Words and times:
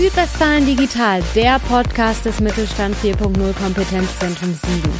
Südwestfalen 0.00 0.64
Digital, 0.64 1.22
der 1.34 1.58
Podcast 1.58 2.24
des 2.24 2.40
Mittelstand 2.40 2.96
4.0 2.96 3.52
Kompetenzzentrum 3.52 4.54
Siegen. 4.54 4.92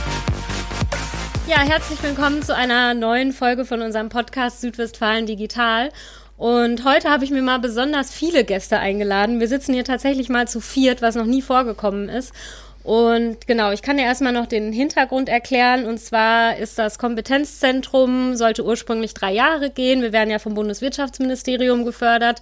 Ja, 1.49 1.61
herzlich 1.61 2.03
willkommen 2.03 2.43
zu 2.43 2.55
einer 2.55 2.93
neuen 2.93 3.33
Folge 3.33 3.65
von 3.65 3.81
unserem 3.81 4.11
Podcast 4.11 4.61
Südwestfalen 4.61 5.25
Digital. 5.25 5.89
Und 6.37 6.85
heute 6.85 7.09
habe 7.09 7.25
ich 7.25 7.31
mir 7.31 7.41
mal 7.41 7.61
besonders 7.61 8.13
viele 8.13 8.45
Gäste 8.45 8.79
eingeladen. 8.79 9.41
Wir 9.41 9.49
sitzen 9.49 9.73
hier 9.73 9.85
tatsächlich 9.85 10.29
mal 10.29 10.47
zu 10.47 10.61
viert, 10.61 11.01
was 11.01 11.15
noch 11.15 11.25
nie 11.25 11.41
vorgekommen 11.41 12.11
ist. 12.11 12.35
Und 12.83 13.47
genau, 13.47 13.73
ich 13.73 13.83
kann 13.83 13.99
dir 13.99 14.05
erstmal 14.05 14.33
noch 14.33 14.47
den 14.47 14.73
Hintergrund 14.73 15.29
erklären. 15.29 15.85
Und 15.85 15.99
zwar 15.99 16.57
ist 16.57 16.79
das 16.79 16.99
Kompetenzzentrum, 16.99 18.37
sollte 18.37 18.65
ursprünglich 18.65 19.13
drei 19.13 19.33
Jahre 19.33 19.71
gehen. 19.71 20.01
Wir 20.01 20.13
werden 20.13 20.31
ja 20.31 20.39
vom 20.39 20.55
Bundeswirtschaftsministerium 20.55 21.85
gefördert. 21.85 22.41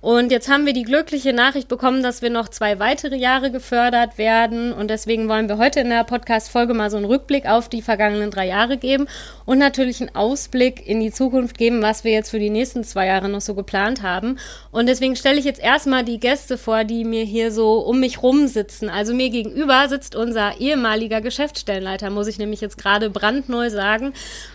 Und 0.00 0.30
jetzt 0.30 0.48
haben 0.48 0.66
wir 0.66 0.72
die 0.72 0.82
glückliche 0.82 1.32
Nachricht 1.32 1.68
bekommen, 1.68 2.02
dass 2.02 2.20
wir 2.20 2.30
noch 2.30 2.48
zwei 2.48 2.78
weitere 2.78 3.16
Jahre 3.16 3.50
gefördert 3.50 4.18
werden. 4.18 4.72
Und 4.72 4.88
deswegen 4.88 5.28
wollen 5.28 5.48
wir 5.48 5.58
heute 5.58 5.80
in 5.80 5.88
der 5.88 6.04
Podcast-Folge 6.04 6.74
mal 6.74 6.90
so 6.90 6.96
einen 6.96 7.06
Rückblick 7.06 7.46
auf 7.46 7.68
die 7.68 7.82
vergangenen 7.82 8.30
drei 8.30 8.46
Jahre 8.46 8.76
geben 8.76 9.06
und 9.46 9.58
natürlich 9.58 10.00
einen 10.00 10.14
Ausblick 10.14 10.86
in 10.86 11.00
die 11.00 11.12
Zukunft 11.12 11.58
geben, 11.58 11.80
was 11.80 12.04
wir 12.04 12.12
jetzt 12.12 12.30
für 12.30 12.38
die 12.38 12.50
nächsten 12.50 12.84
zwei 12.84 13.06
Jahre 13.06 13.28
noch 13.28 13.40
so 13.40 13.54
geplant 13.54 14.02
haben. 14.02 14.38
Und 14.70 14.86
deswegen 14.86 15.16
stelle 15.16 15.38
ich 15.38 15.44
jetzt 15.44 15.60
erstmal 15.60 16.04
die 16.04 16.20
Gäste 16.20 16.58
vor, 16.58 16.84
die 16.84 17.04
mir 17.04 17.24
hier 17.24 17.50
so 17.50 17.78
um 17.78 17.98
mich 18.00 18.22
rum 18.22 18.48
sitzen. 18.48 18.88
Also 18.88 19.14
mir 19.14 19.30
gegenüber 19.30 19.75
sitzt 19.88 20.16
unser 20.16 20.60
ehemaliger 20.60 21.20
Geschäftsstellenleiter, 21.20 22.10
muss 22.10 22.26
ich 22.26 22.38
nämlich 22.38 22.60
jetzt 22.60 22.78
gerade 22.78 23.10
brandneu 23.10 23.70
sagen, 23.70 24.12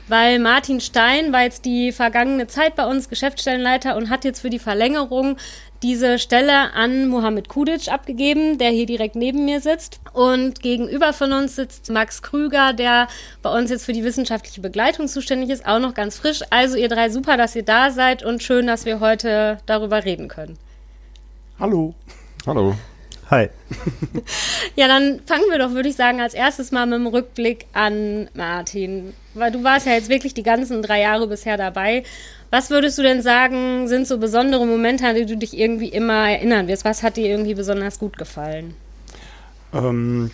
weil 0.07 0.39
Martin 0.39 0.81
Stein 0.81 1.31
war 1.31 1.43
jetzt 1.43 1.65
die 1.65 1.91
vergangene 1.91 2.47
Zeit 2.47 2.75
bei 2.75 2.85
uns 2.85 3.09
Geschäftsstellenleiter 3.09 3.95
und 3.95 4.09
hat 4.09 4.25
jetzt 4.25 4.41
für 4.41 4.49
die 4.49 4.59
Verlängerung 4.59 5.37
diese 5.83 6.19
Stelle 6.19 6.73
an 6.73 7.07
Mohamed 7.07 7.49
Kudic 7.49 7.91
abgegeben, 7.91 8.57
der 8.57 8.69
hier 8.69 8.85
direkt 8.85 9.15
neben 9.15 9.45
mir 9.45 9.61
sitzt. 9.61 9.99
Und 10.13 10.61
gegenüber 10.61 11.11
von 11.13 11.33
uns 11.33 11.55
sitzt 11.55 11.89
Max 11.89 12.21
Krüger, 12.21 12.73
der 12.73 13.07
bei 13.41 13.49
uns 13.57 13.71
jetzt 13.71 13.85
für 13.85 13.93
die 13.93 14.03
wissenschaftliche 14.03 14.61
Begleitung 14.61 15.07
zuständig 15.07 15.49
ist, 15.49 15.65
auch 15.65 15.79
noch 15.79 15.93
ganz 15.93 16.17
frisch. 16.17 16.41
Also 16.49 16.77
ihr 16.77 16.89
drei, 16.89 17.09
super, 17.09 17.37
dass 17.37 17.55
ihr 17.55 17.63
da 17.63 17.91
seid 17.91 18.23
und 18.23 18.43
schön, 18.43 18.67
dass 18.67 18.85
wir 18.85 18.99
heute 18.99 19.57
darüber 19.65 20.05
reden 20.05 20.27
können. 20.27 20.57
Hallo. 21.59 21.95
Hallo. 22.45 22.75
Hi. 23.31 23.47
ja, 24.75 24.89
dann 24.89 25.21
fangen 25.25 25.45
wir 25.49 25.57
doch, 25.57 25.71
würde 25.71 25.87
ich 25.87 25.95
sagen, 25.95 26.19
als 26.19 26.33
erstes 26.33 26.73
mal 26.73 26.85
mit 26.85 26.99
dem 26.99 27.07
Rückblick 27.07 27.65
an 27.71 28.29
Martin. 28.33 29.13
Weil 29.33 29.53
du 29.53 29.63
warst 29.63 29.85
ja 29.85 29.93
jetzt 29.93 30.09
wirklich 30.09 30.33
die 30.33 30.43
ganzen 30.43 30.81
drei 30.81 30.99
Jahre 30.99 31.27
bisher 31.27 31.55
dabei. 31.55 32.03
Was 32.49 32.69
würdest 32.69 32.97
du 32.97 33.03
denn 33.03 33.21
sagen, 33.21 33.87
sind 33.87 34.05
so 34.05 34.17
besondere 34.17 34.67
Momente, 34.67 35.07
an 35.07 35.15
die 35.15 35.25
du 35.25 35.37
dich 35.37 35.57
irgendwie 35.57 35.87
immer 35.87 36.29
erinnern 36.29 36.67
wirst? 36.67 36.83
Was 36.83 37.03
hat 37.03 37.15
dir 37.15 37.27
irgendwie 37.27 37.53
besonders 37.53 37.99
gut 37.99 38.17
gefallen? 38.17 38.73
Ähm, 39.73 40.31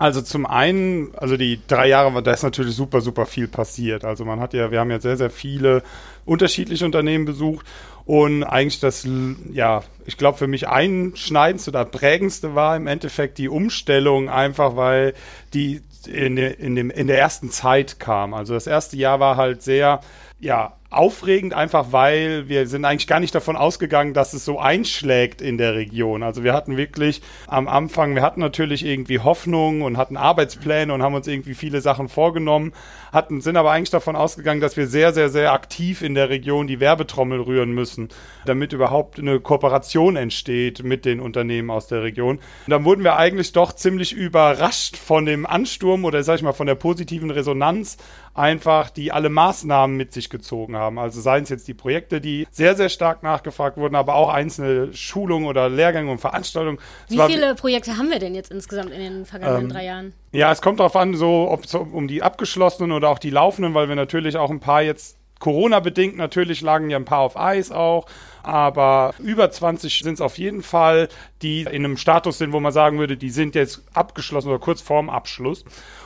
also 0.00 0.20
zum 0.20 0.44
einen, 0.44 1.14
also 1.14 1.36
die 1.36 1.60
drei 1.68 1.86
Jahre, 1.86 2.20
da 2.22 2.32
ist 2.32 2.42
natürlich 2.42 2.74
super, 2.74 3.00
super 3.00 3.26
viel 3.26 3.46
passiert. 3.46 4.04
Also 4.04 4.24
man 4.24 4.40
hat 4.40 4.54
ja, 4.54 4.72
wir 4.72 4.80
haben 4.80 4.90
ja 4.90 4.98
sehr, 4.98 5.16
sehr 5.16 5.30
viele 5.30 5.84
unterschiedliche 6.24 6.84
Unternehmen 6.84 7.26
besucht 7.26 7.64
und 8.10 8.42
eigentlich 8.42 8.80
das, 8.80 9.06
ja, 9.52 9.84
ich 10.04 10.16
glaube 10.16 10.36
für 10.36 10.48
mich 10.48 10.66
einschneidendste 10.66 11.70
oder 11.70 11.84
prägendste 11.84 12.56
war 12.56 12.74
im 12.74 12.88
Endeffekt 12.88 13.38
die 13.38 13.48
Umstellung 13.48 14.28
einfach, 14.28 14.74
weil 14.74 15.14
die 15.54 15.80
in, 16.08 16.36
in, 16.36 16.74
dem, 16.74 16.90
in 16.90 17.06
der 17.06 17.20
ersten 17.20 17.50
Zeit 17.50 18.00
kam. 18.00 18.34
Also 18.34 18.52
das 18.52 18.66
erste 18.66 18.96
Jahr 18.96 19.20
war 19.20 19.36
halt 19.36 19.62
sehr, 19.62 20.00
ja, 20.40 20.72
aufregend, 20.90 21.54
einfach 21.54 21.92
weil 21.92 22.48
wir 22.48 22.66
sind 22.66 22.84
eigentlich 22.84 23.06
gar 23.06 23.20
nicht 23.20 23.32
davon 23.32 23.56
ausgegangen, 23.56 24.12
dass 24.12 24.32
es 24.32 24.44
so 24.44 24.58
einschlägt 24.58 25.40
in 25.40 25.56
der 25.56 25.74
Region. 25.74 26.24
Also 26.24 26.42
wir 26.42 26.52
hatten 26.52 26.76
wirklich 26.76 27.22
am 27.46 27.68
Anfang, 27.68 28.16
wir 28.16 28.22
hatten 28.22 28.40
natürlich 28.40 28.84
irgendwie 28.84 29.20
Hoffnung 29.20 29.82
und 29.82 29.96
hatten 29.96 30.16
Arbeitspläne 30.16 30.92
und 30.92 31.04
haben 31.04 31.14
uns 31.14 31.28
irgendwie 31.28 31.54
viele 31.54 31.80
Sachen 31.80 32.08
vorgenommen, 32.08 32.72
hatten, 33.12 33.40
sind 33.40 33.56
aber 33.56 33.70
eigentlich 33.70 33.90
davon 33.90 34.16
ausgegangen, 34.16 34.60
dass 34.60 34.76
wir 34.76 34.86
sehr, 34.86 35.12
sehr, 35.12 35.28
sehr 35.28 35.52
aktiv 35.52 36.02
in 36.02 36.14
der 36.14 36.28
Region 36.28 36.66
die 36.66 36.80
Werbetrommel 36.80 37.40
rühren 37.40 37.72
müssen, 37.72 38.08
damit 38.46 38.72
überhaupt 38.72 39.18
eine 39.18 39.40
Kooperation 39.40 40.16
entsteht 40.16 40.82
mit 40.82 41.04
den 41.04 41.20
Unternehmen 41.20 41.70
aus 41.70 41.86
der 41.86 42.02
Region. 42.02 42.36
Und 42.36 42.70
dann 42.70 42.84
wurden 42.84 43.04
wir 43.04 43.16
eigentlich 43.16 43.52
doch 43.52 43.72
ziemlich 43.72 44.12
überrascht 44.12 44.96
von 44.96 45.26
dem 45.26 45.46
Ansturm 45.46 46.04
oder 46.04 46.22
sag 46.22 46.36
ich 46.36 46.42
mal 46.42 46.52
von 46.52 46.66
der 46.66 46.74
positiven 46.74 47.30
Resonanz 47.30 47.96
einfach, 48.34 48.90
die 48.90 49.12
alle 49.12 49.28
Maßnahmen 49.28 49.96
mit 49.96 50.12
sich 50.12 50.30
gezogen 50.30 50.76
haben. 50.76 50.98
Also 50.98 51.20
seien 51.20 51.42
es 51.42 51.48
jetzt 51.48 51.68
die 51.68 51.74
Projekte, 51.74 52.20
die 52.20 52.46
sehr, 52.50 52.76
sehr 52.76 52.88
stark 52.88 53.22
nachgefragt 53.22 53.76
wurden, 53.76 53.94
aber 53.94 54.14
auch 54.14 54.28
einzelne 54.28 54.94
Schulungen 54.94 55.48
oder 55.48 55.68
Lehrgänge 55.68 56.10
und 56.10 56.18
Veranstaltungen. 56.18 56.78
Wie 57.08 57.18
viele 57.18 57.54
Projekte 57.54 57.96
haben 57.96 58.10
wir 58.10 58.18
denn 58.18 58.34
jetzt 58.34 58.50
insgesamt 58.50 58.90
in 58.90 59.00
den 59.00 59.26
vergangenen 59.26 59.64
ähm, 59.64 59.68
drei 59.70 59.84
Jahren? 59.84 60.12
Ja, 60.32 60.52
es 60.52 60.62
kommt 60.62 60.78
darauf 60.78 60.94
an, 60.94 61.14
so 61.14 61.48
ob 61.50 61.64
es 61.64 61.74
um 61.74 62.06
die 62.06 62.22
abgeschlossenen 62.22 62.92
oder 62.92 63.08
auch 63.08 63.18
die 63.18 63.30
laufenden, 63.30 63.74
weil 63.74 63.88
wir 63.88 63.96
natürlich 63.96 64.36
auch 64.36 64.50
ein 64.50 64.60
paar 64.60 64.82
jetzt 64.82 65.16
Corona-bedingt 65.40 66.16
natürlich 66.16 66.60
lagen 66.60 66.90
ja 66.90 66.98
ein 66.98 67.06
paar 67.06 67.20
auf 67.20 67.36
Eis 67.36 67.72
auch, 67.72 68.06
aber 68.42 69.14
über 69.18 69.50
20 69.50 70.00
sind 70.00 70.14
es 70.14 70.20
auf 70.20 70.38
jeden 70.38 70.62
Fall, 70.62 71.08
die 71.42 71.62
in 71.62 71.84
einem 71.84 71.96
Status 71.96 72.38
sind, 72.38 72.52
wo 72.52 72.60
man 72.60 72.72
sagen 72.72 72.98
würde, 72.98 73.16
die 73.16 73.30
sind 73.30 73.54
jetzt 73.54 73.82
abgeschlossen 73.94 74.50
oder 74.50 74.58
kurz 74.58 74.82
vorm 74.82 75.10
Abschluss. 75.10 75.64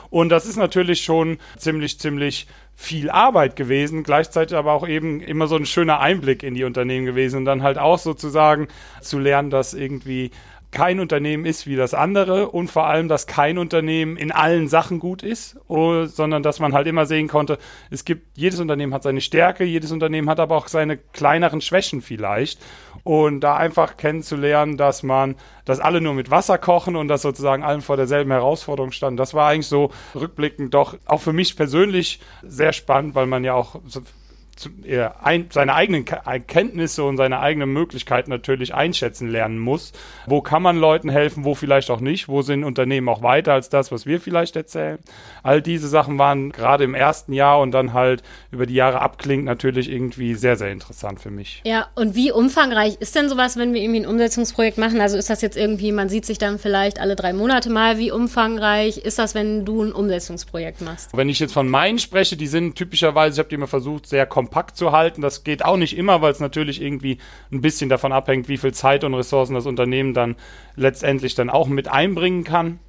Und 0.09 0.29
das 0.29 0.45
ist 0.45 0.55
natürlich 0.55 1.03
schon 1.03 1.37
ziemlich, 1.57 1.99
ziemlich 1.99 2.47
viel 2.75 3.09
Arbeit 3.09 3.55
gewesen, 3.55 4.03
gleichzeitig 4.03 4.55
aber 4.57 4.71
auch 4.71 4.87
eben 4.87 5.21
immer 5.21 5.47
so 5.47 5.57
ein 5.57 5.65
schöner 5.65 5.99
Einblick 5.99 6.41
in 6.41 6.55
die 6.55 6.63
Unternehmen 6.63 7.05
gewesen 7.05 7.37
und 7.37 7.45
dann 7.45 7.63
halt 7.63 7.77
auch 7.77 7.99
sozusagen 7.99 8.69
zu 9.01 9.19
lernen, 9.19 9.49
dass 9.49 9.73
irgendwie 9.73 10.31
kein 10.75 10.99
Unternehmen 10.99 11.45
ist 11.45 11.67
wie 11.67 11.77
das 11.77 11.93
andere 11.93 12.49
und 12.49 12.69
vor 12.69 12.85
allem, 12.85 13.07
dass 13.07 13.27
kein 13.27 13.57
Unternehmen 13.57 14.17
in 14.17 14.33
allen 14.33 14.67
Sachen 14.67 14.99
gut 14.99 15.23
ist, 15.23 15.57
oh, 15.69 16.03
sondern 16.03 16.43
dass 16.43 16.59
man 16.59 16.73
halt 16.73 16.85
immer 16.85 17.05
sehen 17.05 17.29
konnte, 17.29 17.59
es 17.91 18.03
gibt, 18.03 18.37
jedes 18.37 18.59
Unternehmen 18.59 18.93
hat 18.93 19.03
seine 19.03 19.21
Stärke, 19.21 19.63
jedes 19.63 19.93
Unternehmen 19.93 20.29
hat 20.29 20.41
aber 20.41 20.57
auch 20.57 20.67
seine 20.67 20.97
kleineren 20.97 21.61
Schwächen 21.61 22.01
vielleicht. 22.01 22.59
Und 23.05 23.39
da 23.39 23.55
einfach 23.55 23.95
kennenzulernen, 23.95 24.75
dass 24.75 25.01
man, 25.01 25.35
dass 25.63 25.79
alle 25.79 26.01
nur 26.01 26.13
mit 26.13 26.29
Wasser 26.29 26.57
kochen 26.57 26.97
und 26.97 27.07
dass 27.07 27.21
sozusagen 27.21 27.63
allen 27.63 27.81
vor 27.81 27.95
derselben 27.95 28.31
Herausforderung 28.31 28.91
standen. 28.91 29.15
Das 29.15 29.33
war 29.33 29.47
eigentlich 29.47 29.67
so 29.67 29.91
rückblickend 30.13 30.73
doch 30.73 30.97
auch 31.05 31.21
für 31.21 31.31
mich 31.31 31.55
persönlich 31.55 32.19
sehr 32.43 32.73
spannend, 32.73 33.15
weil 33.15 33.27
man 33.27 33.45
ja 33.45 33.53
auch 33.53 33.79
ein, 35.21 35.49
seine 35.51 35.73
eigenen 35.73 36.05
Kenntnisse 36.05 37.03
und 37.03 37.17
seine 37.17 37.39
eigenen 37.39 37.73
Möglichkeiten 37.73 38.29
natürlich 38.29 38.73
einschätzen 38.73 39.27
lernen 39.27 39.59
muss. 39.59 39.91
Wo 40.27 40.41
kann 40.41 40.61
man 40.61 40.77
Leuten 40.77 41.09
helfen, 41.09 41.43
wo 41.43 41.55
vielleicht 41.55 41.91
auch 41.91 41.99
nicht? 41.99 42.29
Wo 42.29 42.41
sind 42.41 42.63
Unternehmen 42.63 43.09
auch 43.09 43.21
weiter 43.21 43.53
als 43.53 43.69
das, 43.69 43.91
was 43.91 44.05
wir 44.05 44.21
vielleicht 44.21 44.55
erzählen? 44.55 44.99
All 45.43 45.61
diese 45.61 45.89
Sachen 45.89 46.17
waren 46.17 46.51
gerade 46.51 46.85
im 46.85 46.95
ersten 46.95 47.33
Jahr 47.33 47.59
und 47.59 47.71
dann 47.71 47.93
halt 47.93 48.23
über 48.51 48.65
die 48.65 48.75
Jahre 48.75 49.01
abklingt 49.01 49.43
natürlich 49.43 49.91
irgendwie 49.91 50.35
sehr, 50.35 50.55
sehr 50.55 50.71
interessant 50.71 51.19
für 51.19 51.31
mich. 51.31 51.61
Ja, 51.65 51.87
und 51.95 52.15
wie 52.15 52.31
umfangreich 52.31 52.95
ist 53.01 53.15
denn 53.15 53.27
sowas, 53.27 53.57
wenn 53.57 53.73
wir 53.73 53.81
irgendwie 53.81 54.01
ein 54.01 54.07
Umsetzungsprojekt 54.07 54.77
machen? 54.77 55.01
Also 55.01 55.17
ist 55.17 55.29
das 55.29 55.41
jetzt 55.41 55.57
irgendwie, 55.57 55.91
man 55.91 56.07
sieht 56.07 56.25
sich 56.25 56.37
dann 56.37 56.59
vielleicht 56.59 56.99
alle 56.99 57.17
drei 57.17 57.33
Monate 57.33 57.69
mal. 57.69 57.97
Wie 57.97 58.11
umfangreich 58.11 58.99
ist 58.99 59.19
das, 59.19 59.35
wenn 59.35 59.65
du 59.65 59.83
ein 59.83 59.91
Umsetzungsprojekt 59.91 60.81
machst? 60.81 61.09
Wenn 61.15 61.27
ich 61.27 61.39
jetzt 61.39 61.53
von 61.53 61.67
meinen 61.67 61.99
spreche, 61.99 62.37
die 62.37 62.47
sind 62.47 62.75
typischerweise, 62.75 63.33
ich 63.33 63.39
habe 63.39 63.49
die 63.49 63.55
immer 63.55 63.67
versucht, 63.67 64.07
sehr 64.07 64.25
komplex 64.25 64.44
kompakt 64.45 64.77
zu 64.77 64.91
halten. 64.91 65.21
Das 65.21 65.43
geht 65.43 65.65
auch 65.65 65.77
nicht 65.77 65.97
immer, 65.97 66.21
weil 66.21 66.31
es 66.31 66.39
natürlich 66.39 66.81
irgendwie 66.81 67.17
ein 67.51 67.61
bisschen 67.61 67.89
davon 67.89 68.11
abhängt, 68.11 68.47
wie 68.47 68.57
viel 68.57 68.73
Zeit 68.73 69.03
und 69.03 69.15
Ressourcen 69.15 69.55
das 69.55 69.65
Unternehmen 69.65 70.13
dann 70.13 70.35
letztendlich 70.75 71.33
dann 71.33 71.49
auch 71.49 71.67
mit 71.67 71.87
einbringen 71.87 72.43
kann. 72.43 72.79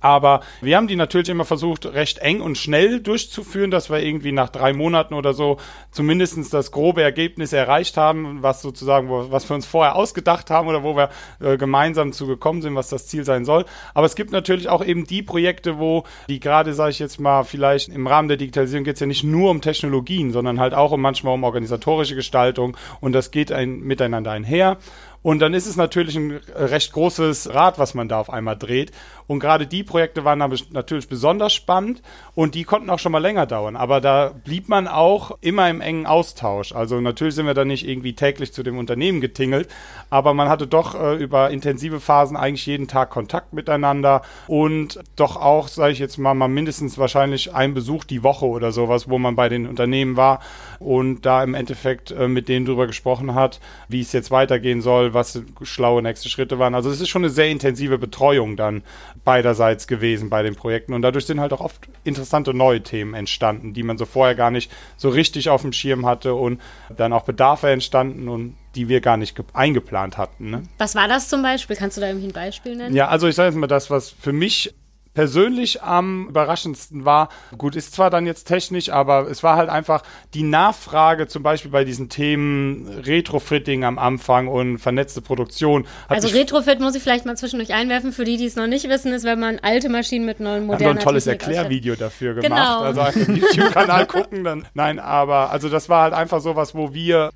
Aber 0.00 0.40
wir 0.60 0.76
haben 0.76 0.86
die 0.86 0.96
natürlich 0.96 1.28
immer 1.28 1.44
versucht, 1.44 1.86
recht 1.86 2.18
eng 2.18 2.40
und 2.40 2.56
schnell 2.56 3.00
durchzuführen, 3.00 3.70
dass 3.70 3.90
wir 3.90 4.00
irgendwie 4.00 4.32
nach 4.32 4.48
drei 4.48 4.72
Monaten 4.72 5.14
oder 5.14 5.34
so 5.34 5.58
zumindest 5.90 6.30
das 6.54 6.70
grobe 6.70 7.02
Ergebnis 7.02 7.52
erreicht 7.52 7.96
haben, 7.96 8.42
was 8.42 8.62
sozusagen, 8.62 9.08
was 9.10 9.48
wir 9.48 9.54
uns 9.54 9.66
vorher 9.66 9.96
ausgedacht 9.96 10.50
haben 10.50 10.68
oder 10.68 10.82
wo 10.82 10.96
wir 10.96 11.10
äh, 11.40 11.56
gemeinsam 11.56 12.12
zu 12.12 12.26
gekommen 12.26 12.62
sind, 12.62 12.74
was 12.74 12.88
das 12.88 13.06
Ziel 13.06 13.24
sein 13.24 13.44
soll. 13.44 13.64
Aber 13.94 14.06
es 14.06 14.14
gibt 14.14 14.32
natürlich 14.32 14.68
auch 14.68 14.84
eben 14.84 15.06
die 15.06 15.22
Projekte, 15.22 15.78
wo 15.78 16.04
die 16.28 16.40
gerade, 16.40 16.74
sage 16.74 16.90
ich 16.90 16.98
jetzt 16.98 17.20
mal, 17.20 17.44
vielleicht 17.44 17.88
im 17.88 18.06
Rahmen 18.06 18.28
der 18.28 18.36
Digitalisierung 18.36 18.84
geht 18.84 18.94
es 18.94 19.00
ja 19.00 19.06
nicht 19.06 19.24
nur 19.24 19.50
um 19.50 19.60
Technologien, 19.60 20.30
sondern 20.32 20.60
halt 20.60 20.74
auch 20.74 20.92
um 20.92 21.00
manchmal 21.00 21.34
um 21.34 21.44
organisatorische 21.44 22.14
Gestaltung 22.14 22.76
und 23.00 23.12
das 23.12 23.30
geht 23.30 23.52
ein, 23.52 23.80
miteinander 23.80 24.30
einher. 24.30 24.78
Und 25.22 25.40
dann 25.40 25.52
ist 25.52 25.66
es 25.66 25.76
natürlich 25.76 26.16
ein 26.16 26.40
recht 26.54 26.92
großes 26.92 27.52
Rad, 27.52 27.78
was 27.78 27.94
man 27.94 28.08
da 28.08 28.20
auf 28.20 28.30
einmal 28.30 28.56
dreht. 28.56 28.90
Und 29.30 29.38
gerade 29.38 29.68
die 29.68 29.84
Projekte 29.84 30.24
waren 30.24 30.38
natürlich 30.38 31.08
besonders 31.08 31.52
spannend 31.52 32.02
und 32.34 32.56
die 32.56 32.64
konnten 32.64 32.90
auch 32.90 32.98
schon 32.98 33.12
mal 33.12 33.20
länger 33.20 33.46
dauern. 33.46 33.76
Aber 33.76 34.00
da 34.00 34.32
blieb 34.42 34.68
man 34.68 34.88
auch 34.88 35.38
immer 35.40 35.70
im 35.70 35.80
engen 35.80 36.04
Austausch. 36.04 36.72
Also 36.72 37.00
natürlich 37.00 37.36
sind 37.36 37.46
wir 37.46 37.54
da 37.54 37.64
nicht 37.64 37.86
irgendwie 37.86 38.14
täglich 38.14 38.52
zu 38.52 38.64
dem 38.64 38.76
Unternehmen 38.76 39.20
getingelt, 39.20 39.68
aber 40.10 40.34
man 40.34 40.48
hatte 40.48 40.66
doch 40.66 41.00
äh, 41.00 41.14
über 41.14 41.50
intensive 41.50 42.00
Phasen 42.00 42.36
eigentlich 42.36 42.66
jeden 42.66 42.88
Tag 42.88 43.10
Kontakt 43.10 43.52
miteinander 43.52 44.22
und 44.48 44.98
doch 45.14 45.36
auch, 45.36 45.68
sage 45.68 45.92
ich 45.92 46.00
jetzt 46.00 46.18
mal, 46.18 46.34
mal 46.34 46.48
mindestens 46.48 46.98
wahrscheinlich 46.98 47.54
einen 47.54 47.72
Besuch 47.72 48.02
die 48.02 48.24
Woche 48.24 48.46
oder 48.46 48.72
sowas, 48.72 49.08
wo 49.08 49.20
man 49.20 49.36
bei 49.36 49.48
den 49.48 49.68
Unternehmen 49.68 50.16
war 50.16 50.40
und 50.80 51.24
da 51.24 51.44
im 51.44 51.54
Endeffekt 51.54 52.10
äh, 52.10 52.26
mit 52.26 52.48
denen 52.48 52.66
drüber 52.66 52.88
gesprochen 52.88 53.36
hat, 53.36 53.60
wie 53.86 54.00
es 54.00 54.10
jetzt 54.10 54.32
weitergehen 54.32 54.82
soll, 54.82 55.14
was 55.14 55.40
schlaue 55.62 56.02
nächste 56.02 56.28
Schritte 56.28 56.58
waren. 56.58 56.74
Also 56.74 56.90
es 56.90 57.00
ist 57.00 57.10
schon 57.10 57.22
eine 57.22 57.30
sehr 57.30 57.48
intensive 57.48 57.96
Betreuung 57.96 58.56
dann 58.56 58.82
beiderseits 59.24 59.86
gewesen 59.86 60.30
bei 60.30 60.42
den 60.42 60.54
Projekten 60.54 60.94
und 60.94 61.02
dadurch 61.02 61.26
sind 61.26 61.40
halt 61.40 61.52
auch 61.52 61.60
oft 61.60 61.88
interessante 62.04 62.54
neue 62.54 62.82
Themen 62.82 63.14
entstanden, 63.14 63.74
die 63.74 63.82
man 63.82 63.98
so 63.98 64.06
vorher 64.06 64.34
gar 64.34 64.50
nicht 64.50 64.70
so 64.96 65.08
richtig 65.08 65.50
auf 65.50 65.62
dem 65.62 65.72
Schirm 65.72 66.06
hatte 66.06 66.34
und 66.34 66.60
dann 66.96 67.12
auch 67.12 67.24
Bedarfe 67.24 67.70
entstanden 67.70 68.28
und 68.28 68.56
die 68.74 68.88
wir 68.88 69.00
gar 69.00 69.16
nicht 69.16 69.38
eingeplant 69.52 70.16
hatten. 70.16 70.50
Ne? 70.50 70.62
Was 70.78 70.94
war 70.94 71.08
das 71.08 71.28
zum 71.28 71.42
Beispiel? 71.42 71.76
Kannst 71.76 71.96
du 71.96 72.00
da 72.00 72.08
irgendwie 72.08 72.28
ein 72.28 72.32
Beispiel 72.32 72.76
nennen? 72.76 72.94
Ja, 72.94 73.08
also 73.08 73.26
ich 73.26 73.34
sage 73.34 73.48
jetzt 73.48 73.58
mal 73.58 73.66
das, 73.66 73.90
was 73.90 74.10
für 74.10 74.32
mich 74.32 74.74
persönlich 75.20 75.82
am 75.82 76.28
überraschendsten 76.28 77.04
war, 77.04 77.28
gut, 77.58 77.76
ist 77.76 77.92
zwar 77.92 78.08
dann 78.08 78.24
jetzt 78.24 78.44
technisch, 78.44 78.88
aber 78.88 79.30
es 79.30 79.42
war 79.42 79.56
halt 79.56 79.68
einfach 79.68 80.02
die 80.32 80.42
Nachfrage 80.42 81.28
zum 81.28 81.42
Beispiel 81.42 81.70
bei 81.70 81.84
diesen 81.84 82.08
Themen 82.08 82.88
Retrofitting 83.04 83.84
am 83.84 83.98
Anfang 83.98 84.48
und 84.48 84.78
vernetzte 84.78 85.20
Produktion. 85.20 85.86
Also 86.08 86.28
Retrofit 86.28 86.80
muss 86.80 86.94
ich 86.94 87.02
vielleicht 87.02 87.26
mal 87.26 87.36
zwischendurch 87.36 87.74
einwerfen, 87.74 88.12
für 88.12 88.24
die, 88.24 88.38
die 88.38 88.46
es 88.46 88.56
noch 88.56 88.66
nicht 88.66 88.88
wissen, 88.88 89.12
ist, 89.12 89.24
wenn 89.24 89.38
man 89.38 89.58
alte 89.58 89.90
Maschinen 89.90 90.24
mit 90.24 90.40
neuen 90.40 90.64
modernen 90.64 90.88
Haben 90.88 90.96
wir 90.96 91.00
ein 91.02 91.04
tolles 91.04 91.24
Technik 91.24 91.48
Erklärvideo 91.48 91.96
dafür 91.96 92.32
gemacht. 92.36 92.50
Genau. 92.50 92.80
Also 92.80 93.02
auf 93.02 93.14
YouTube-Kanal 93.28 94.06
gucken 94.06 94.42
dann. 94.42 94.66
Nein, 94.72 94.98
aber 94.98 95.50
also 95.50 95.68
das 95.68 95.90
war 95.90 96.04
halt 96.04 96.14
einfach 96.14 96.40
sowas, 96.40 96.74
wo 96.74 96.94
wir 96.94 97.30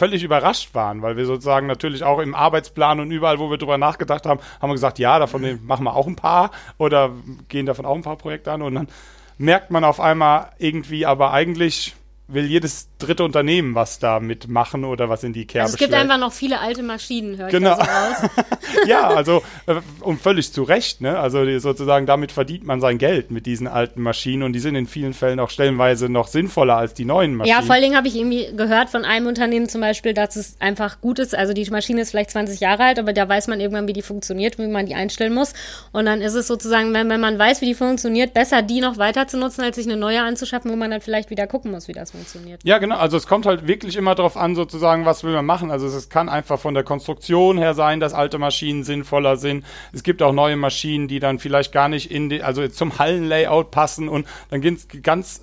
völlig 0.00 0.24
überrascht 0.24 0.74
waren, 0.74 1.02
weil 1.02 1.18
wir 1.18 1.26
sozusagen 1.26 1.66
natürlich 1.66 2.04
auch 2.04 2.20
im 2.20 2.34
Arbeitsplan 2.34 3.00
und 3.00 3.10
überall, 3.10 3.38
wo 3.38 3.50
wir 3.50 3.58
drüber 3.58 3.76
nachgedacht 3.76 4.24
haben, 4.24 4.40
haben 4.58 4.70
wir 4.70 4.74
gesagt, 4.74 4.98
ja, 4.98 5.18
davon 5.18 5.60
machen 5.62 5.84
wir 5.84 5.94
auch 5.94 6.06
ein 6.06 6.16
paar 6.16 6.52
oder 6.78 7.10
gehen 7.48 7.66
davon 7.66 7.84
auch 7.84 7.96
ein 7.96 8.02
paar 8.02 8.16
Projekte 8.16 8.50
an. 8.50 8.62
Und 8.62 8.76
dann 8.76 8.88
merkt 9.36 9.70
man 9.70 9.84
auf 9.84 10.00
einmal 10.00 10.52
irgendwie, 10.56 11.04
aber 11.04 11.32
eigentlich 11.32 11.94
will 12.32 12.46
jedes 12.46 12.88
dritte 12.98 13.24
Unternehmen 13.24 13.74
was 13.74 13.98
da 13.98 14.20
mitmachen 14.20 14.84
oder 14.84 15.08
was 15.08 15.24
in 15.24 15.32
die 15.32 15.46
Kerbe 15.46 15.64
also 15.64 15.74
Es 15.74 15.78
gibt 15.78 15.90
schlägt. 15.90 16.02
einfach 16.02 16.18
noch 16.18 16.32
viele 16.32 16.60
alte 16.60 16.82
Maschinen, 16.82 17.38
höre 17.38 17.48
genau. 17.48 17.76
so 17.76 17.82
ja, 18.86 19.08
also 19.08 19.42
äh, 19.66 19.76
und 20.00 20.20
völlig 20.20 20.52
zu 20.52 20.62
Recht, 20.62 21.00
ne? 21.00 21.18
Also 21.18 21.58
sozusagen 21.58 22.06
damit 22.06 22.32
verdient 22.32 22.64
man 22.64 22.80
sein 22.80 22.98
Geld 22.98 23.30
mit 23.30 23.46
diesen 23.46 23.66
alten 23.66 24.02
Maschinen 24.02 24.42
und 24.42 24.52
die 24.52 24.60
sind 24.60 24.74
in 24.74 24.86
vielen 24.86 25.14
Fällen 25.14 25.40
auch 25.40 25.50
stellenweise 25.50 26.08
noch 26.08 26.28
sinnvoller 26.28 26.76
als 26.76 26.94
die 26.94 27.04
neuen 27.04 27.34
Maschinen. 27.34 27.56
Ja, 27.56 27.62
vor 27.62 27.74
allen 27.74 27.82
Dingen 27.82 27.96
habe 27.96 28.08
ich 28.08 28.16
irgendwie 28.16 28.54
gehört 28.56 28.90
von 28.90 29.04
einem 29.04 29.26
Unternehmen 29.26 29.68
zum 29.68 29.80
Beispiel, 29.80 30.14
dass 30.14 30.36
es 30.36 30.56
einfach 30.60 31.00
gut 31.00 31.18
ist. 31.18 31.34
Also 31.34 31.52
die 31.52 31.68
Maschine 31.70 32.02
ist 32.02 32.10
vielleicht 32.10 32.30
20 32.30 32.60
Jahre 32.60 32.84
alt, 32.84 32.98
aber 32.98 33.12
da 33.12 33.28
weiß 33.28 33.48
man 33.48 33.60
irgendwann, 33.60 33.88
wie 33.88 33.92
die 33.92 34.02
funktioniert, 34.02 34.58
wie 34.58 34.66
man 34.66 34.86
die 34.86 34.94
einstellen 34.94 35.34
muss. 35.34 35.52
Und 35.92 36.06
dann 36.06 36.20
ist 36.20 36.34
es 36.34 36.46
sozusagen, 36.46 36.92
wenn, 36.94 37.08
wenn 37.08 37.20
man 37.20 37.38
weiß, 37.38 37.60
wie 37.60 37.66
die 37.66 37.74
funktioniert, 37.74 38.34
besser 38.34 38.62
die 38.62 38.80
noch 38.80 38.98
weiter 38.98 39.26
zu 39.26 39.38
nutzen, 39.38 39.62
als 39.62 39.76
sich 39.76 39.86
eine 39.86 39.96
neue 39.96 40.22
anzuschaffen, 40.22 40.70
wo 40.70 40.76
man 40.76 40.90
dann 40.90 41.00
vielleicht 41.00 41.30
wieder 41.30 41.46
gucken 41.46 41.70
muss, 41.70 41.88
wie 41.88 41.92
das 41.92 42.10
funktioniert. 42.10 42.19
Ja, 42.64 42.78
genau. 42.78 42.96
Also 42.96 43.16
es 43.16 43.26
kommt 43.26 43.46
halt 43.46 43.66
wirklich 43.66 43.96
immer 43.96 44.14
darauf 44.14 44.36
an, 44.36 44.54
sozusagen, 44.54 45.04
was 45.04 45.24
will 45.24 45.32
man 45.32 45.46
machen. 45.46 45.70
Also 45.70 45.86
es 45.86 46.08
kann 46.08 46.28
einfach 46.28 46.58
von 46.58 46.74
der 46.74 46.84
Konstruktion 46.84 47.58
her 47.58 47.74
sein, 47.74 48.00
dass 48.00 48.14
alte 48.14 48.38
Maschinen 48.38 48.84
sinnvoller 48.84 49.36
sind. 49.36 49.64
Es 49.92 50.02
gibt 50.02 50.22
auch 50.22 50.32
neue 50.32 50.56
Maschinen, 50.56 51.08
die 51.08 51.20
dann 51.20 51.38
vielleicht 51.38 51.72
gar 51.72 51.88
nicht 51.88 52.10
in 52.10 52.28
die, 52.28 52.42
also 52.42 52.66
zum 52.68 52.98
Hallenlayout 52.98 53.70
passen 53.70 54.08
und 54.08 54.26
dann 54.50 54.60
gibt 54.60 54.78
es 54.78 55.02
ganz 55.02 55.42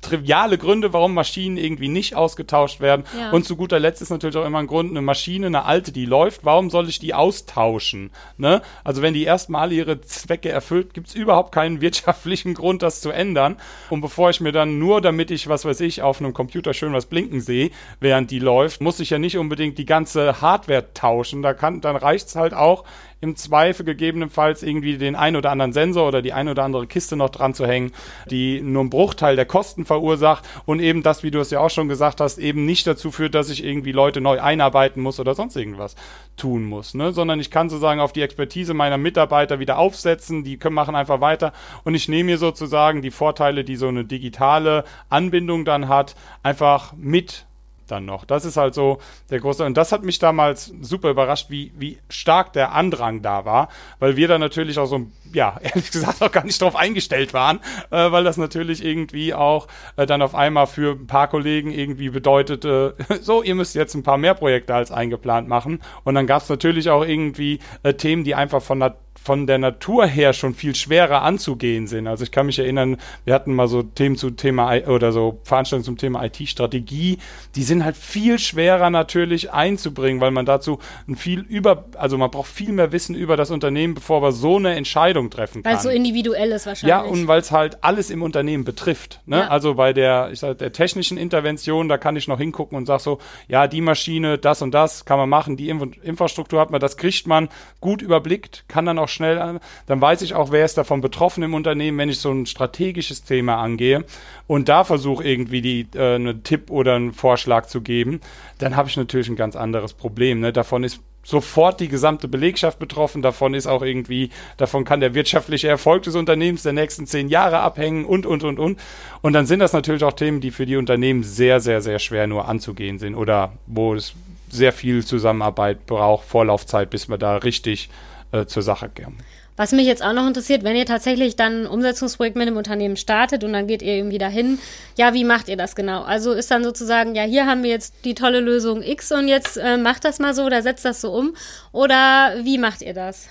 triviale 0.00 0.58
Gründe, 0.58 0.92
warum 0.92 1.14
Maschinen 1.14 1.56
irgendwie 1.56 1.88
nicht 1.88 2.14
ausgetauscht 2.14 2.80
werden. 2.80 3.04
Ja. 3.18 3.30
Und 3.30 3.44
zu 3.44 3.56
guter 3.56 3.78
Letzt 3.78 4.02
ist 4.02 4.10
natürlich 4.10 4.36
auch 4.36 4.46
immer 4.46 4.58
ein 4.58 4.66
Grund, 4.66 4.90
eine 4.90 5.02
Maschine, 5.02 5.46
eine 5.46 5.64
alte, 5.64 5.92
die 5.92 6.06
läuft, 6.06 6.44
warum 6.44 6.70
soll 6.70 6.88
ich 6.88 6.98
die 6.98 7.14
austauschen? 7.14 8.10
Ne? 8.36 8.62
Also 8.84 9.02
wenn 9.02 9.14
die 9.14 9.24
erstmal 9.24 9.72
ihre 9.72 10.00
Zwecke 10.00 10.48
erfüllt, 10.48 10.94
gibt 10.94 11.08
es 11.08 11.14
überhaupt 11.14 11.52
keinen 11.52 11.80
wirtschaftlichen 11.80 12.54
Grund, 12.54 12.82
das 12.82 13.00
zu 13.00 13.10
ändern. 13.10 13.56
Und 13.90 14.00
bevor 14.00 14.30
ich 14.30 14.40
mir 14.40 14.52
dann 14.52 14.78
nur, 14.78 15.00
damit 15.00 15.30
ich, 15.30 15.48
was 15.48 15.64
weiß 15.64 15.80
ich, 15.80 16.02
auf 16.02 16.20
einem 16.20 16.34
Computer 16.34 16.74
schön 16.74 16.92
was 16.92 17.06
blinken 17.06 17.40
sehe, 17.40 17.70
während 18.00 18.30
die 18.30 18.38
läuft, 18.38 18.80
muss 18.80 19.00
ich 19.00 19.10
ja 19.10 19.18
nicht 19.18 19.36
unbedingt 19.36 19.78
die 19.78 19.86
ganze 19.86 20.40
Hardware 20.40 20.92
tauschen. 20.94 21.42
Da 21.42 21.54
kann, 21.54 21.80
dann 21.80 21.96
reicht 21.96 22.28
es 22.28 22.36
halt 22.36 22.54
auch, 22.54 22.84
im 23.20 23.36
Zweifel 23.36 23.84
gegebenenfalls 23.84 24.62
irgendwie 24.62 24.96
den 24.96 25.14
ein 25.14 25.36
oder 25.36 25.50
anderen 25.50 25.72
Sensor 25.72 26.08
oder 26.08 26.22
die 26.22 26.32
ein 26.32 26.48
oder 26.48 26.64
andere 26.64 26.86
Kiste 26.86 27.16
noch 27.16 27.30
dran 27.30 27.54
zu 27.54 27.66
hängen, 27.66 27.92
die 28.30 28.60
nur 28.62 28.80
einen 28.80 28.90
Bruchteil 28.90 29.36
der 29.36 29.44
Kosten 29.44 29.84
verursacht 29.84 30.48
und 30.64 30.80
eben 30.80 31.02
das, 31.02 31.22
wie 31.22 31.30
du 31.30 31.38
es 31.38 31.50
ja 31.50 31.60
auch 31.60 31.70
schon 31.70 31.88
gesagt 31.88 32.20
hast, 32.20 32.38
eben 32.38 32.64
nicht 32.64 32.86
dazu 32.86 33.10
führt, 33.10 33.34
dass 33.34 33.50
ich 33.50 33.64
irgendwie 33.64 33.92
Leute 33.92 34.20
neu 34.20 34.40
einarbeiten 34.40 35.02
muss 35.02 35.20
oder 35.20 35.34
sonst 35.34 35.56
irgendwas 35.56 35.96
tun 36.36 36.64
muss, 36.64 36.94
ne? 36.94 37.12
sondern 37.12 37.40
ich 37.40 37.50
kann 37.50 37.68
sozusagen 37.68 38.00
auf 38.00 38.12
die 38.12 38.22
Expertise 38.22 38.72
meiner 38.72 38.98
Mitarbeiter 38.98 39.58
wieder 39.58 39.78
aufsetzen, 39.78 40.42
die 40.44 40.56
können, 40.56 40.74
machen 40.74 40.94
einfach 40.94 41.20
weiter 41.20 41.52
und 41.84 41.94
ich 41.94 42.08
nehme 42.08 42.30
mir 42.30 42.38
sozusagen 42.38 43.02
die 43.02 43.10
Vorteile, 43.10 43.64
die 43.64 43.76
so 43.76 43.88
eine 43.88 44.04
digitale 44.04 44.84
Anbindung 45.08 45.64
dann 45.64 45.88
hat, 45.88 46.14
einfach 46.42 46.94
mit 46.96 47.46
dann 47.90 48.04
noch. 48.04 48.24
Das 48.24 48.44
ist 48.44 48.56
halt 48.56 48.74
so 48.74 48.98
der 49.30 49.40
große. 49.40 49.64
Und 49.64 49.76
das 49.76 49.92
hat 49.92 50.02
mich 50.02 50.18
damals 50.18 50.72
super 50.80 51.10
überrascht, 51.10 51.50
wie, 51.50 51.72
wie 51.76 51.98
stark 52.08 52.52
der 52.52 52.72
Andrang 52.72 53.22
da 53.22 53.44
war, 53.44 53.68
weil 53.98 54.16
wir 54.16 54.28
da 54.28 54.38
natürlich 54.38 54.78
auch 54.78 54.86
so, 54.86 55.06
ja, 55.32 55.58
ehrlich 55.62 55.90
gesagt 55.90 56.22
auch 56.22 56.32
gar 56.32 56.44
nicht 56.44 56.60
drauf 56.60 56.76
eingestellt 56.76 57.34
waren, 57.34 57.60
äh, 57.90 58.10
weil 58.10 58.24
das 58.24 58.36
natürlich 58.36 58.84
irgendwie 58.84 59.34
auch 59.34 59.66
äh, 59.96 60.06
dann 60.06 60.22
auf 60.22 60.34
einmal 60.34 60.66
für 60.66 60.92
ein 60.92 61.06
paar 61.06 61.28
Kollegen 61.28 61.70
irgendwie 61.70 62.10
bedeutete, 62.10 62.96
so, 63.20 63.42
ihr 63.42 63.54
müsst 63.54 63.74
jetzt 63.74 63.94
ein 63.94 64.02
paar 64.02 64.18
mehr 64.18 64.34
Projekte 64.34 64.74
als 64.74 64.90
eingeplant 64.90 65.48
machen. 65.48 65.80
Und 66.04 66.14
dann 66.14 66.26
gab 66.26 66.42
es 66.42 66.48
natürlich 66.48 66.90
auch 66.90 67.04
irgendwie 67.04 67.60
äh, 67.82 67.94
Themen, 67.94 68.24
die 68.24 68.34
einfach 68.34 68.62
von 68.62 68.80
der 68.80 68.96
von 69.22 69.46
der 69.46 69.58
Natur 69.58 70.06
her 70.06 70.32
schon 70.32 70.54
viel 70.54 70.74
schwerer 70.74 71.22
anzugehen 71.22 71.86
sind. 71.86 72.06
Also 72.06 72.24
ich 72.24 72.30
kann 72.30 72.46
mich 72.46 72.58
erinnern, 72.58 72.96
wir 73.24 73.34
hatten 73.34 73.54
mal 73.54 73.68
so 73.68 73.82
Themen 73.82 74.16
zu 74.16 74.30
Thema 74.30 74.74
oder 74.86 75.12
so 75.12 75.40
Veranstaltungen 75.44 75.84
zum 75.84 75.98
Thema 75.98 76.24
IT-Strategie, 76.24 77.18
die 77.54 77.62
sind 77.62 77.84
halt 77.84 77.96
viel 77.96 78.38
schwerer 78.38 78.88
natürlich 78.88 79.52
einzubringen, 79.52 80.22
weil 80.22 80.30
man 80.30 80.46
dazu 80.46 80.78
ein 81.06 81.16
viel 81.16 81.40
über, 81.40 81.84
also 81.96 82.16
man 82.16 82.30
braucht 82.30 82.48
viel 82.48 82.72
mehr 82.72 82.92
Wissen 82.92 83.14
über 83.14 83.36
das 83.36 83.50
Unternehmen, 83.50 83.94
bevor 83.94 84.22
man 84.22 84.32
so 84.32 84.56
eine 84.56 84.74
Entscheidung 84.74 85.28
treffen 85.28 85.62
kann. 85.62 85.70
Weil 85.70 85.76
es 85.76 85.82
so 85.82 85.90
individuell 85.90 86.52
ist 86.52 86.64
wahrscheinlich. 86.64 86.88
Ja, 86.88 87.02
und 87.02 87.28
weil 87.28 87.40
es 87.40 87.50
halt 87.50 87.84
alles 87.84 88.08
im 88.08 88.22
Unternehmen 88.22 88.64
betrifft. 88.64 89.20
Ne? 89.26 89.40
Ja. 89.40 89.48
Also 89.48 89.74
bei 89.74 89.92
der, 89.92 90.30
ich 90.32 90.40
sag, 90.40 90.56
der 90.58 90.72
technischen 90.72 91.18
Intervention, 91.18 91.90
da 91.90 91.98
kann 91.98 92.16
ich 92.16 92.26
noch 92.26 92.38
hingucken 92.38 92.78
und 92.78 92.86
sag 92.86 93.00
so, 93.00 93.18
ja, 93.48 93.66
die 93.66 93.82
Maschine, 93.82 94.38
das 94.38 94.62
und 94.62 94.72
das 94.72 95.04
kann 95.04 95.18
man 95.18 95.28
machen, 95.28 95.58
die 95.58 95.68
Infrastruktur 95.68 96.58
hat 96.58 96.70
man, 96.70 96.80
das 96.80 96.96
kriegt 96.96 97.26
man 97.26 97.50
gut 97.80 98.00
überblickt, 98.00 98.64
kann 98.66 98.86
dann 98.86 98.98
auch 98.98 99.09
schnell 99.10 99.38
an. 99.38 99.60
Dann 99.86 100.00
weiß 100.00 100.22
ich 100.22 100.34
auch, 100.34 100.50
wer 100.50 100.64
ist 100.64 100.78
davon 100.78 101.00
betroffen 101.00 101.42
im 101.42 101.54
Unternehmen, 101.54 101.98
wenn 101.98 102.08
ich 102.08 102.18
so 102.18 102.30
ein 102.30 102.46
strategisches 102.46 103.24
Thema 103.24 103.56
angehe 103.56 104.04
und 104.46 104.68
da 104.68 104.84
versuche 104.84 105.24
irgendwie 105.24 105.60
die, 105.60 105.86
äh, 105.94 106.14
einen 106.14 106.42
Tipp 106.42 106.70
oder 106.70 106.94
einen 106.94 107.12
Vorschlag 107.12 107.66
zu 107.66 107.80
geben, 107.80 108.20
dann 108.58 108.76
habe 108.76 108.88
ich 108.88 108.96
natürlich 108.96 109.28
ein 109.28 109.36
ganz 109.36 109.56
anderes 109.56 109.92
Problem. 109.92 110.40
Ne? 110.40 110.52
Davon 110.52 110.84
ist 110.84 111.00
sofort 111.22 111.80
die 111.80 111.88
gesamte 111.88 112.28
Belegschaft 112.28 112.78
betroffen. 112.78 113.22
Davon 113.22 113.54
ist 113.54 113.66
auch 113.66 113.82
irgendwie, 113.82 114.30
davon 114.56 114.84
kann 114.84 115.00
der 115.00 115.14
wirtschaftliche 115.14 115.68
Erfolg 115.68 116.02
des 116.04 116.16
Unternehmens 116.16 116.62
der 116.62 116.72
nächsten 116.72 117.06
zehn 117.06 117.28
Jahre 117.28 117.60
abhängen 117.60 118.04
und, 118.04 118.26
und, 118.26 118.42
und, 118.42 118.58
und. 118.58 118.78
Und 119.20 119.32
dann 119.32 119.46
sind 119.46 119.60
das 119.60 119.72
natürlich 119.72 120.04
auch 120.04 120.12
Themen, 120.12 120.40
die 120.40 120.50
für 120.50 120.66
die 120.66 120.76
Unternehmen 120.76 121.22
sehr, 121.22 121.60
sehr, 121.60 121.82
sehr 121.82 121.98
schwer 121.98 122.26
nur 122.26 122.48
anzugehen 122.48 122.98
sind 122.98 123.14
oder 123.14 123.52
wo 123.66 123.94
es 123.94 124.14
sehr 124.48 124.72
viel 124.72 125.04
Zusammenarbeit 125.04 125.86
braucht, 125.86 126.26
Vorlaufzeit, 126.26 126.90
bis 126.90 127.08
wir 127.08 127.18
da 127.18 127.36
richtig 127.36 127.88
äh, 128.32 128.46
zur 128.46 128.62
Sache 128.62 128.88
gehen. 128.88 129.16
Was 129.56 129.72
mich 129.72 129.86
jetzt 129.86 130.02
auch 130.02 130.14
noch 130.14 130.26
interessiert, 130.26 130.64
wenn 130.64 130.74
ihr 130.74 130.86
tatsächlich 130.86 131.36
dann 131.36 131.64
ein 131.64 131.66
Umsetzungsprojekt 131.66 132.34
mit 132.34 132.48
dem 132.48 132.56
Unternehmen 132.56 132.96
startet 132.96 133.44
und 133.44 133.52
dann 133.52 133.66
geht 133.66 133.82
ihr 133.82 133.94
irgendwie 133.94 134.16
dahin, 134.16 134.58
ja, 134.96 135.12
wie 135.12 135.24
macht 135.24 135.48
ihr 135.48 135.56
das 135.58 135.74
genau? 135.74 136.02
Also 136.02 136.32
ist 136.32 136.50
dann 136.50 136.64
sozusagen, 136.64 137.14
ja, 137.14 137.24
hier 137.24 137.44
haben 137.44 137.62
wir 137.62 137.68
jetzt 137.68 138.06
die 138.06 138.14
tolle 138.14 138.40
Lösung 138.40 138.82
X 138.82 139.12
und 139.12 139.28
jetzt 139.28 139.58
äh, 139.58 139.76
macht 139.76 140.04
das 140.04 140.18
mal 140.18 140.32
so 140.32 140.44
oder 140.44 140.62
setzt 140.62 140.86
das 140.86 141.02
so 141.02 141.12
um 141.12 141.34
oder 141.72 142.36
wie 142.42 142.56
macht 142.56 142.80
ihr 142.80 142.94
das? 142.94 143.28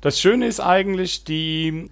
Das 0.00 0.18
Schöne 0.18 0.46
ist 0.46 0.58
eigentlich, 0.58 1.22
die 1.22 1.88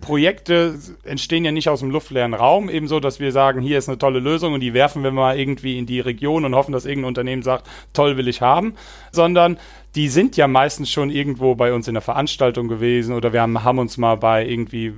Projekte 0.00 0.78
entstehen 1.04 1.44
ja 1.44 1.52
nicht 1.52 1.68
aus 1.68 1.80
dem 1.80 1.90
luftleeren 1.90 2.34
Raum, 2.34 2.68
ebenso, 2.68 3.00
dass 3.00 3.18
wir 3.18 3.32
sagen, 3.32 3.60
hier 3.60 3.78
ist 3.78 3.88
eine 3.88 3.98
tolle 3.98 4.20
Lösung 4.20 4.52
und 4.52 4.60
die 4.60 4.74
werfen 4.74 5.02
wir 5.02 5.10
mal 5.10 5.38
irgendwie 5.38 5.78
in 5.78 5.86
die 5.86 6.00
Region 6.00 6.44
und 6.44 6.54
hoffen, 6.54 6.72
dass 6.72 6.84
irgendein 6.84 7.08
Unternehmen 7.08 7.42
sagt, 7.42 7.66
toll 7.92 8.16
will 8.16 8.28
ich 8.28 8.42
haben, 8.42 8.74
sondern 9.10 9.58
die 9.96 10.08
sind 10.08 10.36
ja 10.36 10.46
meistens 10.46 10.90
schon 10.90 11.10
irgendwo 11.10 11.54
bei 11.54 11.72
uns 11.72 11.88
in 11.88 11.94
der 11.94 12.02
Veranstaltung 12.02 12.68
gewesen 12.68 13.14
oder 13.14 13.32
wir 13.32 13.42
haben, 13.42 13.64
haben 13.64 13.78
uns 13.78 13.96
mal 13.96 14.16
bei 14.16 14.46
irgendwie 14.46 14.94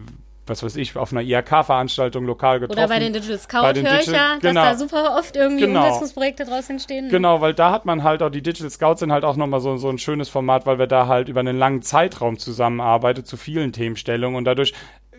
was 0.48 0.62
weiß 0.62 0.76
ich, 0.76 0.96
auf 0.96 1.12
einer 1.12 1.22
IHK-Veranstaltung 1.22 2.24
lokal 2.24 2.60
getroffen. 2.60 2.78
Oder 2.78 2.88
bei 2.88 2.98
den 2.98 3.12
Digital 3.12 3.38
Scout 3.38 3.80
höre 3.80 4.00
ich 4.00 4.06
ja, 4.06 4.38
genau. 4.40 4.64
dass 4.64 4.72
da 4.72 4.76
super 4.76 5.16
oft 5.18 5.36
irgendwie 5.36 5.66
genau. 5.66 5.86
Umsetzungsprojekte 5.86 6.44
draus 6.44 6.68
entstehen. 6.70 7.08
Genau, 7.10 7.40
weil 7.40 7.54
da 7.54 7.70
hat 7.70 7.84
man 7.84 8.02
halt 8.02 8.22
auch, 8.22 8.30
die 8.30 8.42
Digital 8.42 8.70
Scouts 8.70 9.00
sind 9.00 9.12
halt 9.12 9.24
auch 9.24 9.36
nochmal 9.36 9.60
so, 9.60 9.76
so 9.76 9.88
ein 9.88 9.98
schönes 9.98 10.28
Format, 10.28 10.66
weil 10.66 10.78
wir 10.78 10.86
da 10.86 11.06
halt 11.06 11.28
über 11.28 11.40
einen 11.40 11.58
langen 11.58 11.82
Zeitraum 11.82 12.38
zusammenarbeiten 12.38 13.24
zu 13.24 13.36
vielen 13.36 13.72
Themenstellungen 13.72 14.36
und 14.36 14.44
dadurch 14.44 14.72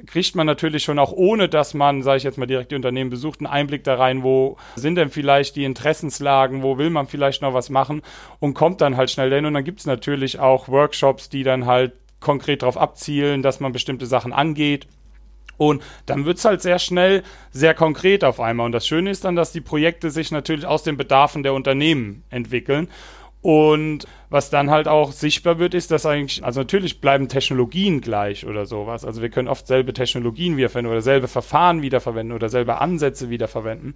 kriegt 0.05 0.35
man 0.35 0.45
natürlich 0.45 0.83
schon 0.83 0.99
auch 0.99 1.11
ohne, 1.11 1.49
dass 1.49 1.73
man, 1.73 2.01
sage 2.01 2.17
ich 2.17 2.23
jetzt 2.23 2.37
mal, 2.37 2.45
direkt 2.45 2.71
die 2.71 2.75
Unternehmen 2.75 3.09
besucht, 3.09 3.39
einen 3.39 3.47
Einblick 3.47 3.83
da 3.83 3.95
rein, 3.95 4.23
wo 4.23 4.57
sind 4.75 4.95
denn 4.95 5.09
vielleicht 5.09 5.55
die 5.55 5.63
Interessenslagen, 5.63 6.63
wo 6.63 6.77
will 6.77 6.89
man 6.89 7.07
vielleicht 7.07 7.41
noch 7.41 7.53
was 7.53 7.69
machen 7.69 8.01
und 8.39 8.53
kommt 8.53 8.81
dann 8.81 8.97
halt 8.97 9.09
schnell 9.09 9.33
hin. 9.33 9.45
Und 9.45 9.53
dann 9.53 9.63
gibt 9.63 9.79
es 9.79 9.85
natürlich 9.85 10.39
auch 10.39 10.67
Workshops, 10.67 11.29
die 11.29 11.43
dann 11.43 11.65
halt 11.65 11.93
konkret 12.19 12.61
darauf 12.61 12.77
abzielen, 12.77 13.41
dass 13.41 13.59
man 13.59 13.71
bestimmte 13.71 14.05
Sachen 14.05 14.33
angeht. 14.33 14.87
Und 15.57 15.83
dann 16.05 16.25
wird 16.25 16.37
es 16.37 16.45
halt 16.45 16.61
sehr 16.61 16.79
schnell 16.79 17.21
sehr 17.51 17.73
konkret 17.73 18.23
auf 18.23 18.39
einmal. 18.39 18.65
Und 18.65 18.71
das 18.71 18.87
Schöne 18.87 19.09
ist 19.09 19.25
dann, 19.25 19.35
dass 19.35 19.51
die 19.51 19.59
Projekte 19.59 20.09
sich 20.09 20.31
natürlich 20.31 20.65
aus 20.65 20.83
den 20.83 20.95
Bedarfen 20.95 21.43
der 21.43 21.53
Unternehmen 21.53 22.23
entwickeln. 22.29 22.87
Und 23.41 24.05
was 24.29 24.49
dann 24.49 24.69
halt 24.69 24.87
auch 24.87 25.13
sichtbar 25.13 25.59
wird, 25.59 25.73
ist, 25.73 25.91
dass 25.91 26.05
eigentlich, 26.05 26.43
also 26.43 26.59
natürlich 26.59 26.99
bleiben 26.99 27.29
Technologien 27.29 28.01
gleich 28.01 28.45
oder 28.45 28.65
sowas. 28.65 29.05
Also 29.05 29.21
wir 29.21 29.29
können 29.29 29.47
oft 29.47 29.65
selbe 29.65 29.93
Technologien 29.93 30.57
wiederverwenden 30.57 30.91
oder 30.91 31.01
selbe 31.01 31.27
Verfahren 31.27 31.81
wiederverwenden 31.81 32.35
oder 32.35 32.49
selbe 32.49 32.81
Ansätze 32.81 33.29
wiederverwenden 33.29 33.93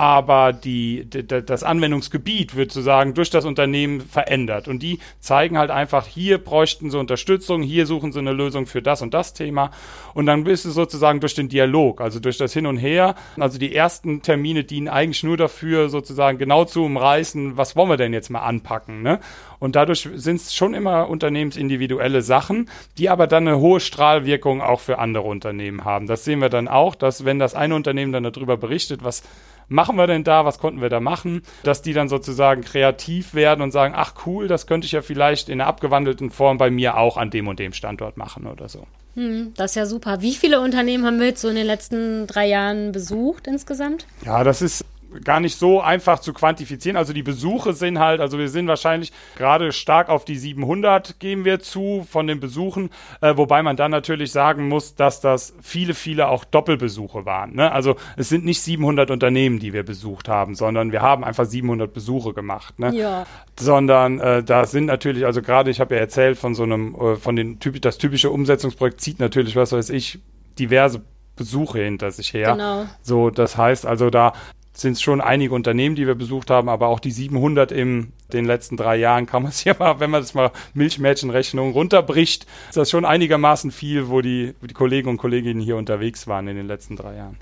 aber 0.00 0.54
die, 0.54 1.06
das 1.10 1.62
Anwendungsgebiet 1.62 2.56
wird 2.56 2.72
sozusagen 2.72 3.12
durch 3.12 3.28
das 3.28 3.44
Unternehmen 3.44 4.00
verändert. 4.00 4.66
Und 4.66 4.82
die 4.82 4.98
zeigen 5.18 5.58
halt 5.58 5.70
einfach, 5.70 6.06
hier 6.06 6.38
bräuchten 6.38 6.90
sie 6.90 6.98
Unterstützung, 6.98 7.60
hier 7.60 7.84
suchen 7.84 8.10
sie 8.10 8.18
eine 8.18 8.32
Lösung 8.32 8.64
für 8.64 8.80
das 8.80 9.02
und 9.02 9.12
das 9.12 9.34
Thema. 9.34 9.72
Und 10.14 10.24
dann 10.24 10.46
ist 10.46 10.64
es 10.64 10.72
sozusagen 10.72 11.20
durch 11.20 11.34
den 11.34 11.50
Dialog, 11.50 12.00
also 12.00 12.18
durch 12.18 12.38
das 12.38 12.54
Hin 12.54 12.64
und 12.64 12.78
Her. 12.78 13.14
Also 13.38 13.58
die 13.58 13.74
ersten 13.74 14.22
Termine 14.22 14.64
dienen 14.64 14.88
eigentlich 14.88 15.22
nur 15.22 15.36
dafür, 15.36 15.90
sozusagen 15.90 16.38
genau 16.38 16.64
zu 16.64 16.82
umreißen, 16.82 17.58
was 17.58 17.76
wollen 17.76 17.90
wir 17.90 17.98
denn 17.98 18.14
jetzt 18.14 18.30
mal 18.30 18.40
anpacken. 18.40 19.02
Ne? 19.02 19.20
Und 19.58 19.76
dadurch 19.76 20.08
sind 20.14 20.36
es 20.36 20.54
schon 20.54 20.72
immer 20.72 21.10
unternehmensindividuelle 21.10 22.22
Sachen, 22.22 22.70
die 22.96 23.10
aber 23.10 23.26
dann 23.26 23.46
eine 23.46 23.58
hohe 23.58 23.80
Strahlwirkung 23.80 24.62
auch 24.62 24.80
für 24.80 24.98
andere 24.98 25.24
Unternehmen 25.24 25.84
haben. 25.84 26.06
Das 26.06 26.24
sehen 26.24 26.40
wir 26.40 26.48
dann 26.48 26.68
auch, 26.68 26.94
dass 26.94 27.26
wenn 27.26 27.38
das 27.38 27.54
eine 27.54 27.74
Unternehmen 27.74 28.12
dann 28.12 28.22
darüber 28.22 28.56
berichtet, 28.56 29.04
was 29.04 29.22
machen 29.70 29.96
wir 29.96 30.06
denn 30.06 30.24
da, 30.24 30.44
was 30.44 30.58
konnten 30.58 30.82
wir 30.82 30.90
da 30.90 31.00
machen, 31.00 31.42
dass 31.62 31.80
die 31.80 31.94
dann 31.94 32.08
sozusagen 32.08 32.62
kreativ 32.62 33.32
werden 33.32 33.62
und 33.62 33.70
sagen, 33.70 33.94
ach 33.96 34.14
cool, 34.26 34.48
das 34.48 34.66
könnte 34.66 34.84
ich 34.84 34.92
ja 34.92 35.00
vielleicht 35.00 35.48
in 35.48 35.60
einer 35.60 35.68
abgewandelten 35.68 36.30
Form 36.30 36.58
bei 36.58 36.70
mir 36.70 36.98
auch 36.98 37.16
an 37.16 37.30
dem 37.30 37.48
und 37.48 37.58
dem 37.58 37.72
Standort 37.72 38.18
machen 38.18 38.46
oder 38.46 38.68
so. 38.68 38.86
Hm, 39.14 39.54
das 39.56 39.72
ist 39.72 39.76
ja 39.76 39.86
super. 39.86 40.20
Wie 40.20 40.34
viele 40.34 40.60
Unternehmen 40.60 41.06
haben 41.06 41.18
wir 41.18 41.28
jetzt 41.28 41.40
so 41.40 41.48
in 41.48 41.56
den 41.56 41.66
letzten 41.66 42.26
drei 42.26 42.46
Jahren 42.46 42.92
besucht 42.92 43.46
insgesamt? 43.46 44.06
Ja, 44.24 44.44
das 44.44 44.60
ist 44.60 44.84
gar 45.24 45.40
nicht 45.40 45.56
so 45.56 45.80
einfach 45.80 46.20
zu 46.20 46.32
quantifizieren. 46.32 46.96
Also 46.96 47.12
die 47.12 47.22
Besuche 47.22 47.72
sind 47.72 47.98
halt, 47.98 48.20
also 48.20 48.38
wir 48.38 48.48
sind 48.48 48.68
wahrscheinlich 48.68 49.12
gerade 49.36 49.72
stark 49.72 50.08
auf 50.08 50.24
die 50.24 50.36
700 50.36 51.18
gehen 51.18 51.44
wir 51.44 51.60
zu 51.60 52.06
von 52.08 52.26
den 52.26 52.40
Besuchen, 52.40 52.90
äh, 53.20 53.36
wobei 53.36 53.62
man 53.62 53.76
dann 53.76 53.90
natürlich 53.90 54.32
sagen 54.32 54.68
muss, 54.68 54.94
dass 54.94 55.20
das 55.20 55.54
viele, 55.60 55.94
viele 55.94 56.28
auch 56.28 56.44
Doppelbesuche 56.44 57.24
waren. 57.26 57.54
Ne? 57.54 57.70
Also 57.72 57.96
es 58.16 58.28
sind 58.28 58.44
nicht 58.44 58.60
700 58.62 59.10
Unternehmen, 59.10 59.58
die 59.58 59.72
wir 59.72 59.82
besucht 59.82 60.28
haben, 60.28 60.54
sondern 60.54 60.92
wir 60.92 61.02
haben 61.02 61.24
einfach 61.24 61.44
700 61.44 61.92
Besuche 61.92 62.32
gemacht. 62.32 62.78
Ne? 62.78 62.94
Ja. 62.94 63.26
Sondern 63.58 64.20
äh, 64.20 64.42
da 64.42 64.66
sind 64.66 64.86
natürlich, 64.86 65.26
also 65.26 65.42
gerade 65.42 65.70
ich 65.70 65.80
habe 65.80 65.94
ja 65.94 66.00
erzählt 66.00 66.38
von 66.38 66.54
so 66.54 66.62
einem, 66.62 66.94
äh, 66.94 67.16
von 67.16 67.36
den 67.36 67.58
typisch, 67.60 67.80
das 67.80 67.98
typische 67.98 68.30
Umsetzungsprojekt 68.30 69.00
zieht 69.00 69.20
natürlich, 69.20 69.56
was 69.56 69.72
weiß 69.72 69.90
ich, 69.90 70.20
diverse 70.58 71.02
Besuche 71.40 71.78
hinter 71.78 72.10
sich 72.10 72.34
her. 72.34 72.52
Genau. 72.52 72.84
So, 73.00 73.30
das 73.30 73.56
heißt 73.56 73.86
also, 73.86 74.10
da 74.10 74.34
sind 74.80 74.92
es 74.92 75.02
schon 75.02 75.20
einige 75.20 75.54
Unternehmen, 75.54 75.94
die 75.94 76.06
wir 76.06 76.14
besucht 76.14 76.50
haben, 76.50 76.68
aber 76.68 76.88
auch 76.88 77.00
die 77.00 77.10
700 77.10 77.72
in 77.72 78.12
den 78.32 78.44
letzten 78.44 78.76
drei 78.76 78.96
Jahren 78.96 79.26
kann 79.26 79.42
man 79.42 79.50
es 79.50 79.64
ja 79.64 79.74
mal, 79.78 80.00
wenn 80.00 80.10
man 80.10 80.22
das 80.22 80.34
mal 80.34 80.50
Milchmädchenrechnung 80.74 81.72
runterbricht, 81.72 82.46
ist 82.68 82.76
das 82.76 82.90
schon 82.90 83.04
einigermaßen 83.04 83.70
viel, 83.70 84.08
wo 84.08 84.20
die, 84.20 84.54
wo 84.60 84.66
die 84.66 84.74
Kollegen 84.74 85.08
und 85.08 85.18
Kolleginnen 85.18 85.60
hier 85.60 85.76
unterwegs 85.76 86.26
waren 86.26 86.48
in 86.48 86.56
den 86.56 86.66
letzten 86.66 86.96
drei 86.96 87.16
Jahren. 87.16 87.36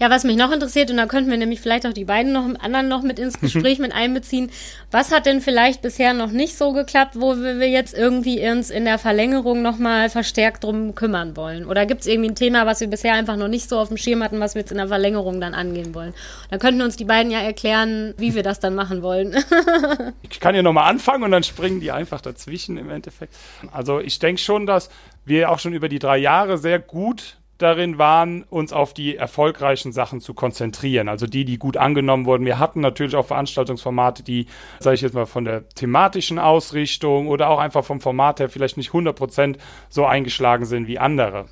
Ja, 0.00 0.10
was 0.10 0.24
mich 0.24 0.36
noch 0.36 0.50
interessiert, 0.50 0.90
und 0.90 0.96
da 0.96 1.06
könnten 1.06 1.30
wir 1.30 1.38
nämlich 1.38 1.60
vielleicht 1.60 1.86
auch 1.86 1.92
die 1.92 2.04
beiden 2.04 2.32
noch, 2.32 2.44
anderen 2.60 2.88
noch 2.88 3.02
mit 3.02 3.20
ins 3.20 3.38
Gespräch 3.40 3.78
mit 3.78 3.92
einbeziehen. 3.92 4.50
Was 4.90 5.12
hat 5.12 5.26
denn 5.26 5.40
vielleicht 5.40 5.80
bisher 5.80 6.12
noch 6.12 6.32
nicht 6.32 6.56
so 6.56 6.72
geklappt, 6.72 7.14
wo 7.20 7.36
wir 7.36 7.68
jetzt 7.68 7.96
irgendwie 7.96 8.44
uns 8.50 8.70
in 8.70 8.84
der 8.84 8.98
Verlängerung 8.98 9.62
nochmal 9.62 10.10
verstärkt 10.10 10.64
drum 10.64 10.96
kümmern 10.96 11.36
wollen? 11.36 11.66
Oder 11.66 11.86
gibt 11.86 12.00
es 12.00 12.06
irgendwie 12.08 12.30
ein 12.30 12.34
Thema, 12.34 12.66
was 12.66 12.80
wir 12.80 12.88
bisher 12.88 13.14
einfach 13.14 13.36
noch 13.36 13.48
nicht 13.48 13.68
so 13.68 13.78
auf 13.78 13.88
dem 13.88 13.96
Schirm 13.96 14.22
hatten, 14.24 14.40
was 14.40 14.54
wir 14.54 14.62
jetzt 14.62 14.72
in 14.72 14.78
der 14.78 14.88
Verlängerung 14.88 15.40
dann 15.40 15.54
angehen 15.54 15.94
wollen? 15.94 16.14
Da 16.50 16.58
könnten 16.58 16.82
uns 16.82 16.96
die 16.96 17.04
beiden 17.04 17.30
ja 17.30 17.38
erklären, 17.38 18.14
wie 18.16 18.34
wir 18.34 18.42
das 18.42 18.58
dann 18.58 18.74
machen 18.74 19.02
wollen. 19.02 19.36
ich 20.28 20.40
kann 20.40 20.54
ja 20.54 20.62
nochmal 20.62 20.90
anfangen 20.90 21.22
und 21.22 21.30
dann 21.30 21.44
springen 21.44 21.80
die 21.80 21.92
einfach 21.92 22.20
dazwischen 22.20 22.76
im 22.76 22.90
Endeffekt. 22.90 23.34
Also 23.70 24.00
ich 24.00 24.18
denke 24.18 24.40
schon, 24.40 24.66
dass 24.66 24.90
wir 25.24 25.50
auch 25.50 25.60
schon 25.60 25.74
über 25.74 25.88
die 25.88 26.00
drei 26.00 26.18
Jahre 26.18 26.58
sehr 26.58 26.80
gut 26.80 27.36
darin 27.62 27.98
waren, 27.98 28.42
uns 28.44 28.72
auf 28.72 28.92
die 28.92 29.16
erfolgreichen 29.16 29.92
Sachen 29.92 30.20
zu 30.20 30.34
konzentrieren. 30.34 31.08
Also 31.08 31.26
die, 31.26 31.44
die 31.44 31.58
gut 31.58 31.76
angenommen 31.76 32.26
wurden. 32.26 32.44
Wir 32.44 32.58
hatten 32.58 32.80
natürlich 32.80 33.16
auch 33.16 33.26
Veranstaltungsformate, 33.26 34.22
die, 34.22 34.46
sage 34.80 34.94
ich 34.94 35.00
jetzt 35.00 35.14
mal, 35.14 35.26
von 35.26 35.44
der 35.44 35.68
thematischen 35.70 36.38
Ausrichtung 36.38 37.28
oder 37.28 37.48
auch 37.48 37.58
einfach 37.58 37.84
vom 37.84 38.00
Format 38.00 38.40
her 38.40 38.48
vielleicht 38.48 38.76
nicht 38.76 38.90
100% 38.90 39.56
so 39.88 40.04
eingeschlagen 40.04 40.64
sind 40.64 40.86
wie 40.86 40.98
andere. 40.98 41.46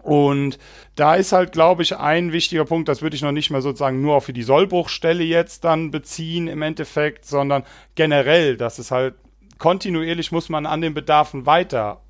Und 0.00 0.58
da 0.94 1.16
ist 1.16 1.32
halt, 1.32 1.52
glaube 1.52 1.82
ich, 1.82 1.96
ein 1.96 2.32
wichtiger 2.32 2.64
Punkt, 2.64 2.88
das 2.88 3.02
würde 3.02 3.14
ich 3.14 3.22
noch 3.22 3.32
nicht 3.32 3.50
mal 3.50 3.60
sozusagen 3.60 4.00
nur 4.00 4.14
auf 4.14 4.26
die 4.26 4.42
Sollbruchstelle 4.42 5.22
jetzt 5.22 5.64
dann 5.64 5.90
beziehen 5.90 6.48
im 6.48 6.62
Endeffekt, 6.62 7.26
sondern 7.26 7.64
generell, 7.94 8.56
dass 8.56 8.78
es 8.78 8.90
halt 8.90 9.14
kontinuierlich 9.58 10.32
muss 10.32 10.48
man 10.48 10.66
an 10.66 10.80
den 10.80 10.94
Bedarfen 10.94 11.44
weiter 11.44 12.00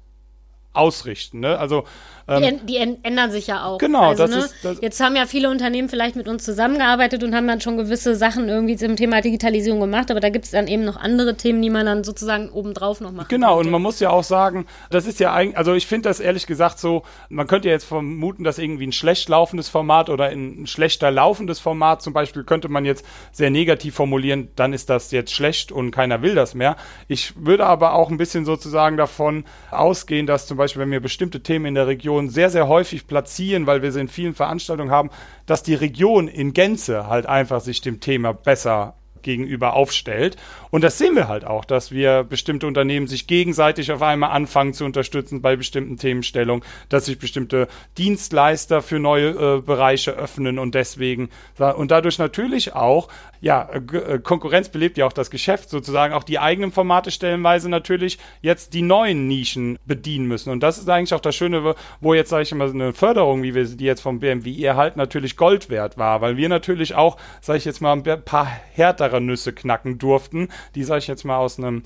ausrichten. 0.72 1.40
Ne? 1.40 1.58
Also 1.58 1.84
ähm, 2.28 2.60
die, 2.66 2.66
die, 2.66 2.76
ändern 3.02 3.30
sich 3.30 3.46
ja 3.48 3.64
auch. 3.64 3.78
Genau. 3.78 4.10
Also, 4.10 4.24
das 4.24 4.30
ne, 4.30 4.38
ist, 4.38 4.54
das 4.62 4.80
jetzt 4.80 5.00
haben 5.00 5.16
ja 5.16 5.26
viele 5.26 5.50
Unternehmen 5.50 5.88
vielleicht 5.88 6.16
mit 6.16 6.28
uns 6.28 6.44
zusammengearbeitet 6.44 7.24
und 7.24 7.34
haben 7.34 7.46
dann 7.46 7.60
schon 7.60 7.76
gewisse 7.76 8.14
Sachen 8.14 8.48
irgendwie 8.48 8.76
zum 8.76 8.96
Thema 8.96 9.20
Digitalisierung 9.20 9.80
gemacht, 9.80 10.10
aber 10.10 10.20
da 10.20 10.28
gibt 10.28 10.44
es 10.44 10.52
dann 10.52 10.68
eben 10.68 10.84
noch 10.84 10.96
andere 10.96 11.36
Themen, 11.36 11.60
die 11.62 11.70
man 11.70 11.86
dann 11.86 12.04
sozusagen 12.04 12.50
obendrauf 12.50 13.00
noch 13.00 13.12
macht. 13.12 13.28
Genau, 13.28 13.56
könnte. 13.56 13.66
und 13.66 13.72
man 13.72 13.82
muss 13.82 14.00
ja 14.00 14.10
auch 14.10 14.24
sagen, 14.24 14.66
das 14.90 15.06
ist 15.06 15.20
ja 15.20 15.32
eigentlich, 15.32 15.56
also 15.56 15.74
ich 15.74 15.86
finde 15.86 16.08
das 16.08 16.20
ehrlich 16.20 16.46
gesagt 16.46 16.78
so, 16.78 17.02
man 17.28 17.46
könnte 17.46 17.68
ja 17.68 17.74
jetzt 17.74 17.84
vermuten, 17.84 18.44
dass 18.44 18.58
irgendwie 18.58 18.86
ein 18.86 18.92
schlecht 18.92 19.28
laufendes 19.28 19.68
Format 19.68 20.08
oder 20.08 20.26
ein 20.26 20.66
schlechter 20.66 21.10
laufendes 21.10 21.58
Format 21.58 22.02
zum 22.02 22.12
Beispiel 22.12 22.44
könnte 22.44 22.68
man 22.68 22.84
jetzt 22.84 23.04
sehr 23.32 23.50
negativ 23.50 23.94
formulieren, 23.94 24.48
dann 24.56 24.72
ist 24.72 24.90
das 24.90 25.10
jetzt 25.10 25.32
schlecht 25.32 25.72
und 25.72 25.90
keiner 25.90 26.22
will 26.22 26.34
das 26.34 26.54
mehr. 26.54 26.76
Ich 27.08 27.34
würde 27.36 27.66
aber 27.66 27.94
auch 27.94 28.10
ein 28.10 28.16
bisschen 28.16 28.44
sozusagen 28.44 28.96
davon 28.96 29.44
ausgehen, 29.70 30.26
dass 30.26 30.46
zum 30.46 30.56
Beispiel, 30.56 30.61
wenn 30.76 30.90
wir 30.90 31.00
bestimmte 31.00 31.42
Themen 31.42 31.66
in 31.66 31.74
der 31.74 31.86
Region 31.86 32.02
Region 32.12 32.28
sehr, 32.28 32.50
sehr 32.50 32.68
häufig 32.68 33.06
platzieren, 33.06 33.66
weil 33.66 33.82
wir 33.82 33.92
sie 33.92 34.00
in 34.00 34.08
vielen 34.08 34.34
Veranstaltungen 34.34 34.90
haben, 34.90 35.10
dass 35.46 35.62
die 35.62 35.74
Region 35.74 36.28
in 36.28 36.52
Gänze 36.52 37.06
halt 37.06 37.26
einfach 37.26 37.60
sich 37.60 37.80
dem 37.80 38.00
Thema 38.00 38.32
besser 38.32 38.94
gegenüber 39.22 39.74
aufstellt. 39.74 40.36
Und 40.70 40.82
das 40.84 40.98
sehen 40.98 41.14
wir 41.14 41.28
halt 41.28 41.44
auch, 41.44 41.64
dass 41.64 41.90
wir 41.90 42.24
bestimmte 42.24 42.66
Unternehmen 42.66 43.06
sich 43.06 43.26
gegenseitig 43.26 43.92
auf 43.92 44.02
einmal 44.02 44.30
anfangen 44.30 44.74
zu 44.74 44.84
unterstützen 44.84 45.42
bei 45.42 45.56
bestimmten 45.56 45.96
Themenstellungen, 45.96 46.64
dass 46.88 47.06
sich 47.06 47.18
bestimmte 47.18 47.68
Dienstleister 47.98 48.82
für 48.82 48.98
neue 48.98 49.30
äh, 49.30 49.60
Bereiche 49.60 50.12
öffnen 50.12 50.58
und 50.58 50.74
deswegen 50.74 51.28
und 51.58 51.90
dadurch 51.90 52.18
natürlich 52.18 52.74
auch, 52.74 53.08
ja, 53.40 53.68
äh, 53.72 54.18
Konkurrenz 54.20 54.68
belebt 54.68 54.96
ja 54.98 55.06
auch 55.06 55.12
das 55.12 55.30
Geschäft 55.30 55.68
sozusagen, 55.68 56.14
auch 56.14 56.24
die 56.24 56.38
eigenen 56.38 56.72
Formate 56.72 57.10
stellenweise 57.10 57.68
natürlich 57.68 58.18
jetzt 58.40 58.72
die 58.74 58.82
neuen 58.82 59.26
Nischen 59.26 59.78
bedienen 59.84 60.26
müssen. 60.26 60.50
Und 60.50 60.62
das 60.62 60.78
ist 60.78 60.88
eigentlich 60.88 61.14
auch 61.14 61.20
das 61.20 61.34
Schöne, 61.34 61.74
wo 62.00 62.14
jetzt, 62.14 62.30
sage 62.30 62.44
ich 62.44 62.54
mal, 62.54 62.70
eine 62.70 62.92
Förderung, 62.92 63.42
wie 63.42 63.54
wir 63.54 63.64
die 63.64 63.84
jetzt 63.84 64.00
vom 64.00 64.20
BMWI 64.20 64.64
erhalten, 64.64 64.98
natürlich 64.98 65.36
Gold 65.36 65.70
wert 65.70 65.98
war, 65.98 66.20
weil 66.20 66.36
wir 66.36 66.48
natürlich 66.48 66.94
auch, 66.94 67.16
sage 67.40 67.58
ich 67.58 67.64
jetzt 67.64 67.80
mal, 67.80 67.92
ein 67.92 68.24
paar 68.24 68.46
härtere 68.46 69.11
schwere 69.12 69.20
Nüsse 69.20 69.52
knacken 69.52 69.98
durften, 69.98 70.48
die, 70.74 70.84
sage 70.84 71.00
ich 71.00 71.06
jetzt 71.06 71.24
mal, 71.24 71.36
aus 71.36 71.58
einem 71.58 71.82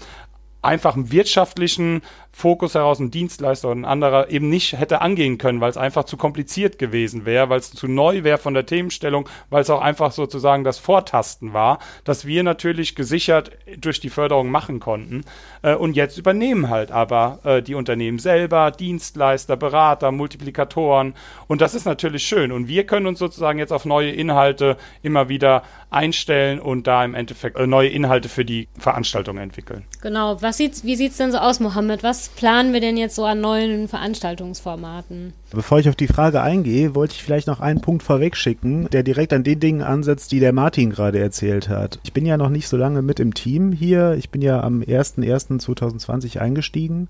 einfachen 0.62 1.12
wirtschaftlichen 1.12 2.02
Fokus 2.32 2.74
heraus 2.74 2.98
ein 2.98 3.10
Dienstleister 3.10 3.68
oder 3.68 3.80
ein 3.80 3.84
anderer 3.86 4.30
eben 4.30 4.50
nicht 4.50 4.78
hätte 4.78 5.00
angehen 5.00 5.38
können, 5.38 5.62
weil 5.62 5.70
es 5.70 5.78
einfach 5.78 6.04
zu 6.04 6.18
kompliziert 6.18 6.78
gewesen 6.78 7.24
wäre, 7.24 7.48
weil 7.48 7.60
es 7.60 7.70
zu 7.70 7.88
neu 7.88 8.24
wäre 8.24 8.36
von 8.36 8.52
der 8.52 8.66
Themenstellung, 8.66 9.26
weil 9.48 9.62
es 9.62 9.70
auch 9.70 9.80
einfach 9.80 10.12
sozusagen 10.12 10.62
das 10.62 10.78
Vortasten 10.78 11.54
war, 11.54 11.78
dass 12.04 12.26
wir 12.26 12.42
natürlich 12.42 12.94
gesichert 12.94 13.52
durch 13.78 14.00
die 14.00 14.10
Förderung 14.10 14.50
machen 14.50 14.80
konnten. 14.80 15.24
Äh, 15.62 15.76
und 15.76 15.96
jetzt 15.96 16.18
übernehmen 16.18 16.68
halt 16.68 16.90
aber 16.90 17.38
äh, 17.44 17.62
die 17.62 17.74
Unternehmen 17.74 18.18
selber, 18.18 18.70
Dienstleister, 18.70 19.56
Berater, 19.56 20.12
Multiplikatoren. 20.12 21.14
Und 21.46 21.62
das 21.62 21.74
ist 21.74 21.86
natürlich 21.86 22.24
schön. 22.24 22.52
Und 22.52 22.68
wir 22.68 22.84
können 22.84 23.06
uns 23.06 23.18
sozusagen 23.18 23.58
jetzt 23.58 23.72
auf 23.72 23.86
neue 23.86 24.10
Inhalte 24.10 24.76
immer 25.02 25.30
wieder 25.30 25.62
einstellen 25.90 26.58
und 26.58 26.86
da 26.86 27.04
im 27.04 27.14
Endeffekt 27.14 27.58
äh, 27.58 27.66
neue 27.66 27.88
Inhalte 27.88 28.28
für 28.28 28.44
die 28.44 28.68
Veranstaltung 28.78 29.38
entwickeln. 29.38 29.84
Genau. 30.02 30.40
Was 30.42 30.56
sieht's, 30.56 30.84
wie 30.84 30.96
sieht 30.96 31.12
es 31.12 31.16
denn 31.16 31.32
so 31.32 31.38
aus, 31.38 31.60
Mohammed? 31.60 32.02
Was 32.02 32.28
planen 32.28 32.72
wir 32.72 32.80
denn 32.80 32.96
jetzt 32.96 33.14
so 33.14 33.24
an 33.24 33.40
neuen 33.40 33.88
Veranstaltungsformaten? 33.88 35.32
Bevor 35.52 35.78
ich 35.78 35.88
auf 35.88 35.96
die 35.96 36.08
Frage 36.08 36.42
eingehe, 36.42 36.94
wollte 36.94 37.14
ich 37.14 37.22
vielleicht 37.22 37.46
noch 37.46 37.60
einen 37.60 37.80
Punkt 37.80 38.02
vorwegschicken, 38.02 38.90
der 38.90 39.02
direkt 39.02 39.32
an 39.32 39.44
den 39.44 39.60
Dingen 39.60 39.82
ansetzt, 39.82 40.32
die 40.32 40.40
der 40.40 40.52
Martin 40.52 40.90
gerade 40.90 41.18
erzählt 41.18 41.68
hat. 41.68 42.00
Ich 42.02 42.12
bin 42.12 42.26
ja 42.26 42.36
noch 42.36 42.50
nicht 42.50 42.68
so 42.68 42.76
lange 42.76 43.02
mit 43.02 43.20
im 43.20 43.34
Team 43.34 43.72
hier. 43.72 44.14
Ich 44.18 44.30
bin 44.30 44.42
ja 44.42 44.62
am 44.62 44.80
01.01.2020 44.80 46.38
eingestiegen. 46.38 47.08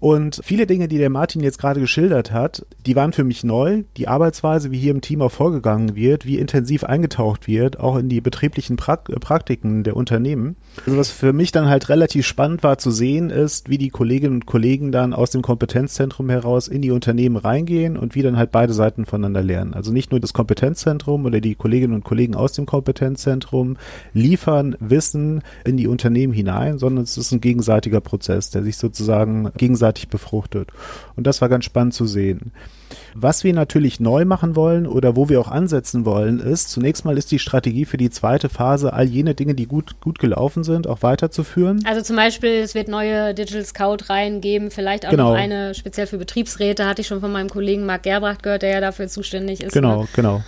Und 0.00 0.40
viele 0.44 0.66
Dinge, 0.66 0.86
die 0.86 0.98
der 0.98 1.10
Martin 1.10 1.42
jetzt 1.42 1.58
gerade 1.58 1.80
geschildert 1.80 2.30
hat, 2.30 2.64
die 2.86 2.94
waren 2.94 3.12
für 3.12 3.24
mich 3.24 3.42
neu. 3.42 3.82
Die 3.96 4.06
Arbeitsweise, 4.06 4.70
wie 4.70 4.78
hier 4.78 4.92
im 4.92 5.00
Team 5.00 5.22
auch 5.22 5.32
vorgegangen 5.32 5.96
wird, 5.96 6.24
wie 6.24 6.38
intensiv 6.38 6.84
eingetaucht 6.84 7.48
wird, 7.48 7.80
auch 7.80 7.96
in 7.96 8.08
die 8.08 8.20
betrieblichen 8.20 8.76
Praktiken 8.76 9.82
der 9.82 9.96
Unternehmen. 9.96 10.56
Also 10.86 10.96
was 10.98 11.10
für 11.10 11.32
mich 11.32 11.50
dann 11.50 11.68
halt 11.68 11.88
relativ 11.88 12.26
spannend 12.26 12.62
war 12.62 12.78
zu 12.78 12.92
sehen, 12.92 13.30
ist, 13.30 13.68
wie 13.68 13.78
die 13.78 13.88
Kolleginnen 13.88 14.34
und 14.34 14.46
Kollegen 14.46 14.92
dann 14.92 15.12
aus 15.12 15.30
dem 15.30 15.42
Kompetenzzentrum 15.42 16.30
heraus 16.30 16.68
in 16.68 16.80
die 16.80 16.92
Unternehmen 16.92 17.36
reingehen 17.36 17.96
und 17.96 18.14
wie 18.14 18.22
dann 18.22 18.36
halt 18.36 18.52
beide 18.52 18.74
Seiten 18.74 19.04
voneinander 19.04 19.42
lernen. 19.42 19.74
Also 19.74 19.92
nicht 19.92 20.12
nur 20.12 20.20
das 20.20 20.32
Kompetenzzentrum 20.32 21.24
oder 21.24 21.40
die 21.40 21.56
Kolleginnen 21.56 21.94
und 21.94 22.04
Kollegen 22.04 22.36
aus 22.36 22.52
dem 22.52 22.66
Kompetenzzentrum 22.66 23.76
liefern 24.12 24.76
Wissen 24.78 25.42
in 25.64 25.76
die 25.76 25.88
Unternehmen 25.88 26.32
hinein, 26.32 26.78
sondern 26.78 27.02
es 27.02 27.18
ist 27.18 27.32
ein 27.32 27.40
gegenseitiger 27.40 28.00
Prozess, 28.00 28.50
der 28.50 28.62
sich 28.62 28.76
sozusagen 28.76 29.50
gegenseitig 29.56 29.87
befruchtet. 30.08 30.68
Und 31.16 31.26
das 31.26 31.40
war 31.40 31.48
ganz 31.48 31.64
spannend 31.64 31.94
zu 31.94 32.06
sehen. 32.06 32.52
Was 33.14 33.44
wir 33.44 33.52
natürlich 33.52 34.00
neu 34.00 34.24
machen 34.24 34.56
wollen 34.56 34.86
oder 34.86 35.16
wo 35.16 35.28
wir 35.28 35.40
auch 35.40 35.48
ansetzen 35.48 36.04
wollen, 36.04 36.40
ist, 36.40 36.70
zunächst 36.70 37.04
mal 37.04 37.18
ist 37.18 37.30
die 37.30 37.38
Strategie 37.38 37.84
für 37.84 37.96
die 37.96 38.10
zweite 38.10 38.48
Phase, 38.48 38.92
all 38.92 39.06
jene 39.06 39.34
Dinge, 39.34 39.54
die 39.54 39.66
gut, 39.66 40.00
gut 40.00 40.18
gelaufen 40.18 40.64
sind, 40.64 40.86
auch 40.86 41.02
weiterzuführen. 41.02 41.82
Also 41.86 42.02
zum 42.02 42.16
Beispiel, 42.16 42.50
es 42.50 42.74
wird 42.74 42.88
neue 42.88 43.34
Digital 43.34 43.64
Scout 43.64 44.08
Reihen 44.08 44.40
geben, 44.40 44.70
vielleicht 44.70 45.06
auch 45.06 45.10
genau. 45.10 45.30
noch 45.30 45.36
eine 45.36 45.74
speziell 45.74 46.06
für 46.06 46.18
Betriebsräte, 46.18 46.86
hatte 46.86 47.02
ich 47.02 47.08
schon 47.08 47.20
von 47.20 47.32
meinem 47.32 47.48
Kollegen 47.48 47.86
Marc 47.86 48.04
Gerbracht 48.04 48.42
gehört, 48.42 48.62
der 48.62 48.70
ja 48.70 48.80
dafür 48.80 49.08
zuständig 49.08 49.62
ist. 49.62 49.72
Genau, 49.72 50.02
ne? 50.02 50.08
genau. 50.14 50.42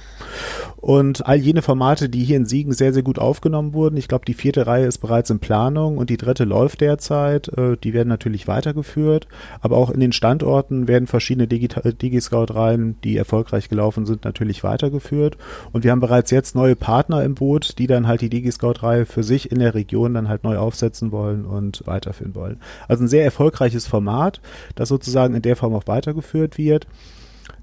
Und 0.81 1.27
all 1.27 1.37
jene 1.37 1.61
Formate, 1.61 2.09
die 2.09 2.25
hier 2.25 2.39
in 2.39 2.47
Siegen 2.47 2.73
sehr, 2.73 2.93
sehr 2.95 3.03
gut 3.03 3.19
aufgenommen 3.19 3.75
wurden. 3.75 3.97
Ich 3.97 4.09
glaube, 4.09 4.25
die 4.25 4.35
vierte 4.35 4.67
Reihe 4.67 4.87
ist 4.87 4.99
bereits 4.99 5.29
in 5.29 5.39
Planung 5.39 5.99
und 5.99 6.09
die 6.09 6.17
dritte 6.17 6.45
läuft 6.45 6.81
derzeit. 6.81 7.49
Äh, 7.49 7.77
die 7.77 7.93
werden 7.93 8.09
natürlich 8.09 8.49
weitergeführt. 8.49 9.29
Aber 9.61 9.77
auch 9.77 9.91
in 9.91 10.01
den 10.01 10.13
Standorten 10.13 10.89
werden 10.89 11.07
verschiedene 11.07 11.47
Digi-Scout-Reihen, 11.47 12.97
die 13.05 13.17
erfolgreich 13.17 13.69
gelaufen 13.69 14.07
sind, 14.07 14.25
natürlich 14.25 14.65
weitergeführt. 14.65 15.37
Und 15.73 15.85
wir 15.85 15.91
haben 15.91 16.01
bereits 16.01 16.31
jetzt 16.31 16.55
neue 16.55 16.77
Partner 16.77 17.25
im 17.25 17.35
Boot, 17.35 17.79
die 17.79 17.87
dann 17.87 18.07
halt 18.07 18.23
die 18.23 18.31
Digi-Scout-Reihe 18.31 19.05
für 19.05 19.23
sich 19.23 19.53
in 19.53 19.59
der 19.59 19.75
Region 19.75 20.15
dann 20.15 20.29
halt 20.29 20.45
neu 20.45 20.57
aufsetzen 20.57 21.13
wollen 21.13 21.45
und 21.45 21.87
weiterführen 21.87 22.35
wollen. 22.35 22.59
Also 22.89 23.05
ein 23.05 23.09
sehr 23.09 23.25
erfolgreiches 23.25 23.87
Format, 23.87 24.41
das 24.77 24.89
sozusagen 24.89 25.35
in 25.35 25.43
der 25.43 25.57
Form 25.57 25.75
auch 25.75 25.87
weitergeführt 25.87 26.57
wird. 26.57 26.87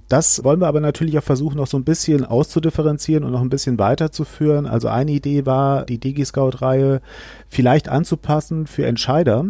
Das 0.07 0.43
wollen 0.43 0.61
wir 0.61 0.67
aber 0.67 0.79
natürlich 0.79 1.17
auch 1.17 1.23
versuchen, 1.23 1.57
noch 1.57 1.67
so 1.67 1.77
ein 1.77 1.83
bisschen 1.83 2.23
auszudifferenzieren 2.23 3.23
und 3.23 3.31
noch 3.31 3.41
ein 3.41 3.49
bisschen 3.49 3.77
weiterzuführen. 3.77 4.65
Also 4.65 4.87
eine 4.87 5.11
Idee 5.11 5.45
war, 5.45 5.85
die 5.85 5.99
DigiScout-Reihe 5.99 7.01
vielleicht 7.49 7.89
anzupassen 7.89 8.67
für 8.67 8.85
Entscheider, 8.85 9.47